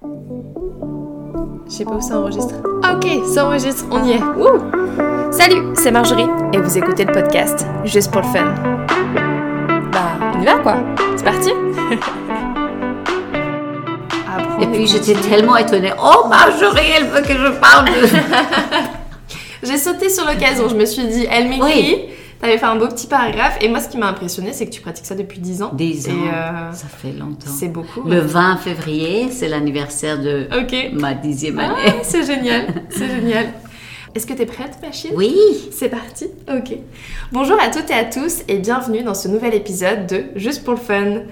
Je 0.00 0.06
sais 1.68 1.84
pas 1.84 1.96
où 1.96 2.00
ça 2.00 2.20
enregistre. 2.20 2.54
Ah, 2.84 2.94
ok, 2.94 3.08
ça 3.26 3.46
enregistre, 3.46 3.84
on 3.90 4.04
y 4.04 4.12
est. 4.12 4.22
Wouh 4.22 4.60
Salut, 5.32 5.74
c'est 5.74 5.90
Marjorie 5.90 6.28
et 6.52 6.58
vous 6.58 6.78
écoutez 6.78 7.04
le 7.04 7.12
podcast 7.12 7.66
Juste 7.84 8.12
pour 8.12 8.20
le 8.22 8.28
fun. 8.28 8.54
Bah, 9.90 10.12
on 10.36 10.40
y 10.40 10.44
va 10.44 10.54
quoi 10.58 10.76
C'est 11.16 11.24
parti 11.24 11.50
Et 14.60 14.66
puis 14.66 14.86
j'étais 14.86 15.14
tellement 15.14 15.56
étonnée. 15.56 15.92
Oh 16.00 16.28
Marjorie, 16.28 16.92
elle 16.96 17.06
veut 17.06 17.22
que 17.22 17.32
je 17.32 17.50
parle 17.58 17.86
de... 17.86 17.92
J'ai 19.64 19.78
sauté 19.78 20.08
sur 20.08 20.24
l'occasion, 20.24 20.68
je 20.68 20.76
me 20.76 20.84
suis 20.84 21.08
dit, 21.08 21.26
elle 21.28 21.48
m'écrit. 21.48 21.62
Oui. 21.64 22.04
T'avais 22.40 22.56
fait 22.58 22.66
un 22.66 22.76
beau 22.76 22.86
petit 22.86 23.06
paragraphe 23.08 23.58
et 23.60 23.68
moi 23.68 23.80
ce 23.80 23.88
qui 23.88 23.98
m'a 23.98 24.06
impressionné 24.08 24.52
c'est 24.52 24.66
que 24.66 24.70
tu 24.70 24.80
pratiques 24.80 25.06
ça 25.06 25.14
depuis 25.16 25.40
10 25.40 25.62
ans. 25.62 25.70
10 25.74 26.08
ans, 26.08 26.12
Et, 26.12 26.28
euh, 26.32 26.72
ça 26.72 26.86
fait 26.86 27.12
longtemps. 27.12 27.50
c'est 27.50 27.68
beaucoup. 27.68 28.02
Le 28.04 28.20
ouais. 28.20 28.26
20 28.26 28.56
février, 28.58 29.28
c'est 29.30 29.48
l'anniversaire 29.48 30.20
de 30.20 30.46
Ok. 30.56 30.92
ma 30.92 31.14
dixième 31.14 31.58
Ah, 31.58 31.64
année. 31.72 31.96
c'est 32.04 32.24
génial, 32.24 32.66
c'est 32.90 33.08
génial. 33.08 33.46
Est-ce 34.14 34.26
que 34.26 34.32
t'es 34.34 34.46
prête 34.46 34.78
machine 34.82 35.10
Oui, 35.14 35.34
C'est 35.72 35.88
parti 35.88 36.26
Ok. 36.48 36.76
Bonjour 37.32 37.56
à 37.60 37.68
toutes 37.70 37.90
et 37.90 37.94
à 37.94 38.04
tous 38.04 38.42
et 38.48 38.58
bienvenue 38.58 39.02
dans 39.02 39.14
ce 39.14 39.28
nouvel 39.28 39.54
épisode 39.54 40.06
de 40.06 40.24
Juste 40.36 40.64
pour 40.64 40.74
le 40.74 40.80
fun. 40.80 41.22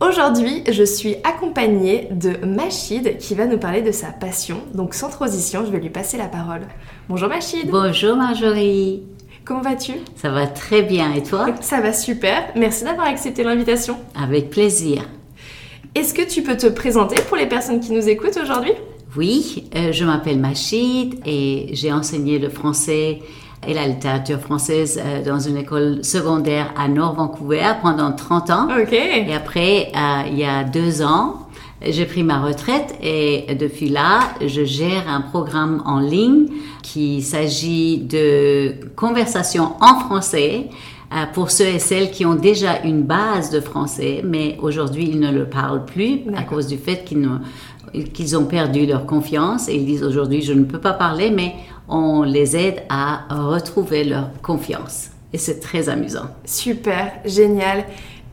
Aujourd'hui, 0.00 0.64
je 0.70 0.82
suis 0.82 1.16
accompagnée 1.22 2.08
de 2.10 2.44
Machid 2.44 3.18
qui 3.18 3.34
va 3.34 3.46
nous 3.46 3.58
parler 3.58 3.82
de 3.82 3.92
sa 3.92 4.08
passion. 4.08 4.60
Donc 4.74 4.94
sans 4.94 5.10
transition, 5.10 5.64
je 5.66 5.70
vais 5.70 5.78
lui 5.78 5.90
passer 5.90 6.16
la 6.16 6.26
parole. 6.26 6.62
Bonjour 7.08 7.28
Machid, 7.28 7.70
bonjour 7.70 8.16
Marjorie. 8.16 9.02
Comment 9.44 9.62
vas-tu? 9.62 9.92
Ça 10.16 10.30
va 10.30 10.46
très 10.46 10.82
bien 10.82 11.12
et 11.12 11.22
toi? 11.22 11.46
Ça 11.60 11.80
va 11.80 11.92
super, 11.92 12.48
merci 12.56 12.84
d'avoir 12.84 13.06
accepté 13.06 13.42
l'invitation. 13.42 13.96
Avec 14.14 14.50
plaisir. 14.50 15.02
Est-ce 15.94 16.14
que 16.14 16.22
tu 16.22 16.42
peux 16.42 16.56
te 16.56 16.66
présenter 16.66 17.20
pour 17.28 17.36
les 17.36 17.46
personnes 17.46 17.80
qui 17.80 17.92
nous 17.92 18.08
écoutent 18.08 18.38
aujourd'hui? 18.42 18.72
Oui, 19.16 19.68
euh, 19.76 19.92
je 19.92 20.04
m'appelle 20.04 20.38
Machid 20.38 21.20
et 21.26 21.68
j'ai 21.72 21.92
enseigné 21.92 22.38
le 22.38 22.48
français 22.48 23.20
et 23.66 23.74
la 23.74 23.86
littérature 23.86 24.40
française 24.40 25.00
euh, 25.04 25.22
dans 25.22 25.38
une 25.38 25.58
école 25.58 26.02
secondaire 26.02 26.72
à 26.76 26.88
Nord 26.88 27.14
Vancouver 27.14 27.74
pendant 27.82 28.12
30 28.12 28.50
ans. 28.50 28.68
Ok. 28.80 28.92
Et 28.92 29.34
après, 29.34 29.92
euh, 29.94 30.22
il 30.28 30.38
y 30.38 30.44
a 30.44 30.64
deux 30.64 31.02
ans, 31.02 31.41
j'ai 31.86 32.04
pris 32.06 32.22
ma 32.22 32.40
retraite 32.40 32.94
et 33.02 33.54
depuis 33.54 33.88
là, 33.88 34.20
je 34.44 34.64
gère 34.64 35.08
un 35.08 35.20
programme 35.20 35.82
en 35.84 36.00
ligne 36.00 36.46
qui 36.82 37.22
s'agit 37.22 37.98
de 37.98 38.74
conversations 38.94 39.72
en 39.80 39.98
français 40.00 40.68
euh, 41.12 41.24
pour 41.32 41.50
ceux 41.50 41.66
et 41.66 41.78
celles 41.78 42.10
qui 42.10 42.24
ont 42.24 42.34
déjà 42.34 42.80
une 42.82 43.02
base 43.02 43.50
de 43.50 43.60
français, 43.60 44.22
mais 44.24 44.56
aujourd'hui 44.60 45.08
ils 45.10 45.20
ne 45.20 45.30
le 45.30 45.44
parlent 45.44 45.84
plus 45.84 46.20
à 46.36 46.42
cause 46.42 46.66
du 46.66 46.78
fait 46.78 47.04
qu'ils 47.04 48.36
ont 48.36 48.44
perdu 48.44 48.86
leur 48.86 49.04
confiance 49.04 49.68
et 49.68 49.74
ils 49.74 49.84
disent 49.84 50.04
aujourd'hui 50.04 50.42
je 50.42 50.52
ne 50.52 50.64
peux 50.64 50.80
pas 50.80 50.92
parler, 50.94 51.30
mais 51.30 51.54
on 51.88 52.22
les 52.22 52.56
aide 52.56 52.82
à 52.88 53.24
retrouver 53.30 54.04
leur 54.04 54.30
confiance. 54.40 55.10
Et 55.34 55.38
c'est 55.38 55.60
très 55.60 55.88
amusant. 55.88 56.28
Super, 56.44 57.12
génial. 57.24 57.84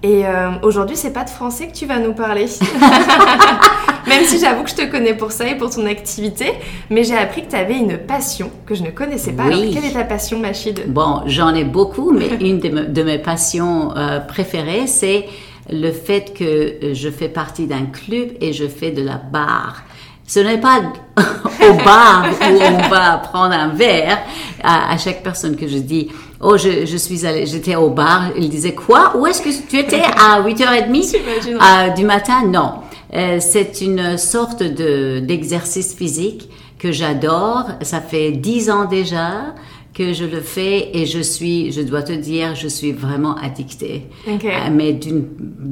Et 0.02 0.26
euh, 0.26 0.52
aujourd'hui, 0.64 0.96
c'est 0.96 1.12
pas 1.12 1.26
de 1.26 1.30
français 1.30 1.68
que 1.68 1.74
tu 1.74 1.86
vas 1.86 2.00
nous 2.00 2.14
parler. 2.14 2.46
Même 4.08 4.24
si 4.24 4.40
j'avoue 4.40 4.64
que 4.64 4.70
je 4.70 4.76
te 4.76 4.86
connais 4.90 5.14
pour 5.14 5.32
ça 5.32 5.46
et 5.48 5.56
pour 5.56 5.70
ton 5.70 5.86
activité, 5.86 6.54
mais 6.90 7.04
j'ai 7.04 7.18
appris 7.18 7.44
que 7.46 7.50
tu 7.52 7.56
avais 7.56 7.78
une 7.78 7.98
passion 7.98 8.50
que 8.66 8.74
je 8.74 8.82
ne 8.84 8.90
connaissais 8.92 9.34
pas. 9.34 9.44
Oui. 9.48 9.54
Alors, 9.54 9.74
quelle 9.74 9.86
est 9.86 9.94
ta 9.94 10.04
passion, 10.06 10.40
Machid 10.40 10.92
Bon, 10.92 11.22
j'en 11.26 11.54
ai 11.54 11.64
beaucoup, 11.66 12.12
mais 12.12 12.30
une 12.40 12.60
de, 12.60 12.70
me- 12.70 12.86
de 12.86 13.04
mes 13.04 13.20
passions 13.20 13.96
euh, 13.96 14.20
préférées, 14.20 14.88
c'est 14.88 15.26
le 15.70 15.92
fait 15.92 16.34
que 16.34 16.44
euh, 16.44 16.94
je 16.94 17.10
fais 17.10 17.30
partie 17.30 17.68
d'un 17.68 17.86
club 17.86 18.30
et 18.42 18.54
je 18.54 18.68
fais 18.68 18.92
de 18.92 19.04
la 19.04 19.18
barre. 19.18 19.84
Ce 20.30 20.40
n'est 20.40 20.60
pas 20.60 20.80
au 21.18 21.74
bar 21.84 22.24
où 22.40 22.54
on 22.54 22.88
va 22.88 23.18
prendre 23.18 23.56
un 23.56 23.70
verre. 23.70 24.20
À, 24.64 24.94
à 24.94 24.98
chaque 25.00 25.24
personne 25.24 25.56
que 25.56 25.68
je 25.68 25.80
dis, 25.80 26.08
oh, 26.40 26.56
je, 26.56 26.86
je 26.86 26.98
suis 26.98 27.26
allée, 27.26 27.48
j'étais 27.48 27.76
au 27.76 27.90
bar, 27.90 28.26
il 28.38 28.48
disait 28.48 28.76
quoi? 28.76 29.18
Où 29.18 29.26
est-ce 29.26 29.42
que 29.42 29.50
tu 29.68 29.80
étais? 29.80 30.04
À 30.04 30.40
8h30? 30.44 31.18
J'imagine. 31.18 31.58
Euh, 31.60 31.90
du 31.96 32.06
matin, 32.06 32.46
non. 32.46 32.74
Euh, 33.16 33.38
c'est 33.40 33.82
une 33.82 34.20
sorte 34.20 34.62
de 34.62 35.20
d'exercice 35.20 35.96
physique 35.96 36.48
que 36.78 36.92
j'adore. 36.92 37.64
Ça 37.82 38.00
fait 38.00 38.30
dix 38.32 38.70
ans 38.70 38.86
déjà 38.86 39.56
que 40.00 40.14
je 40.14 40.24
le 40.24 40.40
fais 40.40 40.92
et 40.98 41.06
je 41.06 41.20
suis, 41.20 41.74
je 41.74 41.82
dois 41.82 42.04
te 42.04 42.14
dire, 42.14 42.56
je 42.56 42.70
suis 42.70 42.94
vraiment 42.94 43.36
addictée. 43.36 44.04
Euh, 44.28 44.70
mais 44.72 44.94
d'une 44.94 45.26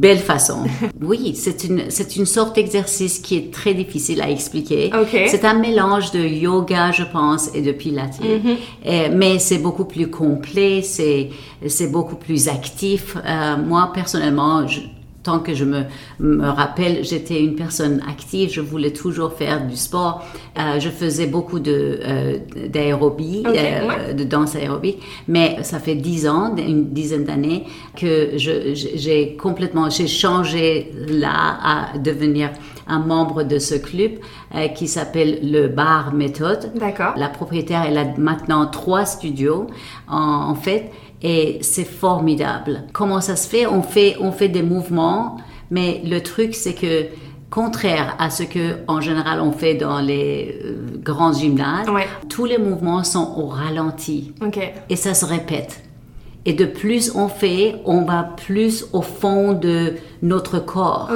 belle 0.03 0.17
façon. 0.19 0.59
oui, 1.01 1.33
c'est 1.33 1.63
une 1.63 1.83
c'est 1.89 2.17
une 2.17 2.25
sorte 2.25 2.53
d'exercice 2.55 3.19
qui 3.19 3.37
est 3.37 3.51
très 3.53 3.73
difficile 3.73 4.21
à 4.21 4.29
expliquer. 4.29 4.91
Ok. 5.01 5.13
C'est 5.27 5.45
un 5.45 5.57
mélange 5.67 6.11
de 6.11 6.19
yoga, 6.19 6.91
je 6.91 7.03
pense, 7.03 7.43
et 7.55 7.61
de 7.61 7.71
pilates. 7.71 8.19
Et- 8.85 9.07
mais 9.09 9.39
c'est 9.39 9.59
beaucoup 9.59 9.85
plus 9.85 10.09
complet, 10.09 10.81
c'est 10.81 11.29
c'est 11.66 11.89
beaucoup 11.97 12.17
plus 12.17 12.49
actif. 12.49 13.16
Euh, 13.16 13.55
moi 13.71 13.91
personnellement, 13.93 14.67
je, 14.67 14.81
tant 15.27 15.39
que 15.39 15.53
je 15.53 15.65
me, 15.65 15.81
me 16.19 16.47
rappelle, 16.47 17.03
j'étais 17.03 17.39
une 17.41 17.55
personne 17.55 18.01
active, 18.07 18.49
je 18.49 18.61
voulais 18.61 18.91
toujours 18.91 19.33
faire 19.33 19.67
du 19.67 19.75
sport. 19.75 20.23
Euh, 20.57 20.79
je 20.79 20.89
faisais 20.89 21.27
beaucoup 21.27 21.59
de 21.59 21.99
euh, 22.01 22.38
d'aérobie, 22.69 23.43
euh, 23.45 23.51
ouais. 23.51 24.13
de 24.13 24.23
danse 24.23 24.55
aérobie, 24.55 24.95
mais 25.27 25.57
ça 25.63 25.79
fait 25.79 25.95
dix 25.95 26.29
ans, 26.29 26.55
une 26.55 26.85
dizaine 26.93 27.25
d'années 27.25 27.66
que 28.01 28.31
j'ai 28.35 29.35
complètement, 29.35 29.89
j'ai 29.89 30.07
changé 30.07 30.93
là 31.09 31.57
à 31.73 31.97
devenir 31.97 32.49
un 32.87 32.99
membre 32.99 33.43
de 33.43 33.59
ce 33.59 33.75
club 33.75 34.13
euh, 34.55 34.69
qui 34.69 34.87
s'appelle 34.87 35.39
le 35.43 35.67
Bar 35.67 36.13
Méthode. 36.13 36.71
D'accord. 36.75 37.13
La 37.17 37.27
propriétaire, 37.27 37.83
elle 37.85 37.97
a 37.97 38.05
maintenant 38.17 38.66
trois 38.67 39.05
studios 39.05 39.67
en, 40.07 40.51
en 40.51 40.55
fait 40.55 40.89
et 41.22 41.57
c'est 41.61 41.83
formidable. 41.85 42.83
Comment 42.94 43.22
ça 43.22 43.35
se 43.35 43.47
fait? 43.47 43.66
On 43.66 43.81
fait 43.81 44.16
on 44.19 44.31
fait 44.31 44.50
des 44.50 44.61
mouvements, 44.63 45.38
mais 45.72 46.01
le 46.05 46.19
truc 46.22 46.53
c'est 46.55 46.73
que 46.73 47.05
contraire 47.50 48.16
à 48.19 48.29
ce 48.29 48.44
que 48.44 48.78
en 48.88 49.00
général 49.01 49.39
on 49.41 49.51
fait 49.51 49.73
dans 49.75 50.00
les 50.00 50.59
euh, 50.63 51.00
grands 51.01 51.33
gymnases, 51.33 51.89
Ouais. 51.89 52.07
tous 52.29 52.45
les 52.45 52.57
mouvements 52.57 53.03
sont 53.03 53.33
au 53.38 53.47
ralenti 53.47 54.33
et 54.89 54.95
ça 54.95 55.13
se 55.13 55.25
répète. 55.25 55.81
Et 56.45 56.53
de 56.53 56.66
plus 56.66 57.13
on 57.16 57.28
fait, 57.28 57.75
on 57.85 58.03
va 58.03 58.23
plus 58.23 58.85
au 58.94 59.01
fond 59.01 59.53
de 59.53 59.95
notre 60.22 60.59
corps. 60.59 61.09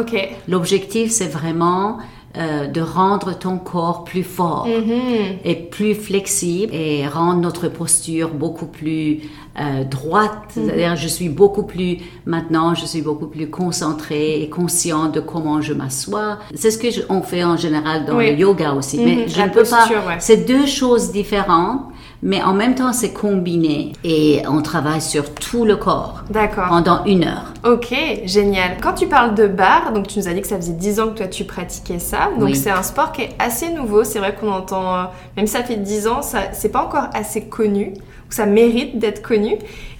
L'objectif, 0.47 1.11
c'est 1.11 1.27
vraiment 1.27 1.97
euh, 2.37 2.67
de 2.67 2.79
rendre 2.81 3.37
ton 3.37 3.57
corps 3.57 4.03
plus 4.05 4.23
fort 4.23 4.65
Mhm. 4.67 5.37
et 5.43 5.55
plus 5.55 5.95
flexible 5.95 6.73
et 6.73 7.05
rendre 7.07 7.41
notre 7.41 7.67
posture 7.67 8.29
beaucoup 8.33 8.67
plus 8.67 9.19
euh, 9.59 9.83
droite. 9.83 10.31
Mhm. 10.55 10.63
C'est-à-dire, 10.65 10.95
je 10.95 11.07
suis 11.09 11.27
beaucoup 11.27 11.63
plus, 11.63 11.97
maintenant, 12.25 12.73
je 12.73 12.85
suis 12.85 13.01
beaucoup 13.01 13.27
plus 13.27 13.49
concentrée 13.49 14.41
et 14.41 14.49
consciente 14.49 15.13
de 15.13 15.19
comment 15.19 15.59
je 15.59 15.73
m'assois. 15.73 16.37
C'est 16.55 16.71
ce 16.71 16.77
que 16.77 16.89
je- 16.89 17.01
on 17.09 17.21
fait 17.21 17.43
en 17.43 17.57
général 17.57 18.05
dans 18.05 18.15
Oui. 18.17 18.31
le 18.31 18.37
yoga 18.37 18.71
aussi. 18.73 18.97
Mhm, 18.97 19.03
Mais 19.05 19.27
je 19.27 19.37
la 19.37 19.47
ne 19.47 19.51
peux 19.51 19.63
pas. 19.63 19.87
ouais. 19.89 20.15
C'est 20.19 20.45
deux 20.47 20.65
choses 20.65 21.11
différentes, 21.11 21.81
mais 22.23 22.41
en 22.43 22.53
même 22.53 22.75
temps, 22.75 22.93
c'est 22.93 23.13
combiné 23.13 23.93
et 24.03 24.43
on 24.47 24.61
travaille 24.61 25.01
sur 25.01 25.33
tout 25.33 25.65
le 25.65 25.75
corps 25.75 26.23
D'accord. 26.29 26.67
pendant 26.69 27.03
une 27.05 27.23
heure. 27.23 27.51
Ok, 27.65 27.93
génial. 28.25 28.77
Quand 28.81 28.93
tu 28.93 29.07
parles 29.07 29.33
de 29.35 29.47
bar, 29.47 29.91
donc 29.93 30.07
tu 30.07 30.19
nous 30.19 30.27
as 30.27 30.33
dit 30.33 30.41
que 30.41 30.47
ça 30.47 30.57
faisait 30.57 30.73
10 30.73 30.99
ans 30.99 31.07
que 31.09 31.17
toi 31.17 31.27
tu 31.27 31.43
pratiquais 31.45 31.99
ça. 31.99 32.29
Donc 32.39 32.49
Oui. 32.49 32.55
c'est 32.55 32.69
un 32.71 32.83
sport 32.83 33.11
qui 33.11 33.21
est 33.23 33.35
assez 33.39 33.69
nouveau. 33.71 34.03
C'est 34.03 34.19
vrai 34.19 34.35
qu'on 34.39 34.51
entend, 34.51 34.95
euh, 34.95 35.03
même 35.35 35.47
si 35.47 35.53
ça 35.53 35.63
fait 35.63 35.77
10 35.77 36.07
ans, 36.07 36.21
ça, 36.21 36.39
c'est 36.53 36.69
pas 36.69 36.83
encore 36.85 37.07
assez 37.13 37.45
connu. 37.45 37.93
Ça 38.29 38.45
mérite 38.45 38.97
d'être 38.99 39.21
connu. 39.21 39.55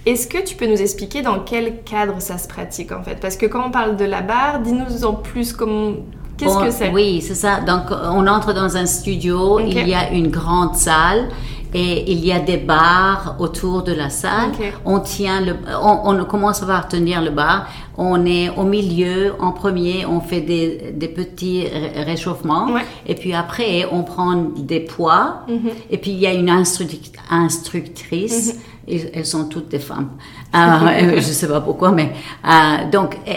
Est-ce 0.06 0.26
que 0.26 0.38
tu 0.42 0.54
peux 0.56 0.66
nous 0.66 0.80
expliquer 0.80 1.22
dans 1.22 1.40
quel 1.40 1.82
cadre 1.82 2.14
ça 2.20 2.38
se 2.38 2.48
pratique 2.48 2.90
en 2.92 3.02
fait? 3.02 3.16
Parce 3.20 3.36
que 3.36 3.46
quand 3.46 3.66
on 3.66 3.70
parle 3.70 3.96
de 3.96 4.04
la 4.04 4.22
barre, 4.22 4.60
dis-nous 4.60 5.04
en 5.04 5.12
plus 5.14 5.52
comment. 5.52 5.92
Qu'est-ce 6.38 6.58
que 6.58 6.70
c'est? 6.70 6.90
Oui, 6.90 7.20
c'est 7.20 7.34
ça. 7.34 7.60
Donc, 7.60 7.82
on 7.90 8.26
entre 8.26 8.52
dans 8.54 8.76
un 8.76 8.86
studio, 8.86 9.60
Ok. 9.60 9.64
il 9.66 9.86
y 9.88 9.94
a 9.94 10.10
une 10.10 10.28
grande 10.28 10.74
salle 10.74 11.28
et 11.74 12.10
il 12.12 12.24
y 12.24 12.32
a 12.32 12.38
des 12.40 12.58
bars 12.58 13.36
autour 13.38 13.82
de 13.82 13.92
la 13.92 14.10
salle. 14.10 14.50
On 14.84 15.00
tient 15.00 15.40
le, 15.40 15.54
on, 15.82 16.10
on 16.20 16.24
commence 16.24 16.60
par 16.60 16.86
tenir 16.88 17.22
le 17.22 17.30
bar. 17.30 17.66
On 17.96 18.24
est 18.26 18.48
au 18.50 18.64
milieu, 18.64 19.34
en 19.40 19.52
premier, 19.52 20.04
on 20.06 20.20
fait 20.20 20.40
des, 20.40 20.92
des 20.94 21.08
petits 21.08 21.64
ré- 21.66 22.02
réchauffements. 22.04 22.66
Ouais. 22.72 22.82
Et 23.06 23.14
puis 23.14 23.32
après, 23.34 23.86
on 23.90 24.02
prend 24.02 24.34
des 24.56 24.80
poids. 24.80 25.42
Mhm. 25.48 25.70
Et 25.90 25.98
puis, 25.98 26.10
il 26.12 26.18
y 26.18 26.26
a 26.26 26.32
une 26.34 26.50
instruc- 26.50 27.12
instructrice. 27.30 28.54
Mhm. 28.54 28.60
Et 28.88 29.10
elles 29.14 29.26
sont 29.26 29.44
toutes 29.44 29.68
des 29.68 29.78
femmes. 29.78 30.10
Euh, 31.02 31.16
je 31.16 31.20
sais 31.22 31.48
pas 31.48 31.60
pourquoi, 31.62 31.92
mais 31.92 32.12
euh, 32.46 32.90
donc 32.90 33.16
euh, 33.26 33.30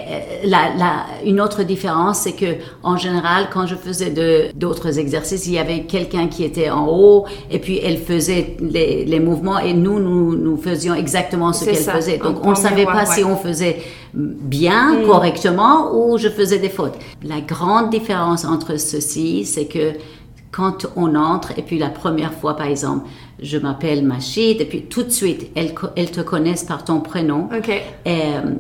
la, 0.44 0.74
la, 0.78 1.06
une 1.26 1.40
autre 1.40 1.64
différence, 1.64 2.20
c'est 2.20 2.34
que 2.34 2.58
en 2.84 2.98
général, 2.98 3.48
quand 3.54 3.66
je 3.68 3.76
faisais 3.76 4.10
de 4.10 4.50
d'autres 4.54 5.00
exercices, 5.00 5.48
il 5.48 5.54
y 5.54 5.58
avait 5.60 5.84
quelqu'un 5.84 6.28
qui 6.28 6.44
était 6.44 6.70
en 6.70 6.88
haut 6.88 7.26
et 7.50 7.60
puis 7.60 7.80
elle 7.82 8.00
faisait 8.00 8.58
les, 8.60 9.06
les 9.06 9.20
mouvements 9.22 9.60
et 9.60 9.74
nous 9.74 10.00
nous 10.00 10.36
nous 10.36 10.58
faisions 10.58 10.94
exactement 10.94 11.54
ce 11.54 11.64
qu'elle 11.66 11.76
faisait. 11.78 12.18
Donc 12.18 12.46
on 12.46 12.50
ne 12.52 12.56
savait 12.56 12.86
pas 12.86 13.06
si 13.06 13.24
on 13.24 13.38
faisait 13.38 13.82
bien, 14.14 15.00
Mm. 15.00 15.08
correctement, 15.08 15.92
ou 15.94 16.18
je 16.18 16.30
faisais 16.30 16.60
des 16.60 16.70
fautes. 16.70 16.98
La 17.24 17.42
grande 17.42 17.90
différence 17.90 18.46
entre 18.46 18.78
ceci, 18.78 19.46
c'est 19.46 19.66
que 19.66 19.94
quand 20.52 20.88
on 20.96 21.16
entre, 21.16 21.52
et 21.58 21.62
puis 21.62 21.78
la 21.78 21.90
première 21.90 22.34
fois, 22.34 22.56
par 22.56 22.68
exemple, 22.68 23.06
je 23.42 23.58
m'appelle 23.58 24.04
Machid, 24.04 24.62
et 24.62 24.66
puis 24.66 24.82
tout 24.84 25.04
de 25.04 25.10
suite, 25.10 25.48
elles, 25.56 25.74
elles 25.96 26.12
te 26.12 26.22
connaissent 26.22 26.64
par 26.64 26.84
ton 26.86 27.02
prénom. 27.02 27.50
Ok. 27.58 27.70
Et, 28.06 28.12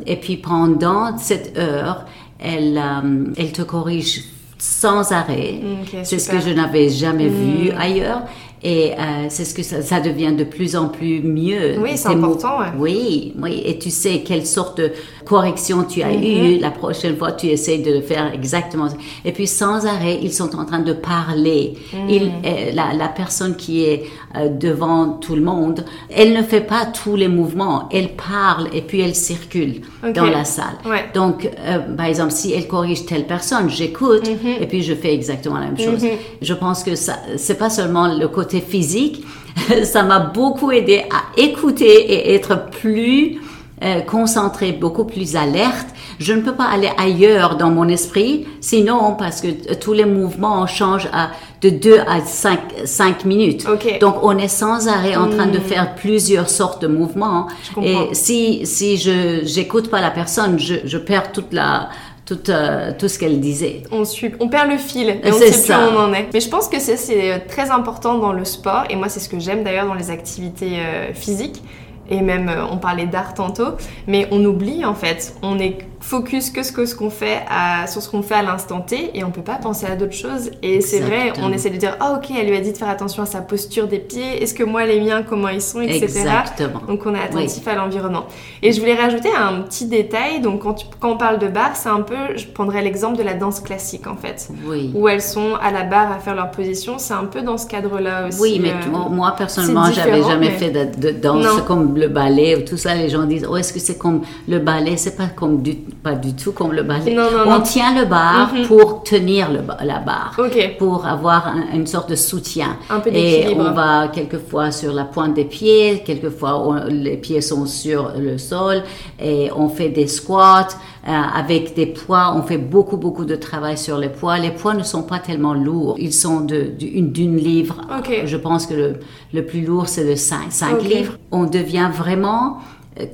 et 0.06 0.16
puis 0.18 0.38
pendant 0.38 1.18
cette 1.18 1.58
heure, 1.58 2.06
elle, 2.40 2.78
euh, 2.78 3.44
te 3.54 3.62
corrige 3.62 4.24
sans 4.58 5.12
arrêt. 5.12 5.60
C'est 6.04 6.20
ce 6.20 6.30
que 6.30 6.40
je 6.40 6.50
n'avais 6.50 6.90
jamais 6.90 7.28
vu 7.30 7.72
Mm. 7.72 7.78
ailleurs. 7.80 8.22
Et 8.64 8.94
euh, 8.94 9.26
c'est 9.30 9.46
ce 9.46 9.54
que 9.54 9.62
ça, 9.62 9.82
ça 9.84 10.00
devient 10.00 10.34
de 10.36 10.44
plus 10.44 10.76
en 10.76 10.88
plus 10.88 11.22
mieux. 11.22 11.76
Oui, 11.80 11.92
c'est 11.98 12.08
important, 12.10 12.60
ouais. 12.60 12.66
Oui, 12.80 13.34
oui. 13.40 13.62
Et 13.64 13.78
tu 13.78 13.92
sais 13.92 14.22
quelle 14.26 14.46
sorte 14.46 14.80
de 14.80 14.92
correction 15.26 15.84
tu 15.84 16.02
as 16.04 16.10
Mm-hmm. 16.10 16.56
eu. 16.58 16.60
La 16.60 16.72
prochaine 16.72 17.18
fois, 17.18 17.32
tu 17.34 17.48
essayes 17.48 17.82
de 17.82 17.92
le 17.92 18.02
faire 18.02 18.32
exactement. 18.34 18.88
Et 19.26 19.32
puis 19.32 19.48
sans 19.48 19.86
arrêt, 19.86 20.20
ils 20.22 20.32
sont 20.32 20.56
en 20.56 20.66
train 20.66 20.80
de 20.80 20.94
parler. 20.94 21.74
Mm. 21.94 22.10
Ils, 22.10 22.24
euh, 22.46 22.72
la, 22.74 22.94
la 22.94 23.08
personne 23.10 23.56
qui 23.56 23.84
est 23.86 24.04
euh, 24.38 24.50
devant 24.50 25.10
tout 25.10 25.36
le 25.36 25.42
monde, 25.42 25.84
elle 26.10 26.34
ne 26.34 26.44
fait 26.44 26.62
pas 26.62 26.86
tous 26.86 27.16
les 27.16 27.28
mouvements. 27.28 27.90
Elle 27.92 28.10
parle 28.16 28.68
et 28.74 28.82
puis 28.82 29.02
elle 29.02 29.16
circule 29.16 29.82
dans 30.14 30.26
la 30.26 30.46
salle. 30.46 30.78
Ouais. 30.86 31.06
Donc, 31.14 31.50
euh, 31.60 31.80
par 31.98 32.06
exemple, 32.06 32.32
si 32.32 32.54
elle 32.54 32.68
corrige 32.68 33.06
telle 33.06 33.26
personne, 33.26 33.70
j'écoute 33.70 34.30
Mhm. 34.30 34.62
et 34.62 34.68
puis 34.68 34.82
je 34.84 34.94
fais 34.94 35.14
exactement 35.14 35.56
la 35.58 35.66
même 35.66 35.80
chose. 35.80 36.06
Je 36.42 36.54
pense 36.54 36.84
que 36.84 36.96
ça, 36.96 37.16
c'est 37.38 37.58
pas 37.58 37.70
seulement 37.70 38.08
le 38.08 38.28
côté 38.28 38.62
physique, 38.62 39.24
ça 39.84 40.04
m'a 40.04 40.20
beaucoup 40.20 40.72
aidé 40.72 41.04
à 41.12 41.40
écouter 41.42 41.86
et 42.14 42.36
être 42.36 42.70
plus 42.70 43.40
euh, 43.84 44.00
concentré, 44.02 44.72
beaucoup 44.72 45.04
plus 45.04 45.36
alerte. 45.36 45.88
Je 46.20 46.32
ne 46.34 46.42
peux 46.42 46.54
pas 46.54 46.64
aller 46.66 46.90
ailleurs 46.98 47.58
dans 47.58 47.70
mon 47.70 47.88
esprit, 47.90 48.48
sinon 48.62 49.16
parce 49.18 49.42
que 49.42 49.48
euh, 49.48 49.76
tous 49.80 49.92
les 49.94 50.06
mouvements 50.06 50.66
changent 50.66 51.10
à, 51.12 51.32
de 51.62 51.70
2 51.70 52.00
à 52.08 52.22
5, 52.22 52.60
5 52.86 53.26
minutes. 53.26 53.66
Ok. 53.72 54.00
Donc 54.00 54.16
on 54.24 54.38
est 54.38 54.48
sans 54.48 54.88
arrêt 54.88 55.16
en 55.18 55.30
train 55.30 55.48
de 55.48 55.60
faire 55.60 55.96
plusieurs 55.96 56.50
sortes 56.50 56.82
de 56.82 56.88
mouvements. 56.88 57.48
Et 57.84 57.98
si, 58.14 58.66
si 58.66 58.96
je 58.98 59.42
j'écoute 59.44 59.90
pas 59.90 60.00
la 60.00 60.12
personne, 60.12 60.58
je, 60.58 60.76
je 60.86 60.98
perds 60.98 61.34
toute 61.34 61.52
la, 61.52 61.90
toute, 62.26 62.48
euh, 62.50 62.92
tout 62.98 63.08
ce 63.10 63.20
qu'elle 63.20 63.40
disait. 63.42 63.84
On, 63.92 64.06
suit, 64.06 64.32
on 64.40 64.48
perd 64.48 64.70
le 64.72 64.78
fil 64.78 65.10
et 65.10 65.20
on 65.26 65.34
sait 65.34 65.52
ça. 65.52 65.78
plus 65.80 65.86
où 65.88 66.00
on 66.00 66.02
en 66.06 66.14
est. 66.14 66.28
Mais 66.34 66.40
je 66.40 66.50
pense 66.50 66.70
que 66.70 66.80
c'est- 66.80 67.40
très 67.50 67.70
important 67.72 68.18
dans 68.20 68.32
le 68.34 68.46
sport 68.46 68.84
et 68.90 68.96
moi 68.96 69.10
c'est 69.10 69.20
ce 69.20 69.28
que 69.30 69.40
j'aime 69.40 69.64
d'ailleurs 69.64 69.86
dans 69.86 69.94
les 69.94 70.10
activités 70.12 70.78
euh, 70.80 71.14
physiques 71.14 71.62
et 72.10 72.22
même 72.22 72.50
euh, 72.50 72.66
on 72.66 72.78
parlait 72.78 73.08
d'art 73.08 73.34
tantôt, 73.34 73.76
mais 74.08 74.28
on 74.32 74.44
oublie 74.46 74.86
en 74.86 74.96
fait, 74.96 75.36
on 75.42 75.60
est 75.60 75.78
focus 76.08 76.52
que 76.52 76.64
ce 76.64 76.94
qu'on 76.96 77.10
fait 77.10 77.40
à, 77.50 77.88
sur 77.88 78.00
ce 78.02 78.10
qu'on 78.10 78.22
fait 78.22 78.36
à 78.36 78.44
l'instant 78.44 78.80
T 78.82 79.10
et 79.18 79.24
on 79.24 79.32
peut 79.32 79.42
pas 79.42 79.56
penser 79.56 79.88
à 79.88 79.96
d'autres 79.96 80.14
choses 80.14 80.52
et 80.62 80.80
c'est 80.82 81.00
vrai, 81.00 81.34
on 81.42 81.52
essaie 81.52 81.72
de 81.72 81.78
dire 81.78 81.98
ah 82.00 82.14
ok 82.18 82.30
elle 82.40 82.48
lui 82.48 82.56
a 82.56 82.62
dit 82.62 82.72
de 82.74 82.78
faire 82.78 82.90
attention 82.90 83.24
à 83.24 83.26
sa 83.26 83.42
posture 83.42 83.88
des 83.88 83.98
pieds, 83.98 84.44
est-ce 84.44 84.54
que 84.54 84.64
moi 84.64 84.86
les 84.86 85.02
miens 85.02 85.24
comment 85.24 85.50
ils 85.50 85.62
sont 85.62 85.82
etc. 85.82 86.04
Exactement. 86.06 86.82
Donc 86.88 87.02
on 87.08 87.16
est 87.16 87.20
attentif 87.20 87.68
à 87.68 87.74
l'environnement. 87.74 88.26
Et 88.62 88.72
je 88.72 88.80
voulais 88.80 88.94
rajouter 88.96 89.30
un 89.36 89.62
petit 89.62 89.86
détail. 89.86 90.42
Donc 90.42 90.62
quand, 90.62 90.76
tu- 90.76 90.86
quand 91.00 91.12
on 91.14 91.18
parle 91.18 91.40
de 91.40 91.48
bar, 91.48 91.76
c'est 91.76 91.90
un 91.90 92.02
peu, 92.02 92.36
je 92.36 92.46
prendrais 92.46 92.84
l'exemple 92.84 93.18
de 93.18 93.24
la 93.24 93.34
danse 93.34 93.60
classique 93.60 94.06
en 94.06 94.16
fait, 94.16 94.50
Oui. 94.68 94.92
où 94.94 95.08
elles 95.08 95.22
sont 95.24 95.56
à 95.56 95.72
la 95.72 95.84
barre 95.84 96.12
à 96.12 96.20
faire 96.20 96.36
leur 96.36 96.52
position. 96.52 97.00
C'est 97.00 97.14
un 97.16 97.26
peu 97.26 97.42
dans 97.42 97.58
ce 97.58 97.66
cadre-là 97.68 98.28
aussi. 98.28 98.40
Oui, 98.42 98.60
mais 98.62 98.72
euh, 98.72 99.10
moi 99.10 99.34
personnellement, 99.38 99.92
j'avais 99.92 100.22
jamais 100.22 100.50
mais- 100.50 100.58
fait 100.58 100.70
de, 100.70 101.02
de 101.02 101.18
danse 101.18 101.44
Non. 101.46 101.64
comme 101.66 101.96
le 101.98 102.08
ballet 102.10 102.56
ou 102.58 102.62
tout 102.62 102.78
ça. 102.78 102.94
Les 102.94 103.10
gens 103.10 103.24
disent, 103.24 103.48
oh, 103.50 103.58
est-ce 103.58 103.74
que 103.74 103.80
c'est 103.80 103.98
comme 103.98 104.22
le 104.48 104.60
ballet? 104.60 104.98
C'est 104.98 105.16
pas 105.18 105.28
comme 105.28 105.62
du, 105.64 105.78
pas 106.04 106.14
du 106.14 106.34
tout 106.36 106.52
comme 106.52 106.72
le 106.74 106.84
ballet. 106.84 107.14
Non, 107.14 107.24
non, 107.32 107.44
On 107.48 107.52
non. 107.58 107.62
tient 107.62 107.98
le 108.00 108.06
bar 108.06 108.54
Mhm. 108.54 108.68
pour 108.68 109.04
tenir 109.04 109.52
le, 109.52 109.60
la 109.86 110.00
barre. 110.00 110.36
Pour 110.78 111.06
avoir 111.08 111.48
un- 111.48 111.74
une 111.76 111.88
sorte 111.88 112.10
de 112.10 112.16
soutien. 112.16 112.78
Un 112.90 113.00
peu 113.00 113.10
Et 113.14 113.48
on 113.58 113.72
va 113.74 114.08
quelquefois 114.10 114.72
sur 114.72 114.94
la 114.94 115.06
pointe 115.06 115.34
des 115.34 115.46
pieds, 115.46 116.04
quelquefois 116.06 116.60
on- 116.68 116.86
les 116.90 117.18
pieds 117.18 117.42
sont 117.42 117.66
sur 117.66 118.12
le 118.18 118.38
sol 118.38 118.84
et 119.22 119.50
on 119.56 119.68
fait 119.70 119.90
des 119.90 120.08
squats 120.08 120.68
euh, 121.08 121.12
avec 121.12 121.76
des 121.76 121.86
poids. 121.86 122.34
On 122.36 122.42
fait 122.42 122.58
beaucoup, 122.58 122.98
beaucoup 122.98 123.26
de 123.26 123.36
travail 123.36 123.78
sur 123.78 123.98
les 123.98 124.10
poids. 124.10 124.40
Les 124.40 124.50
poids 124.52 124.74
ne 124.74 124.82
sont 124.84 125.04
pas 125.04 125.20
tellement 125.20 125.54
lourds. 125.54 125.96
Ils 126.00 126.14
sont 126.14 126.42
de- 126.42 126.72
d'une 126.80 127.12
d'une 127.12 127.38
livre. 127.38 127.78
Je 128.26 128.38
pense 128.38 128.66
que 128.66 128.74
le, 128.74 128.94
le 129.34 129.46
plus 129.46 129.62
lourd, 129.66 129.88
c'est 129.88 130.06
de 130.08 130.16
5, 130.16 130.74
Ok. 130.74 130.84
livres. 130.84 131.14
On 131.32 131.44
devient 131.46 131.90
vraiment 131.94 132.58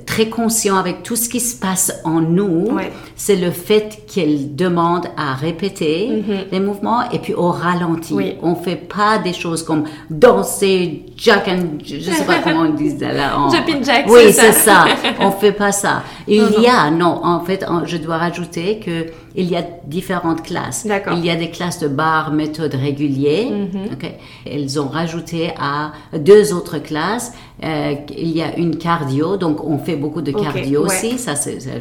très 0.06 0.28
conscient 0.28 0.76
avec 0.76 1.02
tout 1.02 1.16
ce 1.16 1.28
qui 1.28 1.40
se 1.40 1.56
passe 1.58 1.92
en 2.04 2.20
nous. 2.20 2.68
Ouais. 2.72 2.92
C'est 3.16 3.34
le 3.36 3.50
fait 3.50 4.02
qu'elle 4.12 4.54
demande 4.54 5.06
à 5.16 5.34
répéter 5.34 6.22
les 6.52 6.60
mouvements 6.60 7.10
et 7.10 7.18
puis 7.18 7.34
au 7.34 7.48
ralenti. 7.50 8.14
Oui. 8.14 8.34
On 8.42 8.54
fait 8.54 8.76
pas 8.76 9.18
des 9.18 9.32
choses 9.32 9.62
comme 9.64 9.84
danser, 10.10 11.06
jack 11.16 11.48
and, 11.48 11.78
je 11.84 11.98
sais 11.98 12.24
pas 12.24 12.38
comment 12.44 12.60
on 12.62 12.74
dit 12.74 12.96
ça 12.98 13.12
là. 13.12 13.38
en- 13.38 13.50
Jumping 13.50 13.84
jack, 13.84 14.06
Oui, 14.08 14.32
c'est 14.32 14.52
ça. 14.52 14.52
ça. 14.52 14.84
On 15.20 15.30
fait 15.32 15.52
pas 15.52 15.72
ça. 15.72 16.02
Il 16.28 16.42
Non, 16.42 16.60
y 16.60 16.66
a, 16.68 16.90
non, 16.90 17.20
en 17.24 17.40
fait, 17.40 17.64
je 17.84 17.96
dois 17.96 18.18
rajouter 18.18 18.78
que 18.78 19.06
il 19.36 19.50
y 19.50 19.56
a 19.56 19.62
différentes 19.86 20.42
classes. 20.42 20.86
D'accord. 20.86 21.14
Il 21.16 21.24
y 21.24 21.30
a 21.30 21.36
des 21.36 21.50
classes 21.50 21.78
de 21.80 21.88
bar 21.88 22.32
méthode 22.32 22.74
régulier. 22.74 23.48
Ok. 23.92 24.10
Elles 24.46 24.80
ont 24.80 24.88
rajouté 24.88 25.50
à 25.58 25.92
deux 26.18 26.52
autres 26.54 26.78
classes. 26.78 27.32
euh, 27.64 27.94
il 28.18 28.30
y 28.36 28.42
a 28.42 28.56
une 28.56 28.76
cardio, 28.76 29.36
donc 29.36 29.62
on 29.64 29.78
fait 29.78 29.94
beaucoup 29.94 30.20
de 30.22 30.32
cardio 30.32 30.84
aussi, 30.84 31.16
ça, 31.18 31.34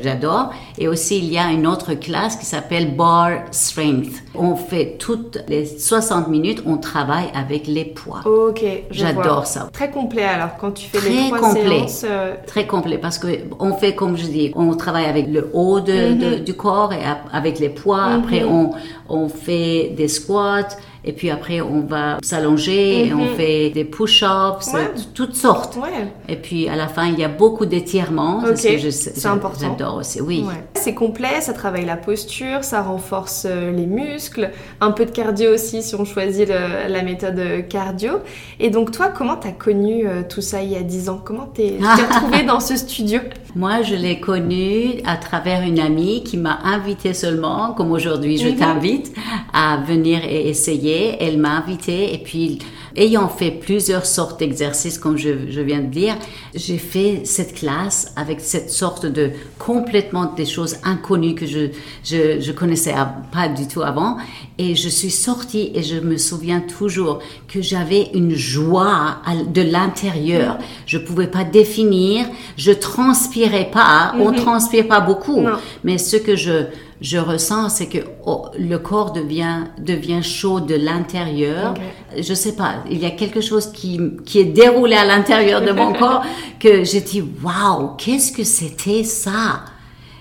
j'adore. 0.03 0.51
Et 0.77 0.87
aussi 0.87 1.17
il 1.17 1.25
y 1.33 1.37
a 1.39 1.49
une 1.51 1.65
autre 1.65 1.93
classe 1.95 2.35
qui 2.35 2.45
s'appelle 2.45 2.95
bar 2.95 3.31
strength. 3.51 4.13
On 4.35 4.55
fait 4.55 4.95
toutes 4.99 5.39
les 5.47 5.65
60 5.65 6.27
minutes, 6.27 6.61
on 6.67 6.77
travaille 6.77 7.29
avec 7.33 7.65
les 7.67 7.85
poids. 7.85 8.21
Ok. 8.25 8.63
J'adore 8.91 9.45
ça. 9.47 9.69
Très 9.73 9.89
complet 9.89 10.23
alors 10.23 10.55
quand 10.59 10.71
tu 10.71 10.87
fais 10.87 10.99
les 11.09 11.15
Très 11.15 11.27
trois 11.27 11.39
complet. 11.49 11.63
séances. 11.87 12.05
euh, 12.07 12.35
Très 12.45 12.67
complet 12.67 12.97
parce 12.99 13.17
que 13.17 13.27
on 13.59 13.73
fait 13.73 13.95
comme 13.95 14.17
je 14.17 14.25
dis, 14.25 14.51
on 14.55 14.75
travaille 14.75 15.05
avec 15.05 15.27
le 15.29 15.49
haut 15.53 15.79
de- 15.79 16.13
de- 16.13 16.35
Mhm. 16.37 16.43
du 16.43 16.53
corps 16.53 16.93
et 16.93 17.03
ap- 17.03 17.27
avec 17.41 17.59
les 17.59 17.69
poids. 17.69 18.03
Après 18.05 18.43
on 18.43 18.71
on 19.09 19.27
fait 19.27 19.93
des 19.97 20.07
squats 20.07 20.69
et 21.03 21.13
puis 21.13 21.29
après 21.31 21.59
on 21.61 21.81
va 21.81 22.17
s'allonger 22.23 23.07
et 23.07 23.13
on 23.13 23.25
fait 23.35 23.71
des 23.71 23.83
push-ups, 23.83 24.67
Mhm. 24.67 24.73
Ouais. 24.75 24.91
toutes 25.15 25.35
sortes. 25.35 25.75
Ouais. 25.77 26.07
Et 26.29 26.35
puis 26.35 26.69
à 26.69 26.75
la 26.75 26.87
fin 26.87 27.05
il 27.07 27.17
y 27.19 27.23
a 27.23 27.27
beaucoup 27.27 27.65
d'étirements. 27.65 28.41
C'est 28.55 29.25
important. 29.25 29.59
J'adore 29.59 29.95
aussi. 29.95 30.21
Oui. 30.21 30.45
Ouais. 30.47 30.63
C'est 30.75 30.93
complet, 30.93 31.41
ça 31.41 31.53
travaille 31.53 31.85
la 31.85 31.97
posture, 31.97 32.63
ça 32.63 32.81
renforce 32.83 33.45
euh, 33.49 33.71
les 33.71 33.85
muscles, 33.87 34.51
un 34.79 34.91
peu 34.91 35.05
de 35.05 35.11
cardio 35.11 35.53
aussi 35.53 35.81
si 35.83 35.95
on 35.95 36.05
choisit 36.05 36.47
le- 36.47 36.87
la 36.91 37.01
méthode 37.03 37.41
cardio. 37.67 38.13
Et 38.59 38.69
donc 38.69 38.91
toi, 38.91 39.07
comment 39.09 39.35
t'as 39.35 39.51
connu 39.51 40.07
euh, 40.07 40.21
tout 40.27 40.41
ça 40.41 40.61
il 40.61 40.71
y 40.71 40.75
a 40.75 40.83
10 40.83 41.09
ans? 41.09 41.19
Comment 41.23 41.47
t'es 41.47 41.77
retrouvée 41.81 42.43
dans 42.43 42.59
ce 42.59 42.75
studio? 42.77 43.19
Moi, 43.55 43.81
je 43.81 43.95
l'ai 43.95 44.19
connu 44.19 45.01
à 45.05 45.17
travers 45.17 45.61
une 45.63 45.79
amie 45.79 46.23
qui 46.23 46.37
m'a 46.37 46.59
invité 46.63 47.13
seulement, 47.13 47.73
comme 47.73 47.91
aujourd'hui 47.91 48.37
je 48.37 48.47
Mhm. 48.47 48.55
t'invite, 48.55 49.13
à 49.53 49.77
venir 49.85 50.19
et 50.23 50.47
essayer. 50.49 51.17
Elle 51.19 51.37
m'a 51.37 51.57
invité 51.57 52.13
et 52.13 52.17
puis, 52.17 52.59
ayant 52.95 53.29
fait 53.29 53.51
plusieurs 53.51 54.05
sortes 54.05 54.39
d'exercices, 54.39 54.97
comme 54.97 55.17
je, 55.17 55.49
je 55.49 55.61
viens 55.61 55.79
de 55.79 55.87
dire, 55.87 56.15
j'ai 56.53 56.77
fait 56.77 57.21
cette 57.25 57.53
classe 57.55 58.13
avec 58.15 58.39
cette 58.39 58.69
sorte 58.69 59.05
de 59.05 59.31
complètement 59.59 60.25
des 60.25 60.45
choses 60.45 60.77
inconnues 60.83 61.35
que 61.35 61.45
je, 61.45 61.69
je, 62.03 62.39
je 62.39 62.51
connaissais 62.51 62.93
pas 63.31 63.47
du 63.47 63.67
tout 63.67 63.81
avant. 63.81 64.17
Et 64.57 64.75
je 64.75 64.89
suis 64.89 65.09
sortie 65.09 65.71
et 65.73 65.83
je 65.83 65.97
me 65.97 66.17
souviens 66.17 66.61
toujours 66.61 67.19
que 67.47 67.61
j'avais 67.61 68.09
une 68.13 68.35
joie 68.35 69.17
de 69.47 69.61
l'intérieur. 69.61 70.57
Je 70.85 70.97
pouvais 70.97 71.27
pas 71.27 71.43
définir, 71.43 72.27
je 72.57 72.71
transpirais 72.71 73.69
pas, 73.71 74.13
on 74.19 74.31
transpire 74.31 74.87
pas 74.87 74.99
beaucoup. 74.99 75.41
Non. 75.41 75.57
Mais 75.83 75.97
ce 75.97 76.17
que 76.17 76.35
je, 76.35 76.65
je 77.01 77.17
ressens, 77.17 77.69
c'est 77.69 77.87
que 77.87 77.97
oh, 78.27 78.45
le 78.57 78.77
corps 78.77 79.11
devient, 79.11 79.63
devient 79.79 80.21
chaud 80.21 80.59
de 80.59 80.75
l'intérieur. 80.75 81.73
Je 82.15 82.33
sais 82.35 82.55
pas, 82.55 82.75
il 82.89 82.99
y 82.99 83.05
a 83.05 83.09
quelque 83.09 83.41
chose 83.41 83.71
qui, 83.71 83.99
qui 84.23 84.39
est 84.39 84.45
déroulé 84.45 84.95
à 84.95 85.03
l'intérieur 85.03 85.61
de 85.61 85.71
mon 85.71 85.93
corps 85.99 86.23
que 86.59 86.83
j'ai 86.83 87.01
dit, 87.01 87.23
waouh, 87.43 87.95
qu'est-ce 87.97 88.31
que 88.31 88.43
c'était 88.43 89.03
ça? 89.03 89.65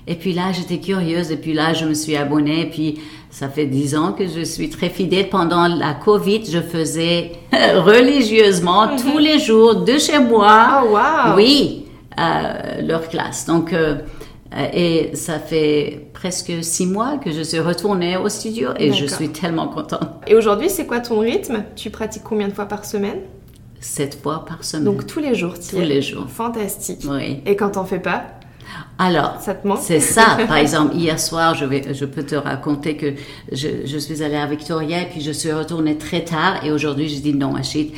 Et 0.07 0.15
puis 0.15 0.33
là, 0.33 0.53
j'étais 0.53 0.79
curieuse, 0.79 1.31
et 1.31 1.37
puis 1.37 1.53
là, 1.53 1.75
je 1.75 1.85
me 1.85 1.93
suis 1.93 2.17
abonnée, 2.17 2.63
et 2.63 2.71
puis 2.71 2.99
ça 3.29 3.51
fait 3.51 3.67
dix 3.67 3.95
ans 3.95 4.13
que 4.13 4.27
je 4.27 4.43
suis 4.43 4.71
très 4.71 4.89
fidèle. 4.89 5.29
Pendant 5.29 5.69
la 5.69 5.93
Covid, 5.93 6.45
je 6.51 6.61
faisais 6.61 7.33
religieusement 7.53 8.97
tous 8.97 9.19
les 9.19 9.39
jours 9.39 9.85
de 9.85 9.99
chez 9.99 10.19
moi. 10.19 10.83
Oh, 10.83 10.95
wow. 10.95 11.37
Oui, 11.37 11.85
euh, 12.19 12.81
leur 12.83 13.07
classe. 13.11 13.45
Donc, 13.45 13.75
euh, 13.75 13.97
et 14.73 15.11
ça 15.15 15.39
fait 15.39 16.09
presque 16.13 16.53
six 16.63 16.87
mois 16.87 17.19
que 17.19 17.31
je 17.31 17.41
suis 17.43 17.61
retournée 17.61 18.17
au 18.17 18.29
studio 18.29 18.71
et 18.79 18.93
je 18.93 19.07
suis 19.07 19.29
tellement 19.31 19.69
contente. 19.69 20.09
Et 20.27 20.35
aujourd'hui, 20.35 20.69
c'est 20.69 20.87
quoi 20.87 21.01
ton 21.01 21.21
rythme? 21.21 21.65
Tu 21.77 21.91
pratiques 21.91 22.25
combien 22.25 22.49
de 22.49 22.53
fois 22.53 22.67
par 22.67 22.85
semaine? 22.85 23.21
Sept 23.81 24.19
fois 24.23 24.45
par 24.45 24.65
semaine. 24.65 24.85
Donc 24.85 25.07
tous 25.07 25.21
les 25.21 25.35
jours, 25.35 25.55
tu 25.59 25.71
Tous 25.71 25.77
es. 25.83 25.85
les 25.87 26.03
jours. 26.03 26.27
Fantastique. 26.29 27.01
Oui. 27.09 27.41
Et 27.47 27.57
quand 27.57 27.71
t'en 27.71 27.85
fais 27.85 28.01
pas? 28.01 28.25
Alors, 28.99 29.41
Ça 29.41 29.55
te 29.55 29.67
manque? 29.67 29.79
c'est 29.81 30.01
ça. 30.01 30.37
Par 30.47 30.57
exemple, 30.59 30.95
hier 30.95 31.19
soir, 31.19 31.55
je, 31.55 31.65
vais, 31.65 31.95
je 31.95 32.05
peux 32.05 32.23
te 32.23 32.35
raconter 32.35 32.97
que 32.97 33.15
je, 33.51 33.69
je 33.87 33.99
suis 33.99 34.23
allée 34.23 34.37
à 34.37 34.47
Victoria 34.47 35.03
et 35.03 35.07
puis 35.07 35.21
je 35.23 35.33
suis 35.33 35.51
retournée 35.51 35.97
très 35.97 36.23
tard. 36.25 36.65
Et 36.65 36.71
aujourd'hui, 36.71 37.09
j'ai 37.09 37.21
dit 37.21 37.33
non, 37.33 37.55
Achille, 37.57 37.93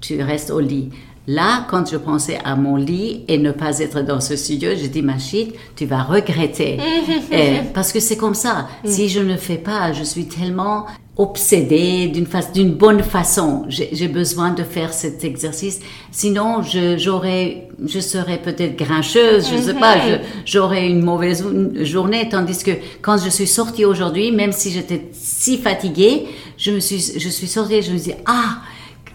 tu 0.00 0.20
restes 0.22 0.50
au 0.50 0.60
lit. 0.60 0.90
Là, 1.28 1.66
quand 1.70 1.88
je 1.88 1.96
pensais 1.96 2.38
à 2.44 2.56
mon 2.56 2.74
lit 2.76 3.22
et 3.28 3.38
ne 3.38 3.52
pas 3.52 3.78
être 3.78 4.02
dans 4.02 4.20
ce 4.20 4.34
studio, 4.34 4.70
j'ai 4.76 4.88
dit, 4.88 5.02
Machid, 5.02 5.52
tu 5.76 5.86
vas 5.86 6.02
regretter. 6.02 6.78
Et- 7.30 7.58
parce 7.72 7.92
que 7.92 8.00
c'est 8.00 8.16
comme 8.16 8.34
ça. 8.34 8.66
Si 8.84 9.08
je 9.08 9.20
ne 9.20 9.36
fais 9.36 9.56
pas, 9.58 9.92
je 9.92 10.02
suis 10.02 10.26
tellement 10.26 10.86
obsédée 11.16 12.08
d'une 12.54 12.72
bonne 12.72 13.02
façon. 13.02 13.64
J'ai 13.68 14.08
besoin 14.08 14.50
de 14.50 14.62
faire 14.64 14.92
cet 14.92 15.24
exercice. 15.24 15.80
Sinon, 16.10 16.62
je, 16.62 16.96
j'aurais, 16.98 17.68
je 17.86 18.00
serais 18.00 18.38
peut-être 18.38 18.76
grincheuse, 18.76 19.48
je 19.50 19.56
sais 19.62 19.74
pas, 19.74 19.96
je- 20.08 20.16
j'aurais 20.44 20.88
une 20.88 21.02
mauvaise 21.02 21.44
journée. 21.82 22.28
Tandis 22.30 22.62
que 22.64 22.72
quand 23.00 23.18
je 23.22 23.28
suis 23.30 23.46
sortie 23.46 23.84
aujourd'hui, 23.84 24.32
même 24.32 24.52
si 24.52 24.70
j'étais 24.72 25.08
si 25.12 25.58
fatiguée, 25.58 26.26
je 26.58 26.70
me 26.72 26.80
suis, 26.80 26.98
je 27.18 27.28
suis 27.28 27.46
sortie 27.46 27.74
et 27.74 27.82
je 27.82 27.92
me 27.92 27.98
dis, 27.98 28.12
ah, 28.26 28.56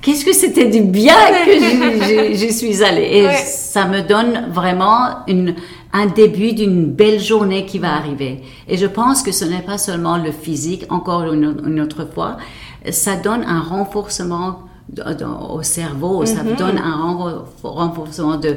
Qu'est-ce 0.07 0.23
que 0.23 0.31
c'était 0.31 0.67
du 0.69 0.83
bien 0.83 1.15
que 1.45 2.33
j'y 2.33 2.53
suis 2.53 2.81
allée. 2.81 3.09
Et 3.11 3.23
Ouais. 3.25 3.35
ça 3.35 3.85
me 3.87 3.99
donne 4.07 4.47
vraiment 4.53 5.25
une, 5.27 5.53
un 5.91 6.05
début 6.05 6.53
d'une 6.53 6.85
belle 6.85 7.19
journée 7.19 7.65
qui 7.65 7.77
va 7.77 7.93
arriver. 7.93 8.39
Et 8.69 8.77
je 8.77 8.85
pense 8.85 9.21
que 9.21 9.33
ce 9.33 9.43
n'est 9.43 9.61
pas 9.61 9.77
seulement 9.77 10.15
le 10.15 10.31
physique, 10.31 10.85
encore 10.89 11.23
une, 11.33 11.57
une 11.67 11.81
autre 11.81 12.07
fois, 12.09 12.37
ça 12.89 13.17
donne 13.17 13.43
un 13.43 13.59
renforcement 13.59 14.59
au 15.49 15.61
cerveau, 15.63 16.25
ça 16.25 16.43
donne 16.43 16.77
un 16.77 16.95
renfor- 16.95 17.45
renforcement 17.63 18.37
de... 18.37 18.49
euh, 18.49 18.55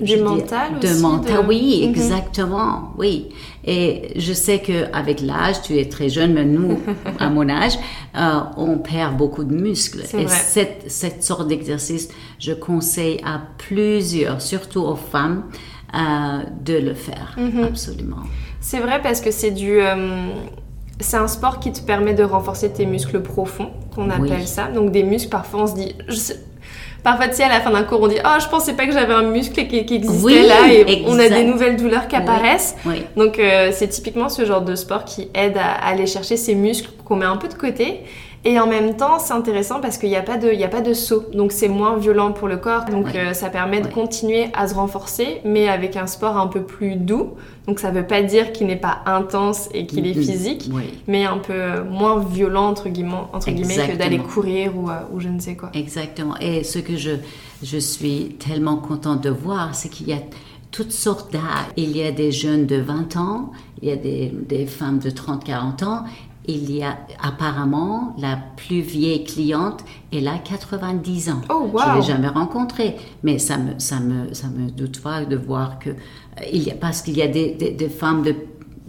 Du 0.00 0.16
dis- 0.16 0.20
mental 0.20 0.78
de 0.80 0.86
aussi, 0.88 1.00
mental, 1.02 1.42
de- 1.42 1.48
oui, 1.48 1.80
Mhm. 1.82 1.88
exactement, 1.90 2.92
oui. 2.98 3.28
Et 3.64 4.12
je 4.16 4.32
sais 4.32 4.58
que 4.60 4.84
avec 4.92 5.20
l'âge, 5.20 5.62
tu 5.62 5.78
es 5.78 5.86
très 5.88 6.08
jeune, 6.08 6.34
mais 6.34 6.44
nous, 6.44 6.78
à 7.18 7.30
mon 7.30 7.48
âge, 7.48 7.78
euh, 8.16 8.40
on 8.58 8.78
perd 8.78 9.16
beaucoup 9.16 9.44
de 9.44 9.54
muscles. 9.54 10.02
Et 10.14 10.24
vrai. 10.24 10.28
cette, 10.28 10.84
cette 10.88 11.24
sorte 11.24 11.48
d'exercice, 11.48 12.08
je 12.38 12.52
conseille 12.52 13.20
à 13.24 13.40
plusieurs, 13.56 14.42
surtout 14.42 14.82
aux 14.82 14.96
femmes, 14.96 15.44
euh, 15.94 15.98
de 16.64 16.74
le 16.74 16.94
faire, 16.94 17.34
Mhm. 17.38 17.64
absolument. 17.64 18.24
C'est 18.60 18.80
vrai 18.80 19.00
parce 19.02 19.20
que 19.20 19.30
c'est 19.30 19.52
du. 19.52 19.80
C'est 21.00 21.16
un 21.16 21.28
sport 21.28 21.60
qui 21.60 21.72
te 21.72 21.80
permet 21.80 22.14
de 22.14 22.22
renforcer 22.24 22.70
tes 22.72 22.86
muscles 22.86 23.20
profonds, 23.20 23.70
qu'on 23.94 24.08
Oui. 24.10 24.30
appelle 24.32 24.46
ça. 24.48 24.68
Donc 24.68 24.90
des 24.92 25.02
muscles, 25.02 25.30
parfois 25.30 25.62
on 25.62 25.66
se 25.66 25.74
dit. 25.74 25.94
je 26.08 26.14
sais- 26.14 26.40
Parfois, 27.04 27.28
tu 27.28 27.36
sais, 27.36 27.44
à 27.44 27.48
la 27.48 27.60
fin 27.60 27.70
d'un 27.70 27.84
cours, 27.84 28.00
on 28.02 28.08
dit 28.08 28.16
Oh, 28.24 28.36
je 28.42 28.48
pensais 28.48 28.72
pas 28.72 28.84
que 28.84 28.92
j'avais 28.92 29.14
un 29.14 29.22
muscle 29.30 29.54
qui, 29.66 29.86
qui 29.86 29.94
existait 29.94 30.24
Oui, 30.24 30.44
là, 30.44 30.66
et 30.72 31.04
on 31.06 31.16
a 31.20 31.28
des 31.28 31.44
nouvelles 31.44 31.76
douleurs 31.76 32.08
qui 32.08 32.16
Oui. 32.16 32.22
apparaissent. 32.22 32.74
Oui, 32.84 33.04
Donc, 33.16 33.38
euh, 33.38 33.70
c'est 33.72 33.86
typiquement 33.86 34.28
ce 34.28 34.44
genre 34.44 34.62
de 34.62 34.74
sport 34.74 35.04
qui 35.04 35.28
aide 35.32 35.56
à, 35.56 35.74
à 35.74 35.90
aller 35.90 36.06
chercher 36.08 36.36
ces 36.36 36.56
muscles 36.56 36.90
qu'on 37.04 37.14
met 37.14 37.24
un 37.26 37.36
peu 37.36 37.46
de 37.46 37.54
côté. 37.54 38.00
Et 38.48 38.60
en 38.60 38.68
même 38.68 38.96
temps, 38.96 39.18
c'est 39.18 39.32
intéressant 39.32 39.80
parce 39.80 39.98
qu'il 39.98 40.08
n'y 40.08 40.14
a, 40.14 40.22
pas 40.22 40.36
de- 40.36 40.52
il 40.52 40.60
y 40.60 40.62
a 40.62 40.68
pas 40.68 40.80
de 40.80 40.94
saut. 40.94 41.24
Donc, 41.34 41.50
c'est 41.50 41.66
moins 41.68 41.96
violent 41.96 42.30
pour 42.30 42.46
le 42.46 42.58
corps. 42.58 42.84
Donc, 42.84 43.06
Ouais. 43.06 43.16
euh, 43.16 43.32
ça 43.34 43.50
permet 43.50 43.80
de 43.80 43.86
Ouais. 43.86 43.92
continuer 43.92 44.46
à 44.54 44.68
se 44.68 44.74
renforcer, 44.76 45.40
mais 45.44 45.66
avec 45.68 45.96
un 45.96 46.06
sport 46.06 46.36
un 46.36 46.46
peu 46.46 46.62
plus 46.62 46.94
doux. 46.94 47.32
Donc, 47.66 47.80
ça 47.80 47.90
ne 47.90 47.96
veut 47.98 48.06
pas 48.06 48.22
dire 48.22 48.52
qu'il 48.52 48.68
n'est 48.68 48.76
pas 48.76 48.98
intense 49.04 49.68
et 49.74 49.86
qu'il 49.86 50.06
est 50.06 50.14
physique, 50.14 50.70
oui, 50.72 50.84
mais 51.08 51.24
un 51.24 51.38
peu 51.38 51.54
euh, 51.54 51.82
moins 51.84 52.20
violent, 52.20 52.68
entre 52.68 52.88
guillemets, 52.88 53.14
entre 53.32 53.50
guillemets 53.50 53.88
que 53.88 53.96
d'aller 53.96 54.18
courir 54.18 54.78
ou, 54.78 54.88
euh, 54.90 54.94
ou 55.12 55.18
je 55.18 55.28
ne 55.28 55.40
sais 55.40 55.56
quoi. 55.56 55.70
exactement. 55.74 56.36
Et 56.40 56.62
ce 56.62 56.78
que 56.78 56.96
je, 56.96 57.10
je 57.64 57.78
suis 57.78 58.36
tellement 58.38 58.76
contente 58.76 59.22
de 59.22 59.30
voir, 59.30 59.74
c'est 59.74 59.88
qu'il 59.88 60.08
y 60.08 60.12
a 60.12 60.18
toutes 60.70 60.92
sortes 60.92 61.32
d'âges. 61.32 61.42
Il 61.76 61.96
y 61.96 62.02
a 62.04 62.12
des 62.12 62.30
jeunes 62.30 62.66
de 62.66 62.76
20 62.76 63.16
ans, 63.16 63.50
il 63.82 63.88
y 63.88 63.92
a 63.92 63.96
des, 63.96 64.30
des 64.48 64.66
femmes 64.66 64.98
de 65.00 65.10
30-40 65.10 65.82
ans. 65.84 66.04
Il 66.48 66.72
y 66.72 66.82
a 66.82 66.96
apparemment 67.22 68.14
la 68.18 68.38
plus 68.56 68.80
vieille 68.80 69.24
cliente, 69.24 69.80
elle 70.12 70.28
a 70.28 70.38
90 70.38 71.30
ans. 71.30 71.40
Oh, 71.50 71.68
wow. 71.72 71.80
Je 71.80 71.96
l'ai 71.96 72.02
jamais 72.06 72.28
rencontrée, 72.28 72.96
mais 73.22 73.38
ça 73.38 73.56
me, 73.58 73.72
ça 73.78 73.98
me, 74.00 74.32
ça 74.32 74.46
me 74.48 74.70
doute 74.70 75.00
pas 75.02 75.24
de 75.24 75.36
voir 75.36 75.78
que 75.78 75.90
euh, 75.90 75.94
il 76.52 76.62
y 76.62 76.70
a, 76.70 76.74
parce 76.74 77.02
qu'il 77.02 77.16
y 77.16 77.22
a 77.22 77.26
des, 77.28 77.50
des, 77.52 77.70
des 77.72 77.88
femmes 77.88 78.22
de, 78.22 78.34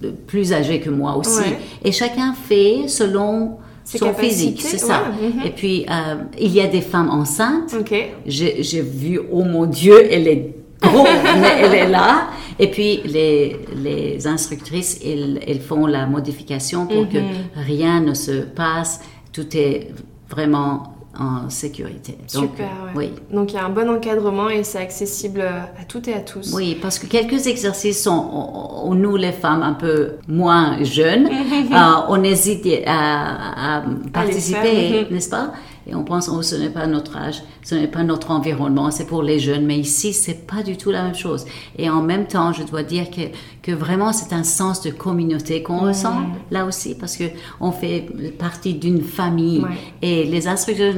de 0.01 0.11
plus 0.11 0.53
âgées 0.53 0.79
que 0.79 0.89
moi 0.91 1.15
aussi, 1.17 1.39
Ouais. 1.39 1.57
et 1.83 1.91
chacun 1.91 2.33
fait 2.33 2.87
selon 2.87 3.57
Ses 3.83 3.97
son 3.99 4.13
physique, 4.13 4.61
c'est 4.61 4.77
ça. 4.77 5.05
mhm. 5.21 5.45
Et 5.45 5.49
puis 5.49 5.85
euh, 5.89 6.15
il 6.39 6.51
y 6.51 6.61
a 6.61 6.67
des 6.67 6.81
femmes 6.81 7.09
enceintes. 7.09 7.73
J'ai 8.25 8.81
vu, 8.81 9.19
oh 9.31 9.43
mon 9.43 9.65
Dieu, 9.65 9.95
elle 10.11 10.27
est 10.27 10.56
grosse, 10.81 11.07
mais 11.41 11.51
elle 11.61 11.73
est 11.73 11.87
là. 11.89 12.27
Et 12.59 12.69
puis 12.71 13.01
les, 13.05 13.57
les 13.75 14.25
instructrices, 14.27 14.99
elles, 15.05 15.39
elles 15.47 15.61
font 15.61 15.85
la 15.85 16.05
modification 16.07 16.85
pour 16.87 17.07
que 17.09 17.17
Mhm. 17.17 17.33
rien 17.55 17.99
ne 18.01 18.13
se 18.13 18.41
passe. 18.41 19.01
Tout 19.31 19.55
est 19.55 19.91
vraiment 20.29 20.93
en 21.19 21.49
sécurité. 21.49 22.15
Donc, 22.33 22.49
Super, 22.51 22.67
ouais. 22.95 23.09
Oui. 23.09 23.11
Donc, 23.35 23.51
il 23.51 23.55
y 23.55 23.59
a 23.59 23.65
un 23.65 23.69
bon 23.69 23.89
encadrement 23.89 24.49
et 24.49 24.63
c'est 24.63 24.77
accessible 24.77 25.41
à 25.41 25.83
toutes 25.87 26.07
et 26.07 26.13
à 26.13 26.19
tous. 26.19 26.53
Oui, 26.53 26.77
parce 26.79 26.99
que 26.99 27.07
quelques 27.07 27.47
exercices 27.47 28.03
sont, 28.03 28.11
on- 28.31 28.89
on- 28.91 28.93
nous 28.93 29.15
les 29.15 29.31
femmes 29.31 29.63
un 29.63 29.73
peu 29.73 30.11
moins 30.27 30.83
jeunes, 30.83 31.25
euh, 31.71 31.77
on 32.09 32.23
hésite 32.23 32.67
à, 32.85 33.77
à 33.77 33.83
participer, 34.13 35.05
mhm. 35.09 35.13
n'est-ce 35.15 35.29
pas? 35.29 35.53
Et 35.89 35.95
on 35.95 36.03
pense, 36.03 36.27
oh, 36.27 36.41
ce 36.41 36.55
n'est 36.55 36.69
pas 36.69 36.85
notre 36.85 37.15
âge, 37.15 37.41
ce 37.63 37.73
n'est 37.73 37.87
pas 37.87 38.03
notre 38.03 38.31
environnement, 38.31 38.91
c'est 38.91 39.05
pour 39.07 39.23
les 39.23 39.39
jeunes. 39.39 39.65
Mais 39.65 39.77
ici, 39.79 40.11
c'est 40.11 40.45
pas 40.45 40.61
du 40.61 40.75
tout 40.75 40.91
la 40.91 41.03
même 41.03 41.15
chose. 41.15 41.45
Et 41.77 41.89
en 41.89 42.01
même 42.01 42.27
temps, 42.27 42.51
je 42.51 42.63
dois 42.63 42.83
dire 42.83 43.09
que, 43.09 43.21
que 43.61 43.71
vraiment, 43.71 44.11
c'est 44.11 44.33
un 44.33 44.43
sens 44.43 44.81
de 44.81 44.89
communauté 44.91 45.63
qu'on 45.63 45.79
ressent 45.79 46.23
là 46.51 46.65
aussi, 46.65 46.93
parce 46.95 47.15
que 47.15 47.23
on 47.61 47.71
fait 47.71 48.05
partie 48.37 48.73
d'une 48.73 49.01
famille. 49.01 49.59
Ouais. 49.61 49.69
Et 50.01 50.25
les 50.25 50.47
instructeurs, 50.49 50.93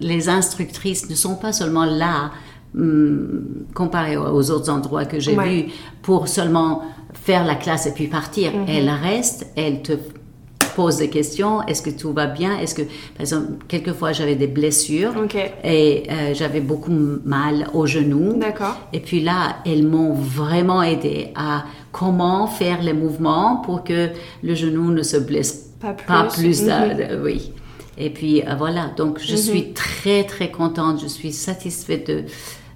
les 0.00 0.28
instructrices 0.28 1.08
ne 1.08 1.14
sont 1.14 1.36
pas 1.36 1.52
seulement 1.52 1.86
là 1.86 2.30
hum, 2.76 3.44
comparé 3.74 4.16
aux 4.18 4.50
autres 4.50 4.70
endroits 4.70 5.06
que 5.06 5.18
j'ai 5.18 5.34
Ouais. 5.36 5.48
vus 5.62 5.72
pour 6.02 6.28
seulement 6.28 6.82
faire 7.14 7.44
la 7.46 7.54
classe 7.54 7.86
et 7.86 7.92
puis 7.92 8.08
partir. 8.08 8.52
Mhm. 8.54 8.64
Elles 8.68 8.90
restent, 8.90 9.46
elles 9.56 9.80
te 9.82 9.92
posent 10.78 10.98
des 11.04 11.10
questions. 11.18 11.54
Est-ce 11.68 11.82
que 11.86 11.90
tout 12.02 12.12
va 12.20 12.26
bien? 12.40 12.52
Est-ce 12.60 12.74
que, 12.78 12.82
par 13.14 13.22
exemple, 13.26 13.48
quelquefois 13.72 14.10
j'avais 14.16 14.36
des 14.44 14.46
blessures 14.60 15.12
et 15.64 16.04
euh, 16.10 16.34
j'avais 16.38 16.60
beaucoup 16.60 16.92
mal 17.24 17.54
au 17.78 17.84
genou. 17.94 18.24
D'accord. 18.46 18.76
Et 18.92 19.00
puis 19.00 19.20
là, 19.28 19.38
elles 19.66 19.86
m'ont 19.92 20.12
vraiment 20.14 20.82
aidé 20.92 21.16
à 21.34 21.64
comment 21.90 22.46
faire 22.46 22.80
les 22.88 22.92
mouvements 23.02 23.56
pour 23.66 23.82
que 23.88 24.00
le 24.48 24.54
genou 24.62 24.86
ne 24.92 25.02
se 25.02 25.16
blesse 25.28 25.52
Pas 25.80 25.94
plus. 25.94 26.06
pas 26.06 26.24
plus. 26.36 26.62
Mhm. 26.62 26.68
euh, 26.70 26.94
euh, 27.10 27.24
oui. 27.24 27.38
Et 28.00 28.10
puis 28.10 28.42
euh, 28.42 28.54
voilà, 28.56 28.84
donc 28.96 29.18
je 29.18 29.32
Mhm. 29.32 29.38
suis 29.48 29.64
très 29.84 30.22
très 30.34 30.50
contente, 30.60 30.96
je 31.02 31.08
suis 31.08 31.32
satisfaite 31.32 32.06
de, 32.10 32.18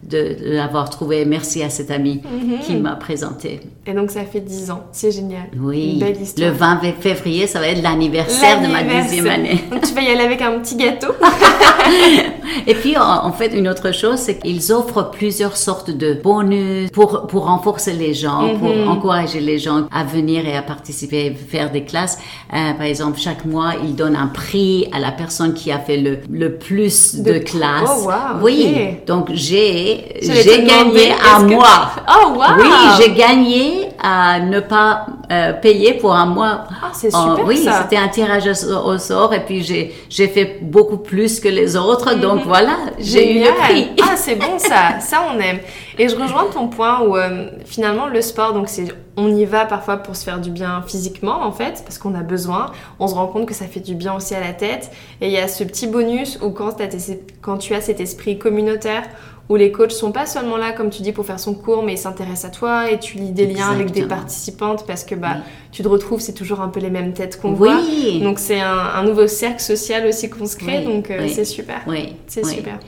de, 0.02 0.36
de 0.44 0.50
l'avoir 0.54 0.90
trouvé. 0.90 1.24
Merci 1.24 1.62
à 1.62 1.70
cet 1.70 1.90
ami 1.90 2.20
Mhm. 2.24 2.58
qui 2.60 2.74
m'a 2.76 2.96
présenté. 2.96 3.60
Et 3.86 3.92
donc, 3.92 4.10
ça 4.10 4.22
fait 4.24 4.40
10 4.40 4.70
ans. 4.70 4.84
C'est 4.92 5.10
génial. 5.12 5.42
Oui, 5.60 5.92
Une 5.94 5.98
belle 6.00 6.20
histoire. 6.20 6.50
le 6.50 6.56
20 6.56 6.80
février, 7.00 7.46
ça 7.46 7.58
va 7.60 7.68
être 7.68 7.82
l'anniversaire 7.82 8.60
de 8.62 8.66
ma 8.68 8.82
deuxième 8.82 9.26
année. 9.26 9.60
Donc, 9.70 9.82
tu 9.82 9.94
vas 9.94 10.02
y 10.02 10.08
aller 10.08 10.20
avec 10.24 10.40
un 10.42 10.58
petit 10.60 10.76
gâteau. 10.76 11.12
Et 12.66 12.74
puis, 12.74 12.96
en, 12.96 13.32
fait, 13.32 13.48
une 13.48 13.68
autre 13.68 13.92
chose, 13.92 14.16
c'est 14.18 14.38
qu'ils 14.38 14.72
offrent 14.72 15.10
plusieurs 15.10 15.56
sortes 15.56 15.90
de 15.90 16.14
bonus 16.14 16.90
pour, 16.90 17.26
pour 17.26 17.46
renforcer 17.46 17.92
les 17.92 18.14
gens, 18.14 18.56
pour 18.58 18.68
Mhm. 18.74 18.88
encourager 18.88 19.40
les 19.40 19.58
gens 19.58 19.86
à 19.90 20.04
venir 20.04 20.46
et 20.46 20.56
à 20.56 20.62
participer, 20.62 21.26
et 21.26 21.34
faire 21.34 21.70
des 21.72 21.82
classes. 21.84 22.18
Euh, 22.52 22.72
par 22.74 22.86
exemple, 22.86 23.18
chaque 23.18 23.44
mois, 23.44 23.72
ils 23.82 23.94
donnent 23.96 24.16
un 24.16 24.26
prix 24.28 24.86
à 24.92 24.98
la 25.00 25.10
personne 25.10 25.54
qui 25.54 25.72
a 25.72 25.78
fait 25.78 25.96
le, 25.96 26.18
le 26.30 26.54
plus 26.56 27.16
de, 27.16 27.32
De- 27.34 27.38
classes. 27.38 27.90
Oh, 28.04 28.06
wow, 28.06 28.42
oui, 28.42 28.76
donc 29.06 29.28
j'ai 29.32 29.91
J'ai 30.20 30.62
gagné 30.64 31.12
à 31.12 31.40
que- 31.40 31.44
moi. 31.54 31.90
Oh, 32.08 32.28
wow! 32.34 32.42
Oui, 32.58 32.68
j'ai 32.98 33.12
gagné 33.12 33.88
à 34.02 34.40
ne 34.40 34.60
pas 34.60 35.06
euh, 35.30 35.52
payer 35.52 35.94
pour 35.94 36.14
un 36.14 36.26
mois. 36.26 36.64
Ah, 36.82 36.90
c'est 36.92 37.10
super, 37.10 37.44
oui, 37.46 37.58
ça. 37.64 37.82
c'était 37.82 37.96
un 37.96 38.08
tirage 38.08 38.48
au, 38.84 38.98
sort 38.98 39.32
et 39.34 39.44
puis 39.44 39.62
j'ai 39.62 39.94
j'ai 40.08 40.28
fait 40.28 40.58
beaucoup 40.60 40.98
plus 40.98 41.40
que 41.40 41.48
les 41.48 41.76
autres. 41.76 42.14
Donc 42.14 42.40
voilà, 42.44 42.76
j'ai 42.98 43.38
eu 43.38 43.44
le 43.44 43.50
prix. 43.62 43.90
Ah, 44.02 44.16
c'est 44.16 44.34
bon 44.36 44.58
ça, 44.58 44.98
ça 45.00 45.22
on 45.32 45.38
aime. 45.40 45.58
Et 45.98 46.08
je 46.08 46.16
rejoins 46.16 46.46
ton 46.52 46.68
point 46.68 47.00
où 47.00 47.16
euh, 47.16 47.46
finalement 47.64 48.06
le 48.06 48.20
sport, 48.22 48.52
donc 48.54 48.68
c'est 48.68 48.86
on 49.16 49.28
y 49.28 49.44
va 49.44 49.66
parfois 49.66 49.98
pour 49.98 50.16
se 50.16 50.24
faire 50.24 50.40
du 50.40 50.50
bien 50.50 50.82
physiquement 50.86 51.42
en 51.44 51.52
fait, 51.52 51.82
parce 51.84 51.98
qu'on 51.98 52.14
a 52.14 52.22
besoin. 52.22 52.70
On 52.98 53.06
se 53.06 53.14
rend 53.14 53.26
compte 53.26 53.46
que 53.46 53.54
ça 53.54 53.66
fait 53.66 53.80
du 53.80 53.94
bien 53.94 54.14
aussi 54.14 54.34
à 54.34 54.40
la 54.40 54.52
tête. 54.54 54.90
Et 55.20 55.26
il 55.26 55.32
y 55.32 55.38
a 55.38 55.48
ce 55.48 55.64
petit 55.64 55.86
bonus 55.86 56.38
où 56.42 56.50
quand, 56.50 56.72
t'as 56.72 56.86
tes- 56.86 57.20
quand 57.42 57.58
tu 57.58 57.74
as 57.74 57.82
cet 57.82 58.00
esprit 58.00 58.38
communautaire, 58.38 59.02
où 59.48 59.56
les 59.56 59.72
coachs 59.72 59.92
sont 59.92 60.12
pas 60.12 60.24
seulement 60.26 60.56
là 60.56 60.72
comme 60.72 60.88
tu 60.90 61.02
dis 61.02 61.12
pour 61.12 61.26
faire 61.26 61.40
son 61.40 61.54
cours, 61.54 61.82
mais 61.82 61.94
ils 61.94 61.98
s'intéressent 61.98 62.44
à 62.46 62.50
toi 62.50 62.90
et 62.90 62.98
tu 62.98 63.18
lis 63.18 63.32
des 63.32 63.46
liens 63.46 63.70
avec 63.70 63.90
des 63.90 64.06
participantes 64.06 64.86
parce 64.86 65.04
que 65.04 65.14
bah 65.14 65.32
Oui. 65.36 65.42
tu 65.72 65.82
te 65.82 65.88
retrouves, 65.88 66.20
c'est 66.20 66.32
toujours 66.32 66.60
un 66.60 66.68
peu 66.68 66.80
les 66.80 66.90
mêmes 66.90 67.12
têtes 67.12 67.40
qu'on 67.40 67.52
voit. 67.52 67.78
Donc 68.22 68.38
c'est 68.38 68.60
un, 68.60 68.78
un 68.78 69.02
nouveau 69.04 69.26
cercle 69.26 69.60
social 69.60 70.06
aussi 70.06 70.30
qu'on 70.30 70.46
se 70.46 70.56
crée, 70.56 70.78
Oui, 70.78 70.84
donc 70.94 71.10
euh, 71.10 71.26
c'est 71.28 71.44
super. 71.44 71.82
C'est 72.26 72.44
super. 72.46 72.78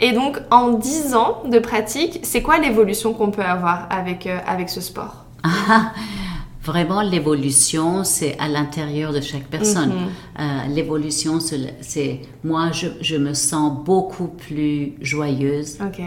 Et 0.00 0.10
donc, 0.10 0.38
en 0.50 0.70
10 0.70 1.14
ans 1.14 1.44
de 1.48 1.60
pratique, 1.60 2.18
c'est 2.24 2.42
quoi 2.42 2.58
l'évolution 2.58 3.12
qu'on 3.14 3.30
peut 3.30 3.42
avoir 3.42 3.86
avec, 3.90 4.26
euh, 4.26 4.38
avec 4.46 4.68
ce 4.68 4.80
sport? 4.80 5.24
Ah, 5.44 5.92
Vraiment, 6.64 7.02
l'évolution, 7.02 8.04
c'est 8.04 8.38
à 8.38 8.48
l'intérieur 8.48 9.12
de 9.12 9.20
chaque 9.20 9.48
personne. 9.48 9.90
Mhm. 9.90 10.08
Euh, 10.40 10.66
l'évolution, 10.74 11.38
c'est 11.40 12.20
moi, 12.42 12.70
je, 12.72 12.88
je 13.00 13.16
me 13.16 13.34
sens 13.34 13.84
beaucoup 13.84 14.28
plus 14.28 14.94
joyeuse 15.00 15.78
Ok. 15.80 16.00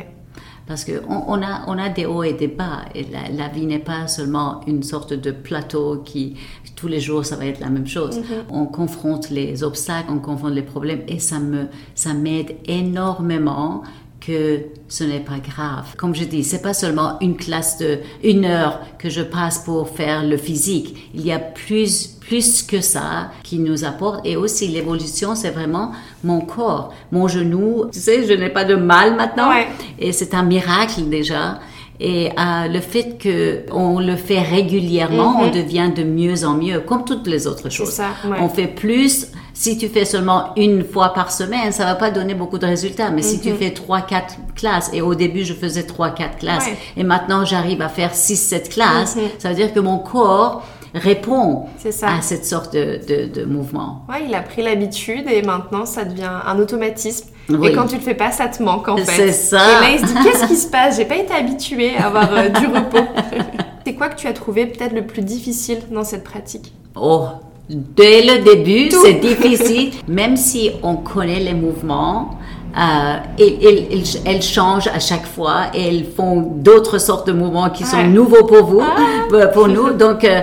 parce 0.65 0.83
que 0.83 1.01
on, 1.07 1.41
a 1.43 1.63
on 1.67 1.77
a 1.77 1.89
des 1.89 2.05
hauts 2.05 2.23
et 2.23 2.33
des 2.33 2.47
bas. 2.47 2.85
Et 2.95 3.03
la, 3.03 3.29
la 3.29 3.47
vie 3.49 3.65
n'est 3.67 3.79
pas 3.79 4.07
seulement 4.07 4.61
une 4.67 4.81
sorte 4.83 5.13
de 5.13 5.31
plateau 5.31 6.01
qui 6.03 6.35
tous 6.75 6.87
les 6.87 6.99
jours 6.99 7.25
ça 7.25 7.35
va 7.35 7.45
être 7.45 7.59
la 7.59 7.69
même 7.69 7.87
chose. 7.87 8.19
On 8.51 8.65
confronte 8.65 9.29
les 9.29 9.63
obstacles, 9.63 10.09
on 10.11 10.19
confronte 10.19 10.53
les 10.53 10.61
problèmes 10.63 11.01
et 11.07 11.19
ça 11.19 11.39
me 11.39 11.67
ça 11.95 12.13
m'aide 12.13 12.55
énormément 12.65 13.83
que 14.27 14.59
ce 14.89 15.03
n'est 15.05 15.21
pas 15.21 15.39
grave. 15.39 15.95
Comme 15.97 16.13
je 16.13 16.25
dis, 16.25 16.43
c'est 16.43 16.61
pas 16.61 16.73
seulement 16.73 17.17
une 17.21 17.37
classe 17.37 17.77
de 17.77 17.99
une 18.23 18.43
heure 18.45 18.81
que 18.99 19.09
je 19.09 19.21
passe 19.21 19.59
pour 19.59 19.87
faire 19.89 20.23
le 20.25 20.35
physique. 20.37 21.09
Il 21.15 21.25
y 21.25 21.31
a 21.31 21.39
plus 21.39 22.13
plus 22.27 22.61
que 22.61 22.81
ça 22.81 23.31
qui 23.43 23.57
nous 23.57 23.85
apporte 23.85 24.25
et 24.27 24.35
aussi 24.35 24.67
l'évolution, 24.67 25.33
c'est 25.33 25.51
vraiment 25.51 25.93
mon 26.25 26.41
corps, 26.41 26.93
mon 27.13 27.29
genou. 27.29 27.85
Tu 27.93 27.99
sais, 28.01 28.27
je 28.27 28.33
n'ai 28.33 28.49
pas 28.49 28.65
de 28.65 28.75
mal 28.75 29.15
maintenant 29.15 29.49
Ouais. 29.49 29.67
et 29.97 30.11
c'est 30.11 30.33
un 30.33 30.43
miracle 30.43 31.03
déjà. 31.09 31.59
Et 32.01 32.29
euh, 32.37 32.67
le 32.67 32.79
fait 32.81 33.17
que 33.17 33.61
on 33.71 33.99
le 33.99 34.15
fait 34.17 34.41
régulièrement, 34.41 35.39
on 35.41 35.49
devient 35.51 35.89
de 35.95 36.03
mieux 36.03 36.43
en 36.45 36.53
mieux, 36.55 36.81
comme 36.81 37.05
toutes 37.05 37.25
les 37.27 37.47
autres 37.47 37.69
choses. 37.69 37.89
ça, 37.91 38.09
ouais. 38.29 38.37
On 38.41 38.49
fait 38.49 38.67
plus. 38.67 39.27
Si 39.59 39.75
tu 39.77 39.87
fais 39.89 40.05
seulement 40.05 40.53
une 40.55 40.85
fois 40.85 41.13
par 41.15 41.31
semaine, 41.31 41.71
ça 41.71 41.85
va 41.85 41.95
pas 41.95 42.11
donner 42.11 42.35
beaucoup 42.35 42.59
de 42.59 42.65
résultats. 42.67 43.09
Mais 43.09 43.23
si 43.23 43.39
tu 43.41 43.51
fais 43.55 43.71
trois, 43.71 44.01
quatre 44.01 44.35
classes, 44.55 44.91
et 44.93 45.01
au 45.01 45.15
début 45.15 45.43
je 45.43 45.53
faisais 45.55 45.81
trois, 45.83 46.11
quatre 46.11 46.37
classes, 46.37 46.67
Ouais. 46.67 46.77
et 46.95 47.03
maintenant 47.03 47.43
j'arrive 47.43 47.81
à 47.81 47.89
faire 47.89 48.13
six, 48.13 48.35
sept 48.35 48.69
classes, 48.69 49.17
ça 49.39 49.49
veut 49.49 49.55
dire 49.55 49.73
que 49.73 49.79
mon 49.79 49.97
corps 49.97 50.63
répond 50.93 51.65
ça. 51.89 52.07
à 52.17 52.21
cette 52.21 52.45
sorte 52.45 52.73
de, 52.73 52.99
de, 53.07 53.25
de 53.33 53.45
mouvement. 53.45 54.03
Ouais, 54.09 54.25
il 54.27 54.35
a 54.35 54.41
pris 54.41 54.61
l'habitude 54.61 55.25
et 55.29 55.41
maintenant 55.41 55.85
ça 55.87 56.05
devient 56.05 56.29
un 56.45 56.59
automatisme. 56.59 57.27
Oui. 57.49 57.69
Et 57.69 57.73
quand 57.73 57.87
tu 57.87 57.95
le 57.95 58.01
fais 58.01 58.13
pas, 58.13 58.31
ça 58.31 58.47
te 58.49 58.61
manque 58.61 58.87
en 58.87 58.97
fait. 58.97 59.05
C'est 59.05 59.31
ça. 59.31 59.57
Et 59.59 59.81
là, 59.81 59.89
il 59.93 59.99
se 59.99 60.05
dit 60.13 60.19
qu'est-ce 60.23 60.45
qui 60.45 60.55
se 60.55 60.67
passe? 60.67 60.97
J'ai 60.97 61.05
pas 61.05 61.15
été 61.17 61.33
habituée 61.33 61.97
à 61.97 62.07
avoir 62.07 62.29
euh, 62.31 62.49
du 62.49 62.67
repos. 62.67 62.99
C'est 63.85 63.93
quoi 63.95 64.09
que 64.09 64.15
tu 64.19 64.27
as 64.27 64.33
trouvé 64.33 64.65
peut-être 64.67 64.93
le 64.93 65.07
plus 65.07 65.21
difficile 65.21 65.79
dans 65.91 66.03
cette 66.03 66.23
pratique? 66.25 66.73
Oh, 66.95 67.27
dès 67.69 68.21
le 68.23 68.43
début, 68.43 68.89
c'est 68.91 69.15
difficile, 69.15 69.91
même 70.07 70.37
si 70.37 70.71
on 70.83 70.95
connaît 70.97 71.39
les 71.39 71.53
mouvements. 71.53 72.37
Euh, 72.77 73.15
et, 73.39 73.87
elles 74.25 74.41
changent 74.43 74.87
à 74.87 74.99
chaque 74.99 75.25
fois 75.25 75.67
et 75.73 75.81
elles 75.87 76.05
font 76.05 76.41
d'autres 76.41 76.99
sortes 76.99 77.25
de 77.27 77.31
mouvements 77.33 77.69
qui 77.71 77.83
sont 77.83 77.97
Ouais. 77.97 78.07
nouveaux 78.07 78.43
pour 78.45 78.65
vous, 78.65 78.81
Ah. 78.81 78.97
euh, 79.33 79.47
pour 79.47 79.67
nous. 79.67 79.93
Donc, 79.93 80.23
euh, 80.23 80.41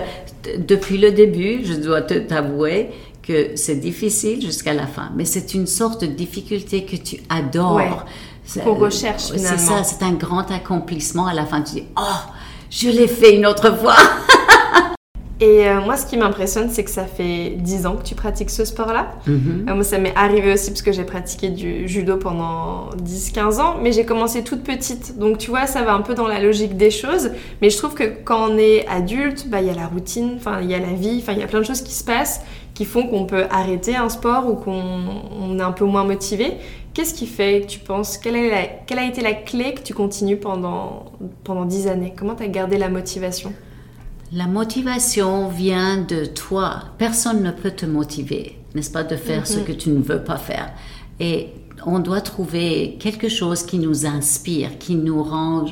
depuis 0.58 0.98
le 0.98 1.12
début, 1.12 1.64
je 1.64 1.74
dois 1.74 2.02
te- 2.02 2.14
t'avouer 2.14 2.90
que 3.22 3.50
c'est 3.54 3.76
difficile 3.76 4.42
jusqu'à 4.42 4.74
la 4.74 4.86
fin. 4.88 5.10
Mais 5.16 5.24
c'est 5.24 5.54
une 5.54 5.66
sorte 5.68 6.00
de 6.00 6.06
difficulté 6.06 6.84
que 6.84 6.96
tu 6.96 7.18
adores. 7.28 7.76
Ouais. 7.76 7.88
C'est- 8.44 8.64
Qu'on 8.64 8.74
recherche, 8.74 9.22
C'est 9.30 9.38
finalement. 9.38 9.58
ça, 9.58 9.84
c'est 9.84 10.02
un 10.04 10.12
grand 10.12 10.50
accomplissement. 10.50 11.26
À 11.26 11.34
la 11.34 11.46
fin, 11.46 11.62
tu 11.62 11.74
dis, 11.76 11.84
oh, 11.96 12.02
je 12.68 12.88
l'ai 12.88 13.06
fait 13.06 13.36
une 13.36 13.46
autre 13.46 13.74
fois. 13.78 13.94
Et 15.44 15.68
euh, 15.68 15.80
moi, 15.82 15.96
ce 15.98 16.06
qui 16.06 16.16
m'impressionne, 16.16 16.70
c'est 16.70 16.84
que 16.84 16.90
ça 16.90 17.04
fait 17.04 17.50
10 17.58 17.84
ans 17.84 17.96
que 17.96 18.02
tu 18.02 18.14
pratiques 18.14 18.48
ce 18.48 18.64
sport-là. 18.64 19.10
Mhm. 19.26 19.66
Euh, 19.68 19.74
moi, 19.74 19.84
ça 19.84 19.98
m'est 19.98 20.14
arrivé 20.16 20.54
aussi 20.54 20.70
parce 20.70 20.80
que 20.80 20.90
j'ai 20.90 21.04
pratiqué 21.04 21.50
du 21.50 21.86
judo 21.86 22.16
pendant 22.16 22.88
10-15 23.02 23.60
ans, 23.60 23.74
mais 23.82 23.92
j'ai 23.92 24.06
commencé 24.06 24.42
toute 24.42 24.62
petite. 24.62 25.18
Donc, 25.18 25.36
tu 25.36 25.50
vois, 25.50 25.66
ça 25.66 25.82
va 25.82 25.92
un 25.92 26.00
peu 26.00 26.14
dans 26.14 26.26
la 26.26 26.40
logique 26.40 26.78
des 26.78 26.90
choses. 26.90 27.30
Mais 27.60 27.68
je 27.68 27.76
trouve 27.76 27.92
que 27.92 28.04
quand 28.04 28.50
on 28.52 28.56
est 28.56 28.86
adulte, 28.88 29.48
bah, 29.50 29.60
il 29.60 29.66
y 29.66 29.70
a 29.70 29.74
la 29.74 29.86
routine, 29.86 30.38
il 30.62 30.70
y 30.70 30.74
a 30.74 30.78
la 30.78 30.94
vie, 30.94 31.22
il 31.28 31.38
y 31.38 31.42
a 31.42 31.46
plein 31.46 31.60
de 31.60 31.66
choses 31.66 31.82
qui 31.82 31.92
se 31.92 32.04
passent 32.04 32.40
qui 32.72 32.84
font 32.86 33.06
qu'on 33.06 33.24
peut 33.24 33.44
arrêter 33.50 33.94
un 33.94 34.08
sport 34.08 34.48
ou 34.48 34.54
qu'on 34.54 34.82
on 35.40 35.58
est 35.60 35.62
un 35.62 35.70
peu 35.70 35.84
moins 35.84 36.02
motivé. 36.02 36.54
Qu'est-ce 36.92 37.14
qui 37.14 37.26
fait 37.26 37.66
tu 37.68 37.78
penses 37.78 38.18
quelle, 38.18 38.34
est 38.34 38.50
la- 38.50 38.66
quelle 38.86 38.98
a 38.98 39.06
été 39.06 39.20
la 39.20 39.32
clé 39.32 39.74
que 39.74 39.80
tu 39.80 39.94
continues 39.94 40.38
pendant, 40.38 41.04
pendant 41.44 41.66
10 41.66 41.86
années? 41.86 42.12
Comment 42.16 42.34
tu 42.34 42.42
as 42.42 42.48
gardé 42.48 42.76
la 42.76 42.88
motivation? 42.88 43.52
La 44.32 44.46
motivation 44.46 45.48
vient 45.48 45.98
de 45.98 46.24
toi. 46.24 46.84
Personne 46.98 47.42
ne 47.42 47.50
peut 47.50 47.70
te 47.70 47.86
motiver, 47.86 48.58
n'est-ce 48.74 48.90
pas, 48.90 49.04
de 49.04 49.16
faire 49.16 49.46
ce 49.46 49.58
que 49.58 49.72
tu 49.72 49.90
ne 49.90 50.02
veux 50.02 50.22
pas 50.22 50.38
faire. 50.38 50.72
Et 51.20 51.50
on 51.86 51.98
doit 51.98 52.20
trouver 52.20 52.96
quelque 52.98 53.28
chose 53.28 53.62
qui 53.64 53.78
nous 53.78 54.06
inspire, 54.06 54.78
qui 54.78 54.96
nous 54.96 55.22
rend 55.22 55.66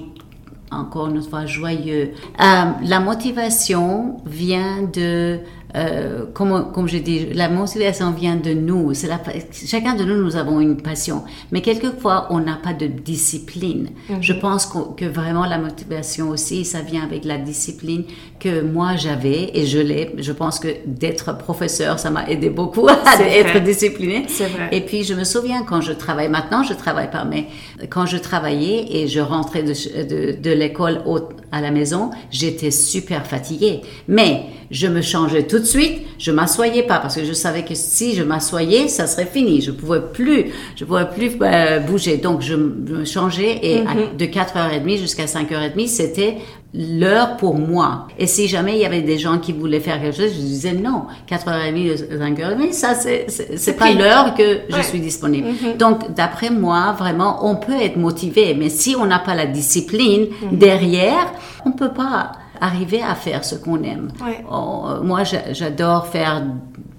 encore 0.71 1.09
une 1.09 1.23
fois 1.23 1.47
joyeux. 1.47 2.13
Euh, 2.41 2.65
la 2.83 3.01
motivation 3.01 4.19
vient 4.27 4.83
de, 4.83 5.41
euh, 5.75 6.27
comme, 6.35 6.71
comme 6.73 6.89
je 6.89 6.99
dis, 6.99 7.27
la 7.33 7.49
motivation 7.49 8.11
vient 8.11 8.37
de 8.37 8.53
nous. 8.53 8.93
La, 9.09 9.21
chacun 9.67 9.95
de 9.95 10.05
nous, 10.05 10.23
nous 10.23 10.37
avons 10.37 10.61
une 10.61 10.77
passion, 10.77 11.25
mais 11.51 11.63
quelquefois 11.63 12.27
on 12.31 12.41
n'a 12.41 12.57
pas 12.63 12.73
de 12.73 12.87
discipline. 12.87 13.89
Je 14.21 14.33
pense 14.33 14.67
que 14.97 15.05
vraiment 15.05 15.47
la 15.47 15.59
motivation 15.59 16.29
aussi, 16.29 16.65
ça 16.65 16.81
vient 16.81 17.03
avec 17.03 17.25
la 17.25 17.39
discipline 17.39 18.05
que 18.39 18.61
moi 18.63 18.97
j'avais 18.97 19.51
et 19.55 19.67
je 19.67 19.79
l'ai. 19.79 20.15
Je 20.19 20.33
pense 20.33 20.59
que 20.59 20.69
d'être 20.87 21.37
professeur, 21.39 21.99
ça 21.99 22.11
m'a 22.11 22.29
aidé 22.29 22.51
beaucoup 22.51 22.89
à 22.89 22.99
être 23.23 23.63
discipliné. 23.63 24.25
C'est 24.29 24.49
vrai. 24.49 24.69
Et 24.73 24.83
puis 24.83 25.05
je 25.05 25.15
me 25.15 25.25
souviens 25.25 25.63
quand 25.63 25.81
je 25.81 25.93
travaillais, 25.93 26.29
maintenant 26.29 26.63
je 26.63 26.75
travaille 26.75 27.11
pas, 27.11 27.25
mais 27.25 27.47
quand 27.89 28.07
je 28.07 28.19
travaillais 28.19 28.87
et 28.91 29.09
je 29.09 29.21
rentrais 29.21 29.63
de, 29.63 29.73
de, 29.73 30.41
de 30.41 30.51
l'école 30.51 31.03
à 31.51 31.61
la 31.61 31.71
maison, 31.71 32.11
j'étais 32.31 32.71
super 32.71 33.27
fatiguée. 33.27 33.81
Mais 34.09 34.45
je 34.71 34.87
me 34.87 35.03
changeais 35.03 35.47
tout 35.47 35.62
de 35.63 35.67
suite, 35.67 36.03
je 36.19 36.31
m'assoyais 36.31 36.83
pas 36.83 36.99
parce 36.99 37.17
que 37.17 37.25
je 37.25 37.33
savais 37.33 37.65
que 37.65 37.75
si 37.75 38.15
je 38.15 38.23
m'assoyais, 38.23 38.89
ça 38.89 39.07
serait 39.07 39.25
fini. 39.27 39.61
Je 39.63 39.71
pouvais 39.71 40.01
plus, 40.13 40.53
je 40.77 40.85
pouvais 40.85 41.09
plus 41.09 41.33
euh, 41.41 41.79
bouger. 41.81 42.19
Donc 42.19 42.43
je, 42.43 42.55
me 42.55 43.05
changeais 43.07 43.59
et 43.63 43.79
à- 43.81 44.15
de 44.17 44.25
4h30 44.27 44.99
jusqu'à 44.99 45.25
5h30, 45.25 45.87
c'était 45.89 46.37
l'heure 46.75 47.37
pour 47.37 47.55
moi. 47.57 48.07
Et 48.19 48.27
si 48.27 48.49
jamais 48.49 48.73
il 48.77 48.79
y 48.81 48.87
avait 48.87 49.03
des 49.03 49.19
gens 49.19 49.39
qui 49.39 49.53
voulaient 49.53 49.81
faire 49.81 50.01
quelque 50.01 50.17
chose, 50.17 50.33
je 50.35 50.41
disais 50.41 50.73
non, 50.73 51.05
4h30, 51.31 52.19
5h30, 52.19 52.73
ça 52.73 52.95
c'est 52.95 53.77
pas 53.79 53.93
l'heure 53.93 54.35
que 54.35 54.61
je 54.69 54.77
Ouais. 54.77 54.83
suis 54.83 55.01
disponible. 55.01 55.49
Donc 55.79 56.15
d'après 56.15 56.51
moi, 56.51 56.95
vraiment, 56.99 57.47
on 57.51 57.57
peut 57.57 57.81
être 57.81 57.97
motivé, 57.97 58.55
mais 58.59 58.69
si 58.71 58.95
on 58.99 59.07
n'a 59.07 59.19
pas 59.19 59.35
la 59.35 59.47
discipline 59.47 60.27
derrière, 60.51 61.33
on 61.67 61.73
peut 61.73 61.93
pas 61.93 62.33
arriver 62.63 63.03
à 63.03 63.15
faire 63.15 63.45
ce 63.45 63.57
qu'on 63.57 63.83
aime. 63.83 64.09
Ouais. 64.25 64.43
Oh, 64.51 64.85
moi, 65.03 65.25
j'a- 65.25 65.53
j'adore 65.53 66.07
faire 66.07 66.43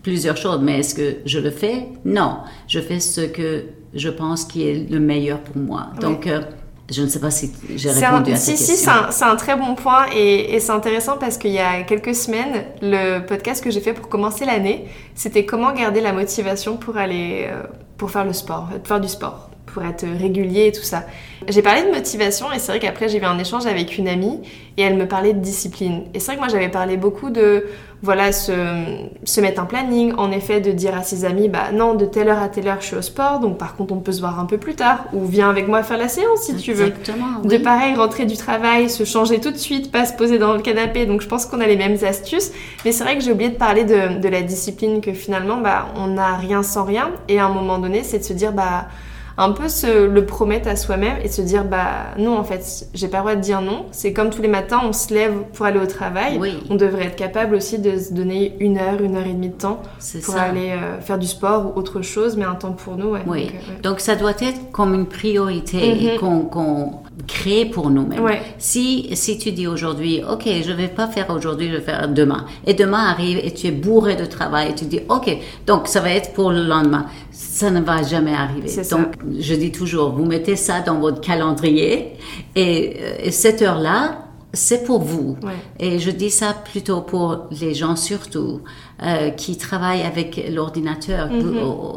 plusieurs 0.03 0.37
choses, 0.37 0.59
mais 0.61 0.79
est-ce 0.79 0.93
que 0.95 1.17
je 1.25 1.39
le 1.39 1.51
fais? 1.51 1.87
Non, 2.05 2.39
je 2.67 2.79
fais 2.81 2.99
ce 2.99 3.21
que 3.21 3.65
je 3.93 4.09
pense 4.09 4.43
qui 4.45 4.67
est 4.67 4.89
le 4.89 4.99
meilleur 4.99 5.39
pour 5.39 5.57
moi. 5.57 5.87
Donc, 6.01 6.27
euh, 6.27 6.41
je 6.91 7.01
ne 7.03 7.07
sais 7.07 7.19
pas 7.21 7.31
si 7.31 7.51
j'ai 7.75 7.91
répondu 7.91 8.31
un- 8.31 8.33
à 8.33 8.37
si, 8.37 8.57
cette 8.57 8.65
si, 8.65 8.71
question. 8.73 8.91
c'est 8.91 9.07
un, 9.07 9.11
c'est 9.11 9.23
un 9.25 9.35
très 9.37 9.55
bon 9.55 9.73
point 9.75 10.05
et, 10.13 10.53
et 10.53 10.59
c'est 10.59 10.73
intéressant 10.73 11.15
parce 11.17 11.37
qu'il 11.37 11.51
y 11.51 11.59
a 11.59 11.83
quelques 11.83 12.13
semaines, 12.13 12.65
le 12.81 13.19
podcast 13.25 13.63
que 13.63 13.71
j'ai 13.71 13.79
fait 13.79 13.93
pour 13.93 14.09
commencer 14.09 14.45
l'année, 14.45 14.85
c'était 15.15 15.45
comment 15.45 15.71
garder 15.73 16.01
la 16.01 16.11
motivation 16.11 16.75
pour 16.75 16.97
aller, 16.97 17.47
euh, 17.49 17.63
pour 17.97 18.11
faire 18.11 18.25
le 18.25 18.33
sport, 18.33 18.67
faire 18.83 18.99
du 18.99 19.07
sport, 19.07 19.49
pour 19.73 19.83
être 19.83 20.05
régulier 20.05 20.67
et 20.67 20.71
tout 20.71 20.83
ça. 20.83 21.03
J'ai 21.49 21.61
parlé 21.61 21.83
de 21.83 21.91
motivation 21.91 22.51
et 22.53 22.59
c'est 22.59 22.71
vrai 22.71 22.79
qu'après 22.79 23.09
j'ai 23.09 23.17
eu 23.17 23.25
un 23.25 23.37
échange 23.37 23.65
avec 23.65 23.97
une 23.97 24.07
amie 24.07 24.39
et 24.77 24.83
elle 24.83 24.95
me 24.95 25.07
parlait 25.07 25.33
de 25.33 25.39
discipline. 25.39 26.03
Et 26.13 26.19
c'est 26.19 26.27
vrai 26.27 26.35
que 26.35 26.41
moi 26.41 26.47
j'avais 26.49 26.69
parlé 26.69 26.95
beaucoup 26.95 27.29
de, 27.29 27.65
voilà, 28.01 28.31
se, 28.31 28.51
se 29.23 29.41
mettre 29.41 29.61
un 29.61 29.65
planning, 29.65 30.13
en 30.17 30.31
effet 30.31 30.61
de 30.61 30.71
dire 30.71 30.95
à 30.95 31.03
ses 31.03 31.25
amis, 31.25 31.49
bah 31.49 31.71
non, 31.73 31.95
de 31.95 32.05
telle 32.05 32.29
heure 32.29 32.41
à 32.41 32.49
telle 32.49 32.67
heure 32.67 32.77
je 32.81 32.87
suis 32.87 32.95
au 32.95 33.01
sport, 33.01 33.39
donc 33.39 33.57
par 33.57 33.75
contre 33.75 33.93
on 33.93 33.99
peut 33.99 34.11
se 34.11 34.19
voir 34.19 34.39
un 34.39 34.45
peu 34.45 34.57
plus 34.57 34.75
tard, 34.75 35.05
ou 35.13 35.25
viens 35.25 35.49
avec 35.49 35.67
moi 35.67 35.83
faire 35.83 35.97
la 35.97 36.07
séance 36.07 36.41
si 36.41 36.55
tu 36.55 36.73
veux. 36.73 36.87
Exactement. 36.87 37.39
De 37.43 37.55
oui. 37.55 37.59
pareil, 37.59 37.95
rentrer 37.95 38.25
du 38.25 38.37
travail, 38.37 38.89
se 38.89 39.05
changer 39.05 39.39
tout 39.39 39.51
de 39.51 39.57
suite, 39.57 39.91
pas 39.91 40.05
se 40.05 40.13
poser 40.13 40.37
dans 40.37 40.53
le 40.53 40.61
canapé. 40.61 41.05
Donc 41.05 41.21
je 41.21 41.27
pense 41.27 41.45
qu'on 41.45 41.61
a 41.61 41.67
les 41.67 41.77
mêmes 41.77 41.97
astuces. 42.03 42.51
Mais 42.83 42.91
c'est 42.91 43.03
vrai 43.03 43.17
que 43.17 43.23
j'ai 43.23 43.31
oublié 43.31 43.49
de 43.49 43.55
parler 43.55 43.83
de, 43.85 44.19
de 44.19 44.29
la 44.29 44.41
discipline, 44.41 45.01
que 45.01 45.13
finalement, 45.13 45.57
bah, 45.57 45.87
on 45.95 46.07
n'a 46.07 46.35
rien 46.35 46.63
sans 46.63 46.83
rien. 46.83 47.11
Et 47.29 47.39
à 47.39 47.45
un 47.45 47.53
moment 47.53 47.79
donné, 47.79 48.03
c'est 48.03 48.19
de 48.19 48.23
se 48.23 48.33
dire, 48.33 48.51
bah, 48.51 48.87
un 49.37 49.51
peu 49.51 49.67
se 49.67 50.05
le 50.05 50.25
promettre 50.25 50.67
à 50.67 50.75
soi-même 50.75 51.17
et 51.23 51.27
se 51.27 51.41
dire, 51.41 51.63
bah, 51.65 52.11
non, 52.17 52.37
en 52.37 52.43
fait, 52.43 52.87
j'ai 52.93 53.07
pas 53.07 53.17
le 53.17 53.23
droit 53.23 53.35
de 53.35 53.41
dire 53.41 53.61
non. 53.61 53.85
C'est 53.91 54.13
comme 54.13 54.29
tous 54.29 54.41
les 54.41 54.47
matins, 54.47 54.81
on 54.83 54.93
se 54.93 55.13
lève 55.13 55.33
pour 55.53 55.65
aller 55.65 55.79
au 55.79 55.87
travail. 55.87 56.37
Oui. 56.39 56.59
On 56.69 56.75
devrait 56.75 57.05
être 57.05 57.15
capable 57.15 57.55
aussi 57.55 57.79
de 57.79 57.97
se 57.97 58.13
donner 58.13 58.55
une 58.59 58.77
heure, 58.77 59.01
une 59.01 59.15
heure 59.15 59.25
et 59.25 59.33
demie 59.33 59.49
de 59.49 59.53
temps 59.55 59.81
C'est 59.99 60.21
pour 60.23 60.35
ça. 60.35 60.43
aller 60.43 60.69
euh, 60.71 61.01
faire 61.01 61.17
du 61.17 61.27
sport 61.27 61.65
ou 61.75 61.79
autre 61.79 62.01
chose, 62.01 62.37
mais 62.37 62.45
un 62.45 62.55
temps 62.55 62.73
pour 62.73 62.95
nous. 62.95 63.09
Ouais. 63.09 63.21
Oui, 63.25 63.45
Donc, 63.45 63.51
euh, 63.53 63.73
ouais. 63.73 63.81
donc 63.81 63.99
ça 63.99 64.15
doit 64.15 64.31
être 64.39 64.71
comme 64.71 64.93
une 64.93 65.07
priorité 65.07 66.13
Mhm. 66.13 66.19
qu'on 66.19 66.39
qu'on 66.41 66.91
créer 67.27 67.65
pour 67.65 67.89
nous-mêmes. 67.89 68.23
Ouais. 68.23 68.41
Si, 68.57 69.09
si 69.13 69.37
tu 69.37 69.51
dis 69.51 69.67
aujourd'hui, 69.67 70.21
OK, 70.29 70.43
je 70.45 70.71
vais 70.71 70.87
pas 70.87 71.07
faire 71.07 71.29
aujourd'hui, 71.29 71.69
je 71.69 71.75
vais 71.75 71.81
faire 71.81 72.07
demain. 72.07 72.45
Et 72.65 72.73
demain 72.73 73.05
arrive 73.05 73.39
et 73.43 73.51
tu 73.51 73.67
es 73.67 73.71
bourré 73.71 74.15
de 74.15 74.25
travail 74.25 74.71
et 74.71 74.75
tu 74.75 74.85
dis, 74.85 74.99
OK, 75.09 75.35
donc 75.67 75.87
ça 75.87 75.99
va 75.99 76.11
être 76.11 76.33
pour 76.33 76.51
le 76.51 76.63
lendemain. 76.63 77.05
Ça 77.31 77.69
ne 77.69 77.81
va 77.81 78.03
jamais 78.03 78.33
arriver. 78.33 78.67
Ça. 78.67 78.97
Donc, 78.97 79.13
je 79.39 79.53
dis 79.53 79.71
toujours, 79.71 80.11
vous 80.11 80.25
mettez 80.25 80.55
ça 80.55 80.81
dans 80.81 80.99
votre 80.99 81.21
calendrier 81.21 82.13
et, 82.55 82.97
euh, 82.99 83.25
et 83.25 83.31
cette 83.31 83.61
heure-là, 83.61 84.22
c'est 84.53 84.83
pour 84.83 85.01
vous. 85.01 85.35
Ouais. 85.43 85.53
Et 85.79 85.97
je 85.99 86.11
dis 86.11 86.29
ça 86.29 86.53
plutôt 86.53 87.01
pour 87.01 87.47
les 87.59 87.73
gens 87.73 87.95
surtout 87.95 88.61
euh, 89.01 89.29
qui 89.31 89.57
travaillent 89.57 90.03
avec 90.03 90.47
l'ordinateur. 90.51 91.29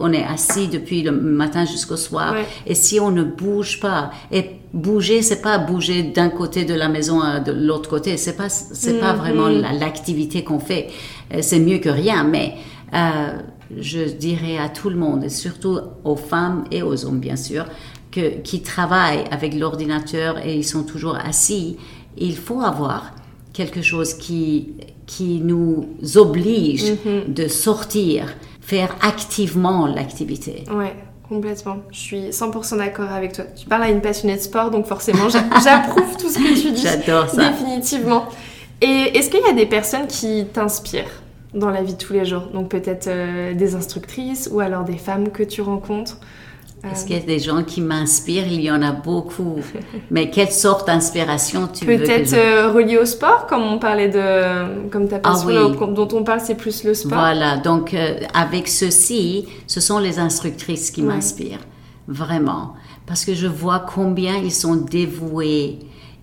On 0.00 0.12
est 0.12 0.24
assis 0.24 0.66
depuis 0.68 1.02
le 1.02 1.12
matin 1.12 1.64
jusqu'au 1.66 1.96
soir. 1.98 2.32
Ouais. 2.32 2.46
Et 2.66 2.74
si 2.74 2.98
on 2.98 3.10
ne 3.10 3.22
bouge 3.24 3.78
pas, 3.80 4.10
et 4.32 4.52
bouger, 4.72 5.20
c'est 5.22 5.42
pas 5.42 5.58
bouger 5.58 6.02
d'un 6.02 6.30
côté 6.30 6.64
de 6.64 6.74
la 6.74 6.88
maison 6.88 7.20
à 7.20 7.40
de 7.40 7.52
l'autre 7.52 7.90
côté. 7.90 8.16
C'est 8.16 8.36
pas, 8.36 8.48
c'est 8.48 8.98
pas 9.00 9.12
vraiment 9.12 9.48
la- 9.48 9.72
l'activité 9.72 10.42
qu'on 10.42 10.58
fait. 10.60 10.88
Euh, 11.34 11.38
C'est 11.42 11.60
mieux 11.60 11.78
que 11.78 11.88
rien, 11.90 12.24
mais 12.24 12.54
euh, 12.94 13.32
je 13.76 14.00
dirais 14.00 14.58
à 14.58 14.68
tout 14.70 14.88
le 14.90 14.96
monde, 14.96 15.24
et 15.24 15.28
surtout 15.28 15.78
aux 16.04 16.16
femmes 16.16 16.64
et 16.70 16.82
aux 16.82 17.04
hommes 17.04 17.20
bien 17.20 17.36
sûr, 17.36 17.64
que, 18.12 18.38
qui 18.40 18.62
travaillent 18.62 19.24
avec 19.30 19.54
l'ordinateur 19.54 20.38
et 20.44 20.54
ils 20.56 20.64
sont 20.64 20.84
toujours 20.84 21.16
assis, 21.16 21.76
il 22.16 22.36
faut 22.36 22.60
avoir 22.60 23.12
quelque 23.52 23.82
chose 23.82 24.14
qui, 24.14 24.74
qui 25.06 25.40
nous 25.40 25.86
oblige 26.16 26.92
de 27.28 27.48
sortir, 27.48 28.34
faire 28.60 28.94
activement 29.00 29.86
l'activité. 29.86 30.64
Ouais, 30.74 30.94
complètement. 31.28 31.78
Je 31.90 31.98
suis 31.98 32.28
100% 32.30 32.78
d'accord 32.78 33.10
avec 33.10 33.32
toi. 33.32 33.44
Tu 33.56 33.66
parles 33.66 33.84
à 33.84 33.90
une 33.90 34.00
passionnée 34.00 34.36
de 34.36 34.40
sport, 34.42 34.70
donc 34.70 34.86
forcément, 34.86 35.28
j'a- 35.28 35.44
j'approuve 35.64 36.16
tout 36.18 36.28
ce 36.28 36.38
que 36.38 36.60
tu 36.60 36.72
dis. 36.72 36.82
J'adore 36.82 37.28
ça. 37.28 37.50
Définitivement. 37.50 38.26
Et 38.82 38.86
est-ce 39.16 39.30
qu'il 39.30 39.40
y 39.40 39.48
a 39.50 39.52
des 39.54 39.66
personnes 39.66 40.06
qui 40.06 40.44
t'inspirent 40.52 41.22
dans 41.54 41.70
la 41.70 41.82
vie 41.82 41.94
de 41.94 41.98
tous 41.98 42.12
les 42.12 42.24
jours? 42.26 42.48
Donc 42.52 42.68
peut-être 42.68 43.06
euh, 43.06 43.54
des 43.54 43.74
instructrices 43.74 44.50
ou 44.52 44.60
alors 44.60 44.84
des 44.84 44.98
femmes 44.98 45.30
que 45.30 45.42
tu 45.42 45.62
rencontres? 45.62 46.18
Euh, 46.86 46.92
Est-ce 46.92 47.04
qu'il 47.06 47.16
y 47.16 47.18
a 47.18 47.22
des 47.22 47.38
gens 47.38 47.62
qui 47.62 47.80
m'inspirent? 47.80 48.46
Il 48.46 48.60
y 48.60 48.70
en 48.70 48.80
a 48.82 48.92
beaucoup. 48.92 49.56
Mais 50.10 50.30
quelle 50.30 50.50
sorte 50.50 50.86
d'inspiration 50.86 51.68
tu 51.72 51.84
veux 51.84 51.96
que 51.96 52.02
Peut-être 52.02 52.30
je... 52.30 52.36
euh, 52.36 52.72
relié 52.72 52.98
au 52.98 53.04
sport, 53.04 53.46
comme 53.46 53.62
on 53.62 53.78
parlait 53.78 54.08
de. 54.08 54.88
Comme 54.90 55.08
ta 55.08 55.18
passion, 55.18 55.48
Ah 55.50 55.84
oui. 55.86 55.94
dont 55.94 56.08
on 56.12 56.22
parle, 56.24 56.40
c'est 56.40 56.54
plus 56.56 56.84
le 56.84 56.94
sport. 56.94 57.18
Voilà, 57.18 57.56
donc 57.58 57.92
euh, 57.94 58.14
avec 58.34 58.68
ceci, 58.68 59.46
ce 59.66 59.80
sont 59.80 59.98
les 59.98 60.18
instructrices 60.18 60.90
qui 60.90 61.02
Ouais. 61.02 61.08
m'inspirent, 61.14 61.60
vraiment. 62.08 62.74
Parce 63.06 63.24
que 63.24 63.34
je 63.34 63.46
vois 63.46 63.80
combien 63.80 64.36
ils 64.36 64.52
sont 64.52 64.76
dévoués. 64.76 65.78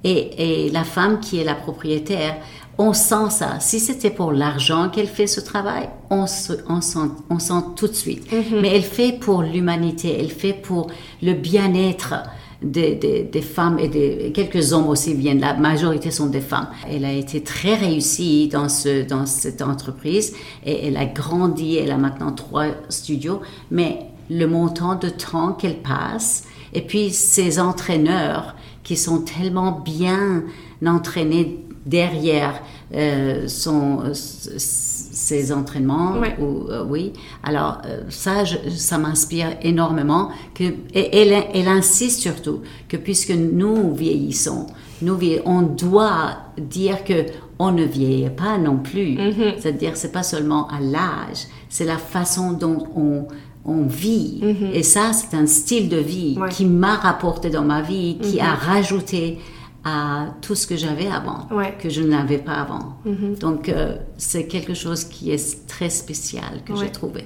Et, 0.06 0.66
et 0.66 0.70
la 0.70 0.84
femme 0.84 1.22
qui 1.22 1.40
est 1.40 1.46
la 1.46 1.56
propriétaire, 1.56 2.36
on 2.78 2.94
sent 2.94 3.30
ça. 3.30 3.60
Si 3.60 3.80
c'était 3.80 4.10
pour 4.10 4.32
l'argent 4.32 4.90
qu'elle 4.90 5.08
fait 5.08 5.28
ce 5.28 5.40
travail, 5.40 5.90
on, 6.10 6.26
se, 6.26 6.54
on, 6.68 6.82
sent, 6.82 7.12
on 7.30 7.40
sent 7.40 7.62
tout 7.76 7.88
de 7.88 7.94
suite. 7.94 8.28
Mais 8.62 8.76
elle 8.76 8.84
fait 8.84 9.14
pour 9.20 9.44
l'humanité, 9.44 10.18
elle 10.20 10.32
fait 10.32 10.54
pour 10.54 10.88
le 11.22 11.34
bien-être 11.34 12.16
des, 12.64 12.96
des, 12.96 13.24
des 13.24 13.42
femmes 13.42 13.78
et 13.78 13.90
des, 13.90 14.32
quelques 14.34 14.74
hommes 14.74 14.88
aussi 14.88 15.14
viennent. 15.14 15.40
La 15.40 15.54
majorité 15.54 16.10
sont 16.12 16.28
des 16.28 16.42
femmes. 16.42 16.70
Elle 16.90 17.06
a 17.06 17.12
été 17.12 17.44
très 17.44 17.76
réussie 17.76 18.48
dans, 18.48 18.70
ce, 18.70 19.04
dans 19.06 19.26
cette 19.26 19.62
entreprise 19.62 20.34
et 20.66 20.88
elle 20.88 20.98
a 20.98 21.06
grandi. 21.06 21.78
Elle 21.78 21.92
a 21.92 21.98
maintenant 21.98 22.32
trois 22.32 22.68
studios. 22.90 23.42
Mais 23.70 24.08
le 24.30 24.48
montant 24.48 24.96
de 24.96 25.10
temps 25.10 25.52
qu'elle 25.52 25.82
passe 25.82 26.46
et 26.74 26.82
puis 26.82 27.12
ses 27.12 27.60
entraîneurs 27.60 28.56
qui 28.84 28.98
sont 28.98 29.20
tellement 29.20 29.72
bien 29.72 30.44
entraînés 30.86 31.60
derrière 31.86 32.62
euh, 32.96 33.48
son, 33.48 34.00
euh, 34.06 34.14
ses 34.14 35.52
entraînements. 35.52 36.20
Ouais. 36.20 36.36
Ou, 36.40 36.68
euh, 36.70 36.84
oui. 36.88 37.14
Alors 37.44 37.80
ça, 38.10 38.44
je- 38.46 38.70
ça 38.70 38.98
m'inspire 38.98 39.58
énormément. 39.62 40.30
Que, 40.54 40.64
et 40.94 41.16
elle, 41.22 41.44
elle 41.54 41.68
insiste 41.68 42.22
surtout 42.22 42.62
que 42.88 42.98
puisque 42.98 43.32
nous 43.32 43.94
vieillissons, 43.94 44.68
nous 45.02 45.18
on 45.46 45.62
doit 45.62 46.38
dire 46.58 47.04
que 47.04 47.26
on 47.60 47.72
ne 47.72 47.84
vieillit 47.84 48.30
pas 48.30 48.58
non 48.58 48.78
plus. 48.78 49.18
C'est-à-dire, 49.60 49.92
c'est 49.96 50.12
pas 50.12 50.24
seulement 50.24 50.68
à 50.70 50.80
l'âge, 50.80 51.48
c'est 51.70 51.86
la 51.86 51.98
façon 51.98 52.54
dont 52.54 52.88
on 52.96 53.28
on 53.66 53.84
vit. 53.86 54.42
Et 54.74 54.84
ça, 54.84 55.14
c'est 55.14 55.38
un 55.38 55.46
style 55.48 55.88
de 55.88 55.96
vie 55.96 56.38
Ouais. 56.38 56.50
qui 56.50 56.66
m'a 56.66 56.96
rapporté 56.96 57.50
dans 57.50 57.62
ma 57.64 57.82
vie, 57.82 58.18
qui 58.22 58.42
a 58.42 58.54
rajouté 58.56 59.40
à 59.86 60.28
tout 60.42 60.56
ce 60.56 60.66
que 60.66 60.78
j'avais 60.78 61.08
avant, 61.08 61.48
Ouais. 61.52 61.74
que 61.82 61.90
je 61.90 62.02
n'avais 62.02 62.38
pas 62.38 62.54
avant. 62.54 62.98
Donc, 63.40 63.68
euh, 63.70 63.96
c'est 64.18 64.48
quelque 64.48 64.74
chose 64.74 65.04
qui 65.04 65.32
est 65.32 65.68
très 65.68 65.90
spécial 65.90 66.62
que 66.66 66.72
Ouais. 66.74 66.80
j'ai 66.82 66.92
trouvé. 66.92 67.24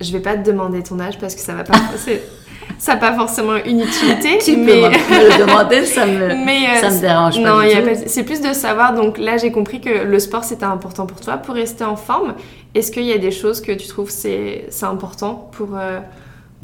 Je 0.00 0.10
vais 0.12 0.20
pas 0.20 0.36
te 0.36 0.44
demander 0.48 0.82
ton 0.82 0.98
âge 0.98 1.18
parce 1.18 1.34
que 1.34 1.40
ça 1.40 1.54
va 1.54 1.62
pas. 1.64 1.74
ça 2.78 2.94
n'a 2.94 2.98
pas 3.00 3.14
forcément 3.14 3.56
une 3.56 3.80
utilité. 3.80 4.38
Tu 4.42 4.56
mais... 4.56 4.82
peux 4.82 4.88
me 4.88 5.30
le 5.38 5.46
demander, 5.46 5.84
ça 5.84 6.06
me, 6.06 6.44
Mais 6.44 6.66
euh, 6.68 6.80
ça 6.80 6.90
me 6.90 7.00
dérange 7.00 7.42
pas 7.42 7.64
non, 7.64 7.92
c'est 8.06 8.24
plus 8.24 8.40
de 8.40 8.52
savoir. 8.52 8.94
Donc 8.94 9.18
là, 9.18 9.36
j'ai 9.36 9.52
compris 9.52 9.80
que 9.80 10.04
le 10.04 10.18
sport 10.18 10.44
c'était 10.44 10.64
important 10.64 11.06
pour 11.06 11.20
toi 11.20 11.36
pour 11.36 11.54
rester 11.54 11.84
en 11.84 11.96
forme. 11.96 12.34
Est-ce 12.74 12.90
qu'il 12.90 13.04
y 13.04 13.12
a 13.12 13.18
des 13.18 13.30
choses 13.30 13.60
que 13.60 13.72
tu 13.72 13.86
trouves 13.88 14.10
c'est 14.10 14.66
c'est 14.70 14.86
important 14.86 15.48
pour 15.52 15.70
euh, 15.76 16.00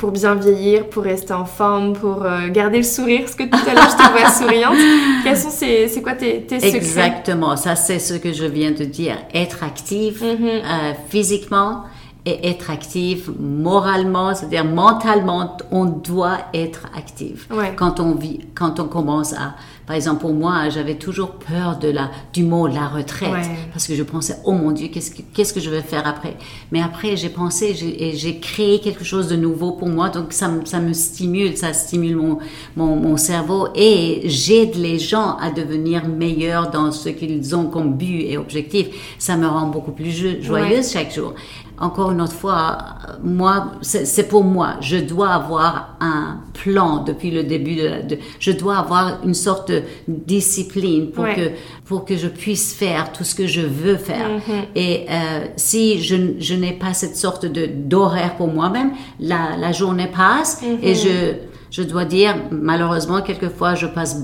pour 0.00 0.12
bien 0.12 0.34
vieillir, 0.34 0.88
pour 0.88 1.02
rester 1.04 1.34
en 1.34 1.44
forme, 1.44 1.92
pour 1.92 2.24
euh, 2.24 2.48
garder 2.48 2.78
le 2.78 2.82
sourire 2.84 3.20
Parce 3.20 3.34
que 3.34 3.42
tout 3.44 3.68
à 3.70 3.74
l'heure 3.74 3.90
je 3.90 3.96
te 4.02 4.10
vois 4.18 4.30
souriante? 4.40 4.78
Quels 5.22 5.36
sont 5.36 5.50
ces 5.50 5.88
c'est 5.88 6.00
quoi 6.00 6.14
tes, 6.14 6.40
tes 6.42 6.58
secrets? 6.58 6.76
Exactement, 6.78 7.54
ça 7.56 7.76
c'est 7.76 7.98
ce 7.98 8.14
que 8.14 8.32
je 8.32 8.46
viens 8.46 8.70
de 8.70 8.84
dire. 8.84 9.16
Être 9.34 9.62
actif 9.62 10.22
Mhm. 10.22 10.38
euh, 10.46 10.92
physiquement 11.10 11.82
et 12.24 12.48
être 12.50 12.70
actif 12.70 13.28
moralement, 13.38 14.34
c'est-à-dire 14.34 14.64
mentalement, 14.64 15.56
on 15.70 15.84
doit 15.84 16.38
être 16.54 16.82
actif. 16.96 17.46
Ouais. 17.50 17.72
Quand 17.76 18.00
on 18.00 18.14
vit, 18.14 18.40
quand 18.54 18.80
on 18.80 18.84
commence 18.88 19.32
à, 19.34 19.54
par 19.90 19.96
exemple 19.96 20.20
pour 20.20 20.32
moi, 20.34 20.68
j'avais 20.68 20.94
toujours 20.94 21.30
peur 21.32 21.76
de 21.80 21.88
la, 21.88 22.12
du 22.32 22.44
mot 22.44 22.68
la 22.68 22.86
retraite 22.86 23.32
Ouais. 23.32 23.42
parce 23.72 23.88
que 23.88 23.96
je 23.96 24.04
pensais 24.04 24.36
oh 24.44 24.52
mon 24.52 24.70
Dieu 24.70 24.86
qu'est-ce 24.86 25.10
que 25.10 25.22
qu'est-ce 25.34 25.52
que 25.52 25.58
je 25.58 25.68
vais 25.68 25.82
faire 25.82 26.06
après? 26.06 26.36
Mais 26.70 26.80
après 26.80 27.16
j'ai 27.16 27.28
pensé 27.28 27.74
j'ai- 27.74 28.08
et 28.08 28.16
j'ai 28.16 28.38
créé 28.38 28.78
quelque 28.78 29.02
chose 29.02 29.26
de 29.26 29.34
nouveau 29.34 29.72
pour 29.72 29.88
moi 29.88 30.08
donc 30.08 30.32
ça 30.32 30.46
me 30.46 30.64
ça 30.64 30.78
me 30.78 30.92
stimule, 30.92 31.56
ça 31.56 31.72
stimule 31.72 32.14
mon 32.14 32.38
mon, 32.76 32.94
mon 32.94 33.16
cerveau 33.16 33.66
et 33.74 34.22
j'aide 34.26 34.76
les 34.76 35.00
gens 35.00 35.36
à 35.38 35.50
devenir 35.50 36.06
meilleurs 36.06 36.70
dans 36.70 36.92
ce 36.92 37.08
qu'ils 37.08 37.56
ont 37.56 37.66
comme 37.66 37.94
but 37.96 38.20
et 38.30 38.36
objectif. 38.38 38.86
Ça 39.18 39.36
me 39.36 39.48
rend 39.48 39.66
beaucoup 39.66 39.90
plus 39.90 40.12
jo- 40.12 40.40
joyeuse 40.40 40.92
chaque 40.92 41.12
jour. 41.12 41.34
Encore 41.80 42.10
une 42.12 42.20
autre 42.20 42.34
fois, 42.34 42.76
moi, 43.24 43.72
c'est 43.80 44.28
pour 44.28 44.44
moi. 44.44 44.74
Je 44.82 44.98
dois 44.98 45.30
avoir 45.30 45.96
un 46.00 46.40
plan 46.52 47.02
depuis 47.02 47.30
le 47.30 47.42
début 47.42 47.74
de, 47.76 47.86
la- 47.86 48.02
de- 48.02 48.18
je 48.38 48.52
dois 48.52 48.76
avoir 48.76 49.18
une 49.24 49.32
sorte 49.34 49.70
de 49.70 49.82
discipline 50.08 51.10
pour 51.10 51.24
Ouais. 51.24 51.34
que 51.34 51.50
pour 51.86 52.04
que 52.04 52.16
je 52.16 52.28
puisse 52.28 52.74
faire 52.74 53.12
tout 53.12 53.24
ce 53.24 53.34
que 53.34 53.46
je 53.46 53.62
veux 53.62 53.96
faire. 53.96 54.28
Mhm. 54.28 54.64
Et 54.74 55.06
euh, 55.10 55.46
si 55.56 56.02
je, 56.02 56.16
je 56.38 56.54
n'ai 56.54 56.72
pas 56.72 56.92
cette 56.94 57.16
sorte 57.16 57.46
de 57.46 57.66
d'horaire 57.66 58.36
pour 58.36 58.48
moi-même, 58.48 58.92
la, 59.18 59.56
la 59.58 59.72
journée 59.72 60.08
passe 60.14 60.62
Mhm. 60.62 60.78
et 60.82 60.94
je 60.94 61.34
je 61.70 61.82
dois 61.82 62.04
dire 62.04 62.34
malheureusement 62.50 63.22
quelquefois 63.22 63.74
je 63.74 63.86
passe 63.86 64.16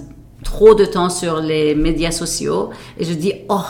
trop 0.45 0.75
de 0.75 0.85
temps 0.85 1.11
sur 1.11 1.41
les 1.41 1.75
médias 1.75 2.11
sociaux 2.11 2.71
et 2.99 3.05
je 3.05 3.15
dis 3.15 3.33
oh 3.49 3.61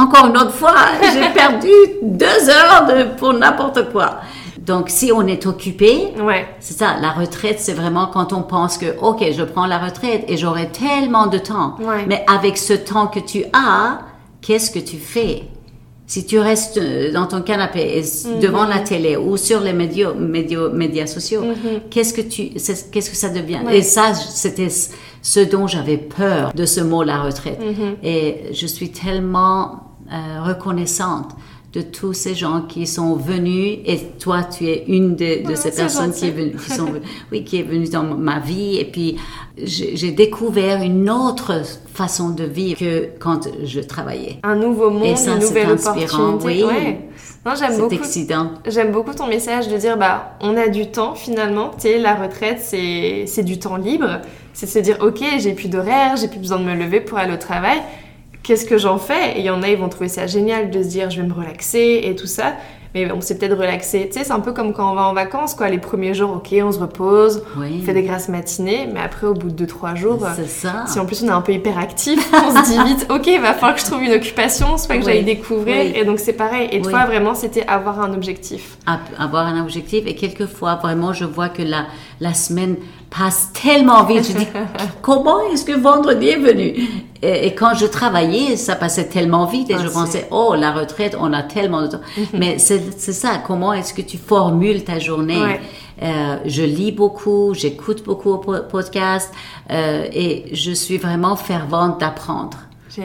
encore 0.00 0.26
une 0.26 0.36
autre 0.36 0.52
fois 0.52 0.74
j'ai 1.12 1.28
perdu 1.34 1.68
deux 2.02 2.48
heures 2.48 2.86
de, 2.86 3.16
pour 3.18 3.32
n'importe 3.32 3.90
quoi. 3.92 4.20
Donc 4.58 4.90
si 4.90 5.10
on 5.12 5.26
est 5.26 5.46
occupé, 5.46 6.08
Ouais. 6.22 6.46
c'est 6.60 6.74
ça, 6.78 6.96
la 7.00 7.10
retraite, 7.10 7.56
c'est 7.60 7.72
vraiment 7.72 8.06
quand 8.06 8.32
on 8.32 8.42
pense 8.42 8.76
que, 8.78 8.98
OK, 9.00 9.24
je 9.32 9.42
prends 9.42 9.66
la 9.66 9.78
retraite 9.78 10.24
et 10.28 10.36
j'aurai 10.36 10.68
tellement 10.68 11.26
de 11.26 11.38
temps. 11.38 11.76
Ouais. 11.80 12.04
Mais 12.06 12.24
avec 12.28 12.58
ce 12.58 12.74
temps 12.74 13.06
que 13.06 13.20
tu 13.20 13.42
as, 13.52 14.00
qu'est-ce 14.42 14.70
que 14.70 14.78
tu 14.78 14.96
fais? 14.98 15.44
Si 16.06 16.26
tu 16.26 16.38
restes 16.40 16.76
euh, 16.76 17.12
dans 17.12 17.26
ton 17.26 17.40
canapé 17.40 17.80
et 17.98 18.02
Mhm. 18.28 18.40
devant 18.40 18.64
la 18.64 18.80
télé 18.80 19.16
ou 19.16 19.36
sur 19.36 19.60
les 19.60 19.72
médias, 19.72 20.12
médias, 20.12 20.68
médias 20.68 21.06
sociaux, 21.06 21.42
qu'est-ce 21.88 22.12
que 22.12 22.20
tu, 22.20 22.50
c'est- 22.58 22.90
qu'est-ce 22.90 23.10
que 23.10 23.16
ça 23.16 23.28
devient? 23.30 23.60
Mhm. 23.62 23.66
Ouais. 23.66 23.78
Et 23.78 23.82
ça, 23.82 24.12
c'était 24.14 24.68
ce 25.22 25.40
dont 25.40 25.66
j'avais 25.68 25.98
peur 25.98 26.52
de 26.54 26.66
ce 26.66 26.80
mot 26.80 27.02
la 27.04 27.22
retraite. 27.22 27.60
Mhm. 27.60 27.96
Et 28.02 28.52
je 28.52 28.66
suis 28.66 28.90
tellement 28.90 29.89
euh, 30.12 30.42
reconnaissante 30.42 31.36
de 31.72 31.82
tous 31.82 32.14
ces 32.14 32.34
gens 32.34 32.62
qui 32.62 32.84
sont 32.84 33.14
venus 33.14 33.78
et 33.84 33.98
toi 34.18 34.42
tu 34.42 34.66
es 34.66 34.86
une 34.88 35.14
de, 35.14 35.46
de 35.48 35.54
ces 35.54 35.70
personnes 35.70 36.12
qui 36.12 36.26
est 36.26 36.32
venue 36.32 36.56
qui 36.56 36.72
sont 36.72 36.88
oui 37.32 37.44
qui 37.44 37.60
est 37.60 37.62
venue 37.62 37.88
dans 37.88 38.02
ma 38.02 38.40
vie 38.40 38.76
et 38.78 38.84
puis 38.84 39.18
j'ai 39.56 40.10
découvert 40.10 40.82
une 40.82 41.08
autre 41.08 41.62
façon 41.94 42.30
de 42.30 42.42
vivre 42.42 42.80
que 42.80 43.10
quand 43.20 43.48
je 43.62 43.78
travaillais 43.78 44.40
un 44.42 44.56
nouveau 44.56 44.90
monde 44.90 45.16
une 45.16 45.38
nouvelle 45.38 45.70
opportunité 45.70 46.44
oui. 46.44 46.64
ouais. 46.64 47.10
J'aime 47.58 47.78
beaucoup. 47.78 47.94
Excitant. 47.94 48.50
J'aime 48.66 48.92
beaucoup 48.92 49.14
ton 49.14 49.26
message 49.26 49.68
de 49.68 49.76
dire 49.78 49.96
bah 49.96 50.36
on 50.42 50.58
a 50.58 50.68
du 50.68 50.90
temps 50.90 51.14
finalement. 51.14 51.70
Tu 51.70 51.82
sais, 51.82 51.98
la 51.98 52.14
retraite 52.14 52.58
c'est 52.60 53.24
c'est 53.26 53.42
du 53.42 53.58
temps 53.58 53.76
libre. 53.76 54.20
C'est 54.52 54.66
se 54.66 54.78
dire 54.78 54.98
ok 55.00 55.22
j'ai 55.38 55.54
plus 55.54 55.68
d'horaire, 55.68 56.16
j'ai 56.16 56.28
plus 56.28 56.38
besoin 56.38 56.58
de 56.58 56.64
me 56.64 56.74
lever 56.74 57.00
pour 57.00 57.16
aller 57.16 57.32
au 57.32 57.38
travail 57.38 57.80
qu'est-ce 58.42 58.64
que 58.64 58.78
j'en 58.78 58.98
fais? 58.98 59.36
Et 59.36 59.40
il 59.40 59.44
y 59.44 59.50
en 59.50 59.62
a, 59.62 59.68
ils 59.68 59.78
vont 59.78 59.88
trouver 59.88 60.08
ça 60.08 60.26
génial 60.26 60.70
de 60.70 60.82
se 60.82 60.88
dire 60.88 61.10
je 61.10 61.20
vais 61.20 61.26
me 61.26 61.34
relaxer 61.34 62.00
et 62.04 62.14
tout 62.14 62.26
ça. 62.26 62.54
Mais 62.92 63.10
on 63.12 63.20
s'est 63.20 63.38
peut-être 63.38 63.56
relaxé. 63.56 64.08
Tu 64.10 64.18
sais, 64.18 64.24
c'est 64.24 64.32
un 64.32 64.40
peu 64.40 64.52
comme 64.52 64.72
quand 64.72 64.90
on 64.90 64.96
va 64.96 65.02
en 65.02 65.14
vacances, 65.14 65.54
quoi. 65.54 65.68
Les 65.68 65.78
premiers 65.78 66.12
jours, 66.12 66.30
ok, 66.32 66.52
on 66.60 66.72
se 66.72 66.80
repose, 66.80 67.44
on 67.56 67.84
fait 67.84 67.92
des 67.92 68.02
grasses 68.02 68.28
matinées, 68.28 68.88
mais 68.92 68.98
après, 68.98 69.28
au 69.28 69.34
bout 69.34 69.48
de 69.48 69.64
2-3 69.64 69.94
jours, 69.94 70.26
ça. 70.48 70.86
si 70.88 70.98
en 70.98 71.06
plus 71.06 71.22
on 71.22 71.28
est 71.28 71.30
un 71.30 71.40
peu 71.40 71.52
hyperactif, 71.52 72.32
on 72.32 72.50
se 72.50 72.68
dit 72.68 72.88
vite, 72.88 73.06
ok, 73.08 73.28
il 73.28 73.40
va 73.40 73.54
falloir 73.54 73.74
que 73.74 73.80
je 73.80 73.86
trouve 73.86 74.02
une 74.02 74.12
occupation, 74.12 74.76
soit 74.76 74.96
que 74.96 75.04
j'aille 75.04 75.22
découvrir. 75.22 75.96
Et 75.96 76.04
donc, 76.04 76.18
c'est 76.18 76.32
pareil. 76.32 76.68
Et 76.72 76.82
toi, 76.82 77.06
vraiment, 77.06 77.36
c'était 77.36 77.64
avoir 77.68 78.00
un 78.00 78.12
objectif? 78.12 78.76
Avoir 79.18 79.46
un 79.46 79.60
objectif. 79.62 80.04
Et 80.06 80.16
quelquefois, 80.16 80.74
vraiment, 80.74 81.12
je 81.12 81.24
vois 81.24 81.48
que 81.48 81.62
la, 81.62 81.86
la 82.18 82.34
semaine 82.34 82.74
passe 83.10 83.50
tellement 83.52 84.04
vite. 84.04 84.28
Je 84.28 84.38
dis, 84.38 84.46
comment 85.02 85.40
est-ce 85.50 85.64
que 85.64 85.72
vendredi 85.78 86.28
est 86.28 86.38
venu? 86.38 86.74
Et, 87.22 87.54
quand 87.54 87.74
je 87.74 87.84
travaillais, 87.84 88.56
ça 88.56 88.76
passait 88.76 89.08
tellement 89.08 89.44
vite 89.44 89.70
et 89.70 89.78
je 89.78 89.88
pensais, 89.88 90.28
oh, 90.30 90.54
la 90.56 90.72
retraite, 90.72 91.16
on 91.20 91.32
a 91.32 91.42
tellement 91.42 91.82
de 91.82 91.88
temps. 91.88 92.00
Mais 92.32 92.58
c'est 92.58 92.92
ça, 92.92 93.42
comment 93.46 93.72
est-ce 93.72 93.92
que 93.92 94.02
tu 94.02 94.16
formules 94.16 94.84
ta 94.84 94.98
journée? 94.98 95.60
Euh, 96.02 96.36
Je 96.46 96.62
lis 96.62 96.92
beaucoup, 96.92 97.52
j'écoute 97.52 98.04
beaucoup 98.04 98.38
de 98.38 98.60
podcasts 98.60 99.34
euh, 99.70 100.06
et 100.12 100.46
je 100.52 100.72
suis 100.72 100.96
vraiment 100.96 101.36
fervente 101.36 102.00
d'apprendre. 102.00 102.56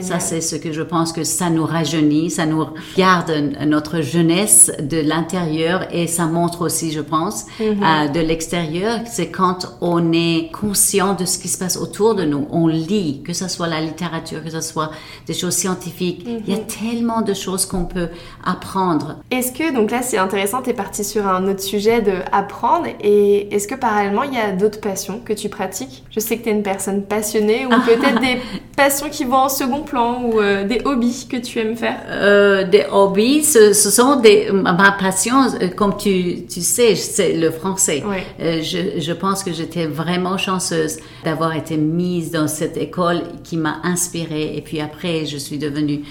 Ça, 0.02 0.20
c'est 0.20 0.42
ce 0.42 0.56
que 0.56 0.72
je 0.72 0.82
pense 0.82 1.14
que 1.14 1.24
ça 1.24 1.50
nous 1.50 1.66
rajeunit, 1.66 2.32
ça 2.32 2.46
nous 2.46 2.66
garde 2.98 3.32
notre 3.66 4.02
jeunesse 4.02 4.72
de 4.80 4.98
l'intérieur 4.98 5.88
et 5.92 6.08
ça 6.08 6.26
montre 6.26 6.62
aussi, 6.62 6.92
je 6.92 7.02
pense, 7.02 7.46
mhm. 7.60 7.84
euh, 7.84 8.08
de 8.08 8.20
l'extérieur. 8.20 9.00
C'est 9.06 9.30
quand 9.30 9.78
on 9.82 10.12
est 10.12 10.52
conscient 10.52 11.14
de 11.14 11.26
ce 11.26 11.38
qui 11.38 11.48
se 11.48 11.58
passe 11.58 11.78
autour 11.78 12.16
de 12.16 12.24
nous. 12.24 12.48
On 12.50 12.68
lit, 12.68 13.22
que 13.24 13.34
ce 13.34 13.48
soit 13.48 13.68
la 13.68 13.80
littérature, 13.80 14.44
que 14.44 14.50
ce 14.50 14.62
soit 14.62 14.92
des 15.28 15.34
choses 15.34 15.54
scientifiques. 15.54 16.26
Il 16.26 16.50
y 16.50 16.56
a 16.56 16.60
mhm. 16.60 16.66
tellement 16.66 17.22
de 17.22 17.34
choses 17.34 17.66
qu'on 17.66 17.86
peut 17.86 18.10
apprendre. 18.44 19.18
Est-ce 19.30 19.52
que, 19.52 19.74
donc 19.74 19.92
là, 19.92 20.02
c'est 20.02 20.18
intéressant, 20.18 20.64
tu 20.64 20.72
es 20.72 20.74
parti 20.74 21.04
sur 21.04 21.28
un 21.28 21.48
autre 21.48 21.62
sujet 21.62 22.02
de 22.02 22.14
apprendre 22.32 22.88
et 23.02 23.54
est-ce 23.54 23.68
que 23.68 23.76
parallèlement, 23.76 24.24
il 24.24 24.34
y 24.34 24.40
a 24.40 24.52
d'autres 24.52 24.82
passions 24.82 25.20
que 25.24 25.34
tu 25.34 25.50
pratiques? 25.50 26.04
Je 26.10 26.20
sais 26.20 26.38
que 26.38 26.44
tu 26.44 26.50
es 26.50 26.54
une 26.54 26.64
personne 26.64 27.04
passionnée 27.04 27.66
ou 27.66 27.70
peut-être 27.70 28.20
des 28.20 28.42
passions 28.76 29.10
qui 29.10 29.26
vont 29.26 29.38
en 29.38 29.50
second 29.50 29.76
plan 29.86 30.24
ou 30.24 30.42
euh, 30.42 30.66
des 30.66 30.82
hobbies 30.84 31.28
que 31.30 31.38
tu 31.38 31.60
aimes 31.60 31.76
faire? 31.76 32.00
Euh, 32.10 32.64
Des 32.64 32.86
hobbies, 32.92 33.44
ce, 33.44 33.74
sont 33.74 34.18
des, 34.20 34.52
ma 34.52 34.92
passion, 34.92 35.36
euh, 35.62 35.70
comme 35.70 35.96
tu, 35.98 36.46
tu 36.46 36.62
sais, 36.62 36.96
c'est 36.96 37.34
le 37.34 37.52
français. 37.52 38.04
je, 38.40 39.00
je, 39.00 39.14
pense 39.14 39.44
que 39.44 39.54
j'étais 39.54 39.86
vraiment 39.86 40.38
chanceuse 40.38 40.98
d'avoir 41.24 41.56
été 41.56 41.78
mise 41.78 42.32
dans 42.32 42.48
cette 42.48 42.78
école 42.78 43.22
qui 43.44 43.58
m'a 43.58 43.78
inspirée. 43.84 44.58
Et 44.58 44.62
puis 44.62 44.82
après, 44.82 45.26
je 45.26 45.38
suis 45.38 45.58
devenue 45.58 46.02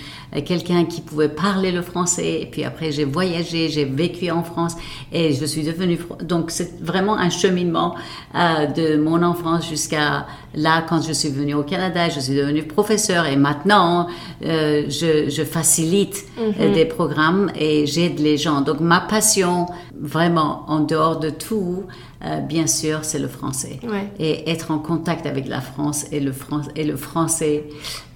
quelqu'un 0.42 0.84
qui 0.84 1.00
pouvait 1.00 1.28
parler 1.28 1.70
le 1.70 1.82
français. 1.82 2.40
Et 2.42 2.46
puis 2.46 2.64
après, 2.64 2.92
j'ai 2.92 3.04
voyagé, 3.04 3.68
j'ai 3.68 3.84
vécu 3.84 4.30
en 4.30 4.42
France 4.42 4.76
et 5.12 5.32
je 5.32 5.44
suis 5.44 5.62
devenue. 5.62 5.98
Donc, 6.22 6.50
c'est 6.50 6.80
vraiment 6.82 7.16
un 7.16 7.30
cheminement 7.30 7.94
euh, 8.34 8.66
de 8.66 8.96
mon 8.96 9.22
enfance 9.22 9.68
jusqu'à 9.68 10.26
là, 10.54 10.84
quand 10.88 11.02
je 11.02 11.12
suis 11.12 11.28
venue 11.28 11.54
au 11.54 11.62
Canada, 11.62 12.08
je 12.08 12.20
suis 12.20 12.34
devenue 12.34 12.64
professeur 12.64 13.26
et 13.26 13.36
maintenant, 13.36 14.08
euh, 14.44 14.84
je, 14.88 15.28
je, 15.30 15.42
facilite 15.42 16.24
euh, 16.38 16.68
mhm. 16.68 16.74
des 16.74 16.84
programmes 16.84 17.52
et 17.58 17.86
j'aide 17.86 18.18
les 18.18 18.36
gens. 18.36 18.60
Donc, 18.60 18.80
ma 18.80 19.00
passion, 19.00 19.66
vraiment, 20.00 20.64
en 20.68 20.80
dehors 20.80 21.18
de 21.18 21.30
tout, 21.30 21.84
euh, 22.24 22.40
bien 22.40 22.66
sûr, 22.66 23.00
c'est 23.04 23.18
le 23.18 23.28
français. 23.28 23.80
Et 24.18 24.50
être 24.50 24.70
en 24.70 24.78
contact 24.78 25.26
avec 25.26 25.46
la 25.46 25.60
France 25.60 26.06
et 26.10 26.20
le, 26.20 26.32
et 26.74 26.84
le 26.84 26.96
français 26.96 27.64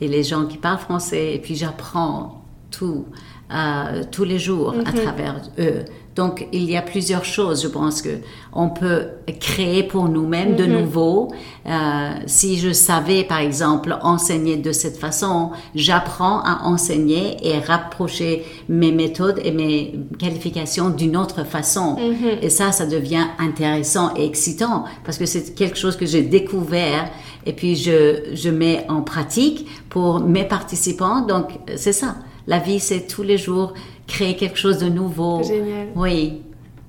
et 0.01 0.09
les 0.09 0.23
gens 0.23 0.47
qui 0.47 0.57
parlent 0.57 0.79
français. 0.79 1.35
Et 1.35 1.39
puis 1.39 1.57
j'apprends 1.57 2.45
tout, 2.71 3.07
euh, 3.53 4.05
tous 4.11 4.25
les 4.25 4.39
jours 4.39 4.71
à 4.71 4.93
mhm. 4.93 5.01
travers 5.01 5.43
eux. 5.59 5.85
Donc, 6.19 6.49
il 6.51 6.69
y 6.69 6.77
a 6.77 6.83
plusieurs 6.83 7.25
choses, 7.25 7.63
je 7.63 7.69
pense, 7.69 8.03
que 8.03 8.19
on 8.53 8.71
peut 8.71 9.03
créer 9.39 9.85
pour 9.85 10.09
nous-mêmes 10.09 10.57
de 10.57 10.65
mhm. 10.65 10.81
nouveau. 10.81 11.29
Euh, 11.65 12.11
si 12.27 12.59
je 12.59 12.73
savais, 12.73 13.23
par 13.23 13.39
exemple, 13.39 13.97
enseigner 14.03 14.57
de 14.57 14.73
cette 14.73 14.97
façon, 14.97 15.53
j'apprends 15.77 16.41
à 16.41 16.65
enseigner 16.65 17.37
et 17.47 17.61
rapprocher 17.61 18.45
mes 18.69 18.91
méthodes 18.91 19.41
et 19.45 19.53
mes 19.53 19.95
qualifications 20.19 20.91
d'une 20.91 21.17
autre 21.17 21.45
façon. 21.45 21.93
Mhm. 21.93 22.39
Et 22.43 22.51
ça, 22.51 22.73
ça 22.73 22.87
devient 22.87 23.27
intéressant 23.39 24.13
et 24.17 24.25
excitant 24.25 24.87
parce 25.05 25.19
que 25.19 25.27
c'est 25.27 25.55
quelque 25.55 25.79
chose 25.79 25.97
que 25.97 26.05
j'ai 26.05 26.23
découvert 26.23 27.09
et 27.47 27.53
puis 27.53 27.77
je, 27.77 28.35
je 28.35 28.51
mets 28.51 28.85
en 28.89 29.03
pratique 29.03 29.69
pour 29.89 30.19
mes 30.19 30.45
participants. 30.45 31.21
Donc, 31.21 31.61
c'est 31.77 31.93
ça. 31.93 32.17
La 32.49 32.59
vie, 32.59 32.81
c'est 32.81 33.07
tous 33.07 33.23
les 33.23 33.39
jours 33.39 33.75
créer 34.09 34.35
quelque 34.35 34.59
chose 34.59 34.79
de 34.79 34.89
nouveau. 34.89 35.43
Génial. 35.45 35.89
Oui. 35.95 36.43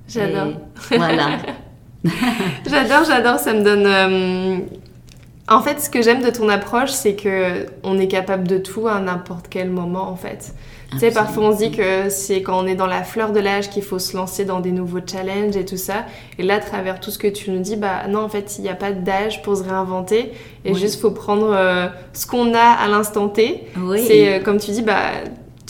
J'adore. 0.08 0.54
Voilà. 0.90 1.38
j'adore, 2.68 3.04
j'adore. 3.06 3.38
Ça 3.38 3.52
me 3.54 3.62
donne. 3.62 3.86
Euh, 3.86 4.58
en 5.46 5.60
fait, 5.60 5.80
ce 5.80 5.90
que 5.90 6.02
j'aime 6.02 6.22
de 6.22 6.30
ton 6.30 6.48
approche, 6.48 6.90
c'est 6.90 7.14
que 7.14 7.66
on 7.84 7.98
est 7.98 8.08
capable 8.08 8.48
de 8.48 8.58
tout 8.58 8.88
à 8.88 8.98
n'importe 9.00 9.46
quel 9.48 9.70
moment, 9.70 10.08
en 10.08 10.16
fait. 10.16 10.54
Tu 10.92 10.98
sais, 10.98 11.12
parfois 11.12 11.44
on 11.44 11.52
se 11.52 11.58
dit 11.58 11.70
que 11.70 12.08
c'est 12.08 12.42
quand 12.42 12.58
on 12.58 12.66
est 12.66 12.74
dans 12.74 12.86
la 12.86 13.04
fleur 13.04 13.30
de 13.30 13.38
l'âge 13.38 13.70
qu'il 13.70 13.84
faut 13.84 14.00
se 14.00 14.16
lancer 14.16 14.44
dans 14.44 14.58
des 14.58 14.72
nouveaux 14.72 14.98
challenges 15.06 15.56
et 15.56 15.64
tout 15.64 15.76
ça. 15.76 16.04
Et 16.38 16.42
là, 16.42 16.56
à 16.56 16.58
travers 16.58 16.98
tout 16.98 17.12
ce 17.12 17.18
que 17.18 17.28
tu 17.28 17.52
nous 17.52 17.60
dis, 17.60 17.76
bah 17.76 18.08
non, 18.08 18.20
en 18.20 18.28
fait, 18.28 18.56
il 18.58 18.62
n'y 18.62 18.68
a 18.68 18.74
pas 18.74 18.90
d'âge 18.90 19.42
pour 19.42 19.56
se 19.56 19.62
réinventer. 19.62 20.32
Et 20.64 20.70
juste, 20.70 20.80
juste, 20.80 21.00
faut 21.00 21.12
prendre 21.12 21.52
euh, 21.52 21.86
ce 22.12 22.26
qu'on 22.26 22.54
a 22.54 22.58
à 22.58 22.88
l'instant 22.88 23.28
T. 23.28 23.66
Oui. 23.78 24.04
C'est 24.04 24.34
euh, 24.34 24.40
comme 24.40 24.58
tu 24.58 24.72
dis, 24.72 24.82
bah 24.82 25.12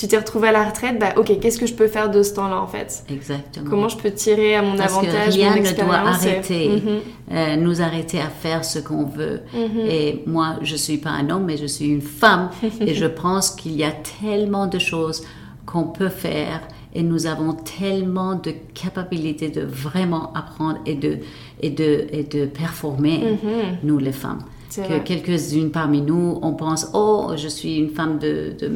tu 0.01 0.09
t'es 0.09 0.17
retrouvé 0.17 0.49
à 0.49 0.53
la 0.53 0.65
retraite, 0.65 0.99
bah 0.99 1.13
ok, 1.17 1.39
qu'est-ce 1.41 1.59
que 1.59 1.67
je 1.67 1.75
peux 1.75 1.87
faire 1.87 2.11
de 2.11 2.23
ce 2.23 2.33
temps-là 2.33 2.59
en 2.59 2.67
fait? 2.67 3.05
Exactement. 3.11 3.69
Comment 3.69 3.89
je 3.91 3.99
peux 3.99 4.11
tirer 4.11 4.55
à 4.55 4.63
mon 4.63 4.75
Parce 4.75 4.95
avantage 4.95 5.27
que 5.27 5.33
rien 5.33 5.57
ne 5.57 5.85
doit 5.85 5.95
arrêter, 5.95 6.69
mhm. 6.69 7.01
euh, 7.33 7.57
nous 7.57 7.83
arrêter 7.83 8.19
à 8.19 8.31
faire 8.31 8.65
ce 8.65 8.79
qu'on 8.79 9.05
veut. 9.05 9.43
Mhm. 9.53 9.81
Et 9.91 10.23
moi, 10.27 10.57
je 10.63 10.75
suis 10.75 10.97
pas 10.97 11.11
un 11.11 11.29
homme, 11.29 11.45
mais 11.45 11.59
je 11.59 11.67
suis 11.67 11.85
une 11.85 12.01
femme, 12.01 12.49
et 12.81 12.95
je 12.95 13.05
pense 13.05 13.51
qu'il 13.51 13.73
y 13.73 13.85
a 13.85 13.93
tellement 14.23 14.67
de 14.67 14.79
choses 14.79 15.23
qu'on 15.67 15.85
peut 15.85 16.09
faire, 16.09 16.63
et 16.95 17.03
nous 17.03 17.27
avons 17.27 17.53
tellement 17.53 18.37
de 18.37 18.55
capacités 18.73 19.51
de 19.51 19.61
vraiment 19.61 20.33
apprendre 20.33 20.79
et 20.87 20.95
de 20.95 21.19
et 21.61 21.69
de 21.69 22.07
et 22.11 22.25
de 22.25 22.47
performer, 22.47 23.19
mhm. 23.19 23.79
nous 23.83 23.99
les 23.99 24.13
femmes 24.13 24.45
que 24.77 24.99
quelques-unes 24.99 25.71
parmi 25.71 26.01
nous, 26.01 26.39
on 26.43 26.53
pense, 26.53 26.91
oh, 26.95 27.33
je 27.37 27.49
suis 27.49 27.77
une 27.77 27.91
femme 27.91 28.19
de, 28.19 28.55
de, 28.59 28.71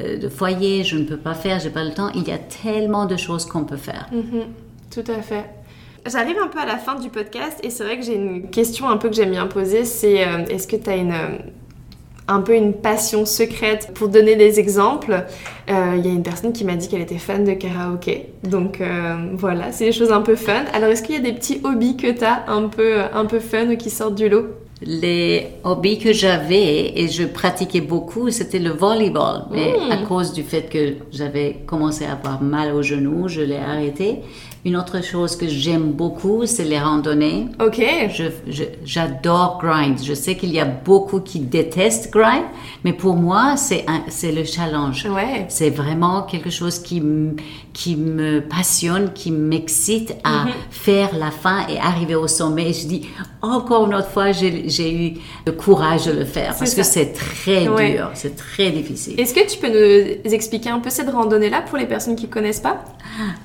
euh, 0.00 0.18
de, 0.18 0.28
foyer, 0.28 0.84
je 0.84 0.96
ne 0.96 1.04
peux 1.04 1.16
pas 1.16 1.34
faire, 1.34 1.60
j'ai 1.60 1.70
pas 1.70 1.84
le 1.84 1.92
temps. 1.92 2.10
Il 2.14 2.26
y 2.26 2.32
a 2.32 2.38
tellement 2.38 3.06
de 3.06 3.16
choses 3.16 3.46
qu'on 3.46 3.64
peut 3.64 3.76
faire. 3.76 4.08
Mhm. 4.12 4.44
tout 4.90 5.10
à 5.10 5.22
fait. 5.22 5.44
J'arrive 6.04 6.36
un 6.42 6.48
peu 6.48 6.58
à 6.58 6.66
la 6.66 6.78
fin 6.78 6.96
du 6.96 7.10
podcast 7.10 7.60
et 7.62 7.70
c'est 7.70 7.84
vrai 7.84 7.96
que 7.96 8.04
j'ai 8.04 8.16
une 8.16 8.50
question 8.50 8.88
un 8.88 8.96
peu 8.96 9.08
que 9.08 9.14
j'aime 9.14 9.30
bien 9.30 9.46
poser, 9.46 9.84
c'est 9.84 10.26
euh, 10.26 10.44
est-ce 10.50 10.66
que 10.66 10.76
tu 10.76 10.90
as 10.90 10.96
une 10.96 11.14
un 12.28 12.40
peu 12.40 12.54
une 12.54 12.72
passion 12.72 13.26
secrète. 13.26 13.90
Pour 13.94 14.08
donner 14.08 14.36
des 14.36 14.60
exemples, 14.60 15.24
euh, 15.68 15.94
il 15.98 16.06
y 16.06 16.08
a 16.08 16.12
une 16.12 16.22
personne 16.22 16.52
qui 16.52 16.64
m'a 16.64 16.76
dit 16.76 16.88
qu'elle 16.88 17.00
était 17.00 17.18
fan 17.18 17.44
de 17.44 17.52
karaoké. 17.52 18.32
Donc 18.44 18.80
voilà, 19.34 19.72
c'est 19.72 19.86
des 19.86 19.92
choses 19.92 20.12
un 20.12 20.22
peu 20.22 20.36
fun. 20.36 20.64
Alors 20.72 20.88
est-ce 20.88 21.02
qu'il 21.02 21.16
y 21.16 21.18
a 21.18 21.20
des 21.20 21.32
petits 21.32 21.60
hobbies 21.64 21.96
que 21.96 22.10
tu 22.10 22.24
as 22.24 22.48
un 22.48 22.68
peu, 22.68 23.00
un 23.12 23.26
peu 23.26 23.40
fun 23.40 23.68
ou 23.70 23.76
qui 23.76 23.90
sortent 23.90 24.14
du 24.14 24.28
lot? 24.28 24.46
Les 24.84 25.48
hobbies 25.64 25.98
que 25.98 26.12
j'avais 26.12 26.98
et 26.98 27.08
je 27.08 27.24
pratiquais 27.24 27.80
beaucoup, 27.80 28.30
c'était 28.30 28.58
le 28.58 28.70
volleyball. 28.70 29.46
Mais 29.50 29.74
à 29.90 29.96
hmm. 29.96 30.06
cause 30.06 30.32
du 30.32 30.42
fait 30.42 30.68
que 30.68 30.96
j'avais 31.10 31.62
commencé 31.66 32.04
à 32.04 32.12
avoir 32.12 32.42
mal 32.42 32.74
au 32.74 32.82
genou, 32.82 33.28
je 33.28 33.40
l'ai 33.40 33.56
arrêté. 33.56 34.20
Une 34.64 34.76
autre 34.76 35.02
chose 35.02 35.34
que 35.34 35.48
j'aime 35.48 35.90
beaucoup, 35.90 36.46
c'est 36.46 36.62
les 36.62 36.78
randonnées. 36.78 37.48
Ok. 37.60 37.82
J'adore 38.84 39.58
grind. 39.60 39.98
Je 40.00 40.14
sais 40.14 40.36
qu'il 40.36 40.50
y 40.52 40.60
a 40.60 40.64
beaucoup 40.64 41.18
qui 41.18 41.40
détestent 41.40 42.12
grind, 42.12 42.44
mais 42.84 42.92
pour 42.92 43.14
moi, 43.16 43.56
c'est 43.56 43.84
le 44.32 44.44
challenge. 44.44 45.04
Ouais. 45.06 45.46
C'est 45.48 45.70
vraiment 45.70 46.22
quelque 46.22 46.50
chose 46.50 46.78
qui, 46.78 47.02
qui 47.72 47.96
me 47.96 48.38
passionne, 48.40 49.12
qui 49.12 49.32
m'excite 49.32 50.14
à 50.22 50.44
faire 50.70 51.10
la 51.18 51.32
fin 51.32 51.66
et 51.68 51.78
arriver 51.80 52.14
au 52.14 52.28
sommet. 52.28 52.70
Et 52.70 52.72
je 52.72 52.86
dis, 52.86 53.08
encore 53.40 53.86
une 53.86 53.94
autre 53.96 54.10
fois, 54.10 54.30
j'ai 54.30 54.94
eu 54.94 55.14
le 55.44 55.52
courage 55.52 56.06
de 56.06 56.12
le 56.12 56.24
faire 56.24 56.54
parce 56.56 56.74
que 56.74 56.84
c'est 56.84 57.12
très 57.12 57.66
Ouais. 57.66 57.94
dur, 57.96 58.10
c'est 58.14 58.36
très 58.36 58.70
difficile. 58.70 59.18
Est-ce 59.18 59.34
que 59.34 59.44
tu 59.50 59.58
peux 59.58 59.68
nous 60.24 60.32
expliquer 60.32 60.70
un 60.70 60.78
peu 60.78 60.90
cette 60.90 61.10
randonnée-là 61.10 61.62
pour 61.62 61.78
les 61.78 61.86
personnes 61.86 62.14
qui 62.14 62.28
connaissent 62.28 62.60
pas? 62.60 62.84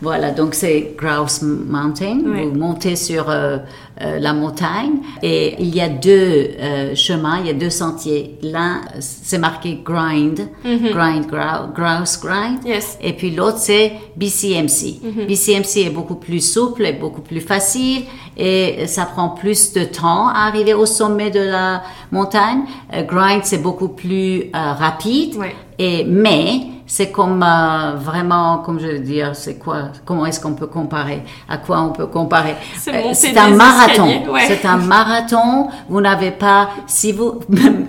Voilà, 0.01 0.31
donc 0.31 0.53
c'est 0.53 0.93
Grouse 1.07 1.41
Mountain. 1.41 2.19
Oui. 2.25 2.45
Vous 2.45 2.57
montez 2.59 2.95
sur 2.95 3.29
euh, 3.29 3.57
euh, 4.01 4.19
la 4.19 4.33
montagne 4.33 4.99
et 5.23 5.55
il 5.59 5.73
y 5.75 5.81
a 5.81 5.89
deux 5.89 6.49
euh, 6.59 6.95
chemins, 6.95 7.39
il 7.39 7.47
y 7.47 7.49
a 7.49 7.53
deux 7.53 7.69
sentiers. 7.69 8.37
L'un, 8.41 8.81
c'est 8.99 9.37
marqué 9.37 9.79
Grind, 9.83 10.39
Grind, 10.63 11.25
grou- 11.27 11.71
Grouse 11.73 12.19
Grind. 12.21 12.59
Yes. 12.65 12.97
Et 13.01 13.13
puis 13.13 13.31
l'autre, 13.31 13.57
c'est 13.57 13.93
BCMC. 14.15 14.99
BCMC 15.27 15.85
est 15.87 15.89
beaucoup 15.93 16.15
plus 16.15 16.41
souple 16.41 16.85
et 16.85 16.93
beaucoup 16.93 17.21
plus 17.21 17.41
facile 17.41 18.03
et 18.37 18.85
ça 18.87 19.05
prend 19.05 19.29
plus 19.29 19.73
de 19.73 19.83
temps 19.83 20.27
à 20.27 20.47
arriver 20.47 20.73
au 20.73 20.85
sommet 20.85 21.31
de 21.31 21.39
la 21.39 21.81
montagne. 22.11 22.61
Grind, 23.07 23.41
c'est 23.43 23.61
beaucoup 23.61 23.89
plus 23.89 24.49
rapide. 24.53 25.35
Et, 25.79 26.03
mais 26.05 26.61
c'est 26.87 27.11
comme 27.11 27.43
euh, 27.43 27.95
vraiment, 27.97 28.59
comme 28.59 28.79
je 28.79 28.87
veux 28.87 28.99
dire, 28.99 29.35
c'est 29.35 29.55
quoi 29.59 29.89
Comment 30.05 30.25
est-ce 30.25 30.39
qu'on 30.39 30.53
peut 30.53 30.67
comparer? 30.67 31.21
À 31.49 31.57
quoi 31.57 31.81
on 31.81 31.91
peut 31.91 32.07
comparer? 32.07 32.55
C'est 32.77 33.37
Euh, 33.37 33.41
un 33.41 33.49
marathon. 33.49 34.07
ouais. 34.31 34.45
C'est 34.47 34.65
un 34.65 34.77
marathon. 34.77 35.67
Vous 35.89 35.99
n'avez 36.01 36.31
pas, 36.31 36.69
si 36.87 37.11
vous, 37.11 37.39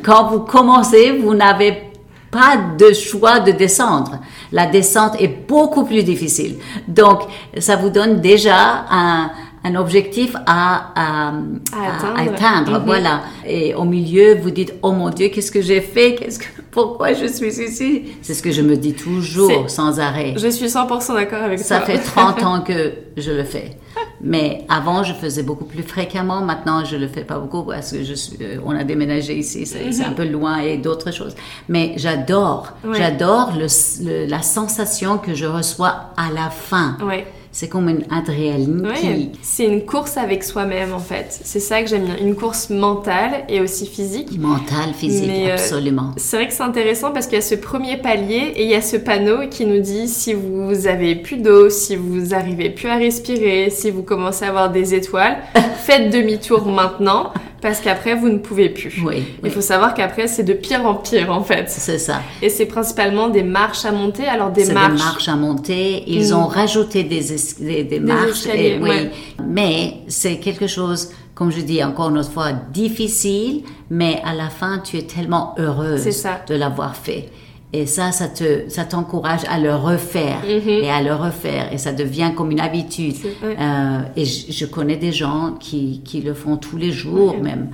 quand 0.05 0.27
vous 0.31 0.41
commencez, 0.41 1.13
vous 1.13 1.35
n'avez 1.35 1.85
pas 2.31 2.57
de 2.79 2.93
choix 2.93 3.41
de 3.41 3.53
descendre. 3.53 4.19
La 4.53 4.67
descente 4.67 5.13
est 5.21 5.47
beaucoup 5.49 5.85
plus 5.85 6.03
difficile. 6.03 6.59
Donc, 6.87 7.21
ça 7.59 7.77
vous 7.77 7.89
donne 7.91 8.21
déjà 8.21 8.85
un, 8.91 9.31
un 9.65 9.75
objectif 9.75 10.35
à, 10.47 10.93
à, 10.95 11.29
À 11.29 11.33
à 11.33 11.97
atteindre. 11.97 12.33
atteindre, 12.33 12.79
Mhm. 12.81 12.87
voilà. 12.87 13.21
Et 13.47 13.75
au 13.75 13.85
milieu, 13.85 14.37
vous 14.37 14.51
dites, 14.51 14.75
oh 14.83 14.93
mon 14.93 15.11
Dieu, 15.11 15.29
qu'est-ce 15.29 15.51
que 15.51 15.63
j'ai 15.63 15.81
fait? 15.81 16.15
Qu'est-ce 16.15 16.39
que, 16.39 16.45
Pourquoi 16.71 17.13
je 17.15 17.27
suis 17.27 17.49
ici? 17.61 18.05
C'est 18.23 18.35
ce 18.35 18.43
que 18.43 18.53
je 18.53 18.63
me 18.63 18.77
dis 18.77 18.93
toujours, 18.95 19.69
sans 19.69 19.99
arrêt. 20.01 20.35
Je 20.37 20.49
suis 20.49 20.67
100% 20.69 21.15
d'accord 21.15 21.43
avec 21.43 21.59
Ça 21.59 21.79
toi. 21.79 21.87
fait 21.87 21.99
30 21.99 22.43
ans 22.45 22.61
que 22.61 22.93
je 23.17 23.33
le 23.33 23.43
fais. 23.45 23.79
Mais 24.21 24.65
avant, 24.69 25.03
je 25.03 25.13
faisais 25.15 25.43
beaucoup 25.43 25.65
plus 25.65 25.83
fréquemment. 25.83 26.41
Maintenant, 26.43 26.85
je 26.85 26.97
le 26.97 27.09
fais 27.09 27.25
pas 27.25 27.39
beaucoup 27.39 27.63
parce 27.65 27.91
que 27.93 28.05
je 28.05 28.15
suis, 28.15 28.37
euh, 28.41 28.59
on 28.65 28.77
a 28.77 28.85
déménagé 28.85 29.37
ici, 29.37 29.65
c'est 29.67 29.91
c'est 29.93 30.05
un 30.05 30.13
peu 30.13 30.25
loin 30.27 30.59
et 30.59 30.77
d'autres 30.77 31.13
choses. 31.13 31.35
Mais 31.69 31.95
j'adore, 31.97 32.75
Ouais. 32.85 32.97
j'adore 32.99 33.53
le, 33.57 33.67
le- 34.05 34.27
la 34.27 34.43
sensation 34.43 35.19
que 35.19 35.35
je 35.35 35.47
reçois 35.47 36.11
à 36.17 36.31
la 36.33 36.51
fin. 36.51 36.97
Ouais. 37.05 37.27
C'est 37.53 37.69
comme 37.69 37.89
une 37.89 38.05
adrénaline 38.11 38.87
Ouais, 38.87 38.95
qui, 38.95 39.31
c'est 39.43 39.65
une 39.65 39.85
course 39.85 40.17
avec 40.17 40.45
soi-même 40.45 40.93
en 40.93 40.99
fait. 40.99 41.27
C'est 41.43 41.61
ça 41.61 41.83
que 41.83 41.89
j'aime 41.89 42.05
bien. 42.05 42.17
Une 42.21 42.35
course 42.35 42.71
mentale 42.71 43.45
et 43.49 43.61
aussi 43.61 43.87
physique. 43.87 44.39
mentale, 44.39 44.93
physique, 44.95 45.27
Mais, 45.29 45.51
euh, 45.51 45.55
absolument. 45.55 46.13
C'est 46.17 46.37
vrai 46.37 46.47
que 46.49 46.53
c'est 46.53 46.63
intéressant 46.63 47.13
parce 47.13 47.27
qu'il 47.27 47.37
y 47.37 47.39
a 47.39 47.43
ce 47.45 47.55
premier 47.55 47.97
palier 47.97 48.53
et 48.57 48.65
il 48.65 48.71
y 48.71 48.75
a 48.75 48.83
ce 48.83 48.97
panneau 48.97 49.49
qui 49.51 49.65
nous 49.65 49.81
dit 49.81 50.09
si 50.09 50.35
vous 50.35 50.87
avez 50.87 51.15
plus 51.17 51.39
d'eau, 51.39 51.71
si 51.71 51.97
vous 51.97 52.35
arrivez 52.35 52.71
plus 52.71 52.89
à 52.89 52.97
respirer, 52.97 53.71
si 53.71 53.91
vous 53.91 54.03
commencez 54.03 54.45
à 54.45 54.49
avoir 54.49 54.71
des 54.71 54.95
étoiles, 54.95 55.39
faites 55.85 56.11
demi-tour 56.11 56.67
maintenant 56.67 57.33
parce 57.61 57.81
qu'après 57.81 58.15
vous 58.15 58.29
ne 58.29 58.39
pouvez 58.39 58.69
plus. 58.69 59.01
Oui, 59.05 59.17
Il 59.39 59.45
oui, 59.45 59.51
faut 59.51 59.61
savoir 59.61 59.95
qu'après 59.95 60.27
c'est 60.29 60.43
de 60.45 60.53
pire 60.53 60.85
en 60.87 60.95
pire 60.95 61.31
en 61.33 61.43
fait. 61.43 61.65
c'est 61.69 61.99
ça. 61.99 62.21
Et 62.43 62.49
c'est 62.51 62.67
principalement 62.67 63.29
des 63.29 63.43
marches 63.43 63.85
à 63.85 63.93
monter. 63.93 64.27
Alors 64.27 64.51
des 64.51 64.73
marches. 64.73 64.93
des 64.93 64.99
marches 64.99 65.29
à 65.29 65.37
monter. 65.37 66.05
Ils 66.07 66.31
Mm. 66.33 66.37
ont 66.37 66.47
rajouté 66.47 67.05
des, 67.05 67.33
es- 67.33 67.61
des, 67.63 67.85
des 67.85 68.01
marches. 68.01 68.31
escaliers, 68.47 68.77
et- 68.77 68.79
oui. 68.81 68.89
ouais. 68.91 69.11
Mais 69.47 69.95
c'est 70.09 70.39
quelque 70.39 70.67
chose, 70.67 71.11
comme 71.35 71.51
je 71.53 71.61
dis 71.61 71.83
encore 71.83 72.11
une 72.11 72.19
autre 72.19 72.33
fois, 72.33 72.53
difficile, 72.73 73.63
mais 73.91 74.21
à 74.25 74.35
la 74.35 74.49
fin, 74.51 74.79
tu 74.79 74.97
es 74.99 75.03
tellement 75.03 75.55
heureuse 75.59 76.05
de 76.49 76.55
l'avoir 76.55 76.97
fait. 76.97 77.29
Et 77.75 77.85
ça, 77.85 78.13
ça 78.13 78.29
te, 78.29 78.69
ça 78.71 78.85
t'encourage 78.85 79.43
à 79.51 79.59
le 79.59 79.75
refaire 79.75 80.39
et 80.47 80.91
à 80.91 81.03
le 81.03 81.15
refaire. 81.15 81.71
Et 81.73 81.77
ça 81.79 81.93
devient 81.93 82.31
comme 82.35 82.51
une 82.51 82.61
habitude. 82.61 83.15
Mhm. 83.17 83.49
Ouais. 83.49 83.57
Euh, 83.61 83.99
et 84.17 84.25
je, 84.25 84.51
je 84.53 84.65
connais 84.65 84.97
des 84.97 85.13
gens 85.13 85.53
qui, 85.61 86.01
qui 86.05 86.23
le 86.23 86.33
font 86.33 86.57
tous 86.57 86.79
les 86.79 86.93
jours 86.93 87.35
Ouais. 87.35 87.41
même. 87.43 87.69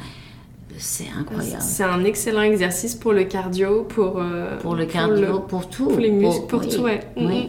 C'est 0.77 1.07
incroyable. 1.17 1.63
C'est 1.63 1.85
un 1.85 2.03
excellent 2.05 2.43
exercice 2.43 2.97
pour 2.97 3.13
le 3.13 3.23
cardio, 3.25 3.85
pour, 3.85 4.19
euh, 4.19 4.59
Pour 4.59 4.75
le 4.75 4.87
cardio, 4.87 5.15
le- 5.15 5.41
pour 5.47 5.69
tout. 5.69 5.87
pour 5.87 5.99
les 6.01 6.11
muscles, 6.11 6.47
pour 6.49 6.61
oui, 6.63 6.69
tout, 6.69 6.83
ouais. 6.83 7.01
Oui. 7.17 7.23
Mhm. 7.25 7.49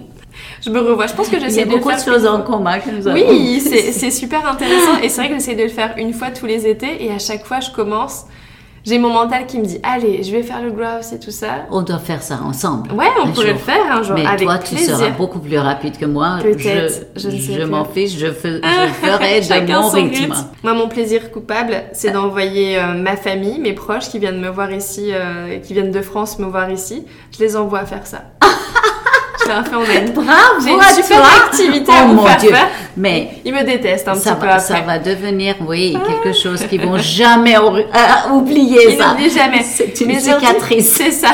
Je 0.62 0.70
me 0.70 0.80
revois. 0.82 1.08
Je 1.08 1.14
pense 1.14 1.30
que 1.30 1.38
Il 1.38 1.42
y 1.42 1.46
j'essaie 1.46 1.62
a 1.62 1.66
de 1.66 1.72
le 1.72 1.78
beaucoup 1.78 1.90
de 1.92 1.96
faire 1.96 2.14
choses 2.14 2.24
une 2.26 2.30
en 2.30 2.42
commun 2.44 2.78
que 2.78 2.92
nous 2.92 3.08
avons. 3.08 3.18
Oui, 3.18 3.60
c'est 3.62 3.92
c'est 3.92 4.12
super 4.12 4.48
intéressant. 4.48 5.00
Et 5.02 5.10
c'est 5.10 5.22
vrai 5.22 5.30
que 5.30 5.36
j'essaie 5.36 5.56
de 5.56 5.64
le 5.64 5.70
faire 5.70 5.96
une 5.98 6.14
fois 6.14 6.30
tous 6.30 6.46
les 6.46 6.68
étés. 6.68 7.04
Et 7.04 7.12
à 7.12 7.18
chaque 7.20 7.46
fois, 7.46 7.60
je 7.62 7.72
commence. 7.72 8.26
J'ai 8.86 9.00
mon 9.00 9.10
mental 9.10 9.48
qui 9.48 9.58
me 9.58 9.66
dit 9.66 9.80
Allez, 9.82 10.22
je 10.22 10.32
vais 10.32 10.44
faire 10.44 10.62
le 10.62 10.70
grouse 10.70 11.12
et 11.12 11.20
tout 11.20 11.32
ça. 11.32 11.66
On 11.72 11.82
doit 11.82 11.98
faire 11.98 12.22
ça 12.22 12.40
ensemble. 12.44 12.92
Ouais, 12.92 13.08
on 13.24 13.32
pourrait 13.32 13.54
le 13.54 13.58
faire 13.58 13.92
un 13.92 14.04
jour. 14.04 14.16
Mais 14.16 14.26
avec 14.26 14.42
toi, 14.44 14.60
tu 14.60 14.76
plaisir. 14.76 14.98
seras 14.98 15.10
beaucoup 15.10 15.40
plus 15.40 15.58
rapide 15.58 15.98
que 15.98 16.06
moi. 16.06 16.38
Peut-être, 16.42 17.08
je 17.16 17.30
ne 17.30 17.40
sais 17.40 17.66
m'en 17.66 17.86
fiche, 17.86 18.18
je, 18.18 18.32
fais- 18.32 18.62
je 18.64 18.94
ferai 18.94 19.42
de 19.62 19.72
mon 19.74 19.90
rythme. 19.90 20.34
Moi, 20.64 20.74
mon 20.74 20.88
plaisir 20.88 21.32
coupable, 21.32 21.84
c'est 21.94 22.12
d'envoyer 22.12 22.78
euh, 22.78 22.94
ma 22.94 23.16
famille, 23.16 23.60
mes 23.60 23.74
proches 23.74 24.10
qui 24.10 24.20
viennent 24.20 24.40
me 24.40 24.50
voir 24.50 24.72
ici, 24.72 25.10
euh, 25.12 25.60
qui 25.60 25.74
viennent 25.74 25.92
de 25.92 26.02
France 26.02 26.38
me 26.38 26.46
voir 26.46 26.70
ici. 26.70 27.06
Je 27.32 27.44
les 27.44 27.56
envoie 27.56 27.86
faire 27.86 28.06
ça. 28.06 28.24
Je 29.46 29.52
leur 29.52 29.66
fais 29.68 29.76
en 29.76 29.84
aide. 29.84 30.14
Bravo 30.14 30.32
J'ai 30.64 30.72
une 30.72 30.80
à 30.82 30.84
super 30.94 31.18
toi. 31.18 31.28
activité 31.46 31.92
oh 31.96 32.08
vous 32.08 32.14
mon 32.14 32.26
faire 32.26 32.38
Dieu. 32.38 32.50
faire. 32.52 32.68
Mais 32.98 33.30
Ils 33.46 33.54
me 33.54 33.64
détestent 33.64 34.08
un 34.08 34.16
ça 34.16 34.32
petit 34.32 34.40
peu 34.42 34.48
va, 34.48 34.54
après. 34.56 34.66
ça 34.68 34.82
va 34.82 35.00
devenir, 35.00 35.56
oui, 35.68 35.98
quelque 36.08 36.36
chose 36.38 36.66
qu'ils 36.68 36.82
vont 36.82 36.98
jamais 37.00 37.56
euh, 37.58 38.32
oublier. 38.34 38.94
Ils 38.94 38.98
n'oublient 38.98 39.30
jamais. 39.30 39.64
C'est 39.64 40.00
une 40.02 40.08
Mais 40.08 40.20
cicatrice. 40.20 40.94
C'est 40.94 41.12
ça. 41.12 41.30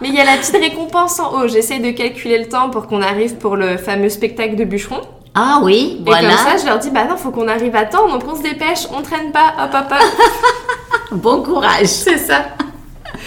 Mais 0.00 0.08
il 0.08 0.14
y 0.14 0.20
a 0.20 0.24
la 0.24 0.36
petite 0.38 0.56
récompense 0.56 1.18
en 1.20 1.32
haut. 1.34 1.48
J'essaie 1.48 1.78
de 1.78 1.90
calculer 1.90 2.38
le 2.38 2.48
temps 2.48 2.70
pour 2.70 2.86
qu'on 2.86 3.02
arrive 3.02 3.34
pour 3.36 3.56
le 3.56 3.76
fameux 3.76 4.08
spectacle 4.08 4.56
de 4.56 4.64
bûcheron. 4.64 5.00
Ah 5.34 5.60
oui, 5.62 5.98
Et 6.00 6.02
voilà. 6.10 6.28
comme 6.28 6.38
ça, 6.38 6.56
je 6.60 6.66
leur 6.66 6.78
dis, 6.80 6.90
bah 6.90 7.04
non, 7.08 7.16
faut 7.16 7.30
qu'on 7.30 7.46
arrive 7.46 7.76
à 7.76 7.84
temps, 7.84 8.08
donc 8.08 8.22
on 8.26 8.34
se 8.34 8.42
dépêche, 8.42 8.88
on 8.92 9.00
traîne 9.00 9.30
pas, 9.30 9.52
hop, 9.62 9.70
hop, 9.74 9.92
hop. 9.92 9.98
Bon 11.12 11.42
courage. 11.42 11.86
C'est 11.86 12.18
ça. 12.18 12.46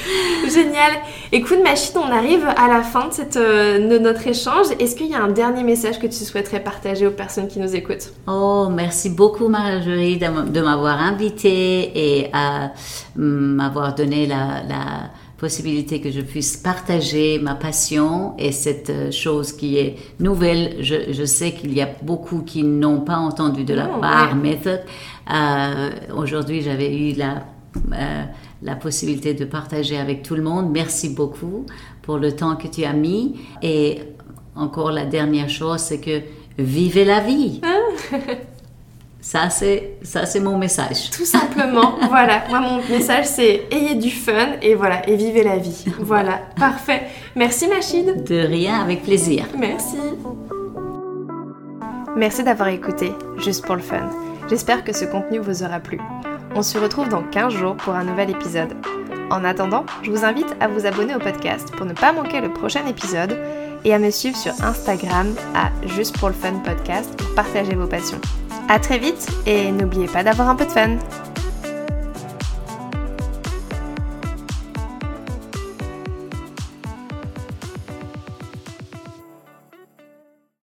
Génial. 0.54 0.92
Écoute, 1.32 1.60
Machine, 1.64 1.96
on 1.98 2.12
arrive 2.12 2.46
à 2.46 2.68
la 2.68 2.82
fin 2.84 3.08
de, 3.08 3.14
cette, 3.14 3.38
euh, 3.38 3.88
de 3.90 3.98
notre 3.98 4.28
échange. 4.28 4.68
Est-ce 4.80 4.96
qu'il 4.96 5.08
y 5.08 5.16
a 5.16 5.22
un 5.24 5.30
dernier 5.32 5.64
message 5.64 6.00
que 6.00 6.08
tu 6.08 6.14
souhaiterais 6.24 6.60
partager 6.62 7.08
aux 7.08 7.12
personnes 7.12 7.48
qui 7.48 7.60
nous 7.60 7.76
écoutent? 7.76 8.12
Oh, 8.28 8.68
merci 8.72 9.10
beaucoup 9.10 9.48
Marjorie 9.48 10.18
de 10.18 10.62
m'avoir 10.62 11.00
invitée 11.00 11.92
et 12.20 12.30
à 12.34 12.72
m'avoir 13.16 13.96
donné 13.96 14.28
la, 14.28 14.62
la 14.68 15.10
possibilité 15.38 16.00
que 16.00 16.10
je 16.12 16.22
puisse 16.22 16.56
partager 16.56 17.38
ma 17.40 17.56
passion 17.56 18.34
et 18.38 18.52
cette 18.54 18.90
euh, 18.90 19.12
chose 19.12 19.52
qui 19.52 19.78
est 19.78 19.96
nouvelle. 20.20 20.78
Je, 20.80 21.12
je 21.12 21.26
sais 21.26 21.52
qu'il 21.52 21.74
y 21.74 21.82
a 21.82 21.90
beaucoup 22.02 22.44
qui 22.44 22.64
n'ont 22.64 23.02
pas 23.02 23.18
entendu 23.18 23.64
de 23.66 23.74
la 23.74 23.88
Non, 23.88 24.00
bar 24.00 24.30
ouais. 24.30 24.36
method. 24.36 24.82
Euh, 25.34 25.90
Aujourd'hui, 26.16 26.62
j'avais 26.62 26.96
eu 26.96 27.14
la, 27.14 27.44
euh, 27.94 28.24
la 28.64 28.76
possibilité 28.76 29.34
de 29.34 29.46
partager 29.46 29.98
avec 29.98 30.24
tout 30.24 30.36
le 30.36 30.42
monde. 30.42 30.72
Merci 30.72 31.10
beaucoup 31.10 31.66
pour 32.02 32.18
le 32.18 32.36
temps 32.36 32.56
que 32.56 32.68
tu 32.68 32.84
as 32.84 32.94
mis. 32.94 33.40
Et 33.62 34.00
encore 34.56 34.92
la 34.92 35.06
dernière 35.06 35.50
chose, 35.50 35.80
c'est 35.80 36.00
que 36.00 36.22
vivez 36.58 37.06
la 37.06 37.20
vie. 37.20 37.62
Ça, 39.24 39.50
c'est, 39.50 39.94
ça, 40.02 40.26
c'est 40.26 40.42
mon 40.42 40.58
message. 40.58 41.10
Tout 41.10 41.24
simplement, 41.24 41.96
voilà. 42.10 42.44
Moi, 42.50 42.60
mon 42.60 42.78
message, 42.90 43.24
c'est 43.26 43.68
ayez 43.72 43.96
du 43.96 44.10
fun 44.10 44.58
et 44.62 44.76
voilà, 44.76 45.08
et 45.08 45.16
vivez 45.16 45.44
la 45.44 45.56
vie. 45.56 45.86
Voilà, 46.00 46.42
parfait. 46.58 47.04
Merci, 47.34 47.70
Machine. 47.70 48.22
De 48.26 48.36
rien, 48.36 48.82
avec 48.82 49.04
plaisir. 49.04 49.46
Merci. 49.58 49.96
Merci 52.18 52.44
d'avoir 52.44 52.68
écouté, 52.68 53.14
juste 53.38 53.66
pour 53.66 53.76
le 53.76 53.82
fun. 53.82 54.10
J'espère 54.50 54.84
que 54.84 54.94
ce 54.94 55.06
contenu 55.06 55.40
vous 55.40 55.64
aura 55.64 55.80
plu. 55.80 56.00
On 56.56 56.62
se 56.62 56.78
retrouve 56.78 57.10
dans 57.10 57.24
15 57.24 57.54
jours 57.54 57.76
pour 57.76 57.96
un 57.96 58.04
nouvel 58.04 58.30
épisode. 58.30 58.76
En 59.32 59.44
attendant, 59.44 59.86
je 60.04 60.12
vous 60.12 60.24
invite 60.24 60.56
à 60.60 60.68
vous 60.68 60.86
abonner 60.86 61.16
au 61.16 61.20
podcast 61.20 61.72
pour 61.76 61.88
ne 61.88 61.94
pas 61.94 62.12
manquer 62.12 62.42
le 62.42 62.54
prochain 62.54 62.86
épisode 62.86 63.40
et 63.84 63.94
à 63.94 63.98
me 63.98 64.12
suivre 64.12 64.38
sur 64.38 64.54
Instagram 64.64 65.34
à 65.56 65.72
Juste 65.88 66.18
pour 66.20 66.30
le 66.30 66.36
Fun 66.36 66.60
Podcast 66.64 67.16
pour 67.18 67.34
partager 67.34 67.74
vos 67.74 67.88
passions. 67.88 68.22
À 68.70 68.80
très 68.80 69.00
vite 69.00 69.28
et 69.48 69.72
n'oubliez 69.72 70.06
pas 70.08 70.24
d'avoir 70.24 70.48
un 70.48 70.56
peu 70.56 70.66
de 70.66 70.72
fun. 70.72 70.98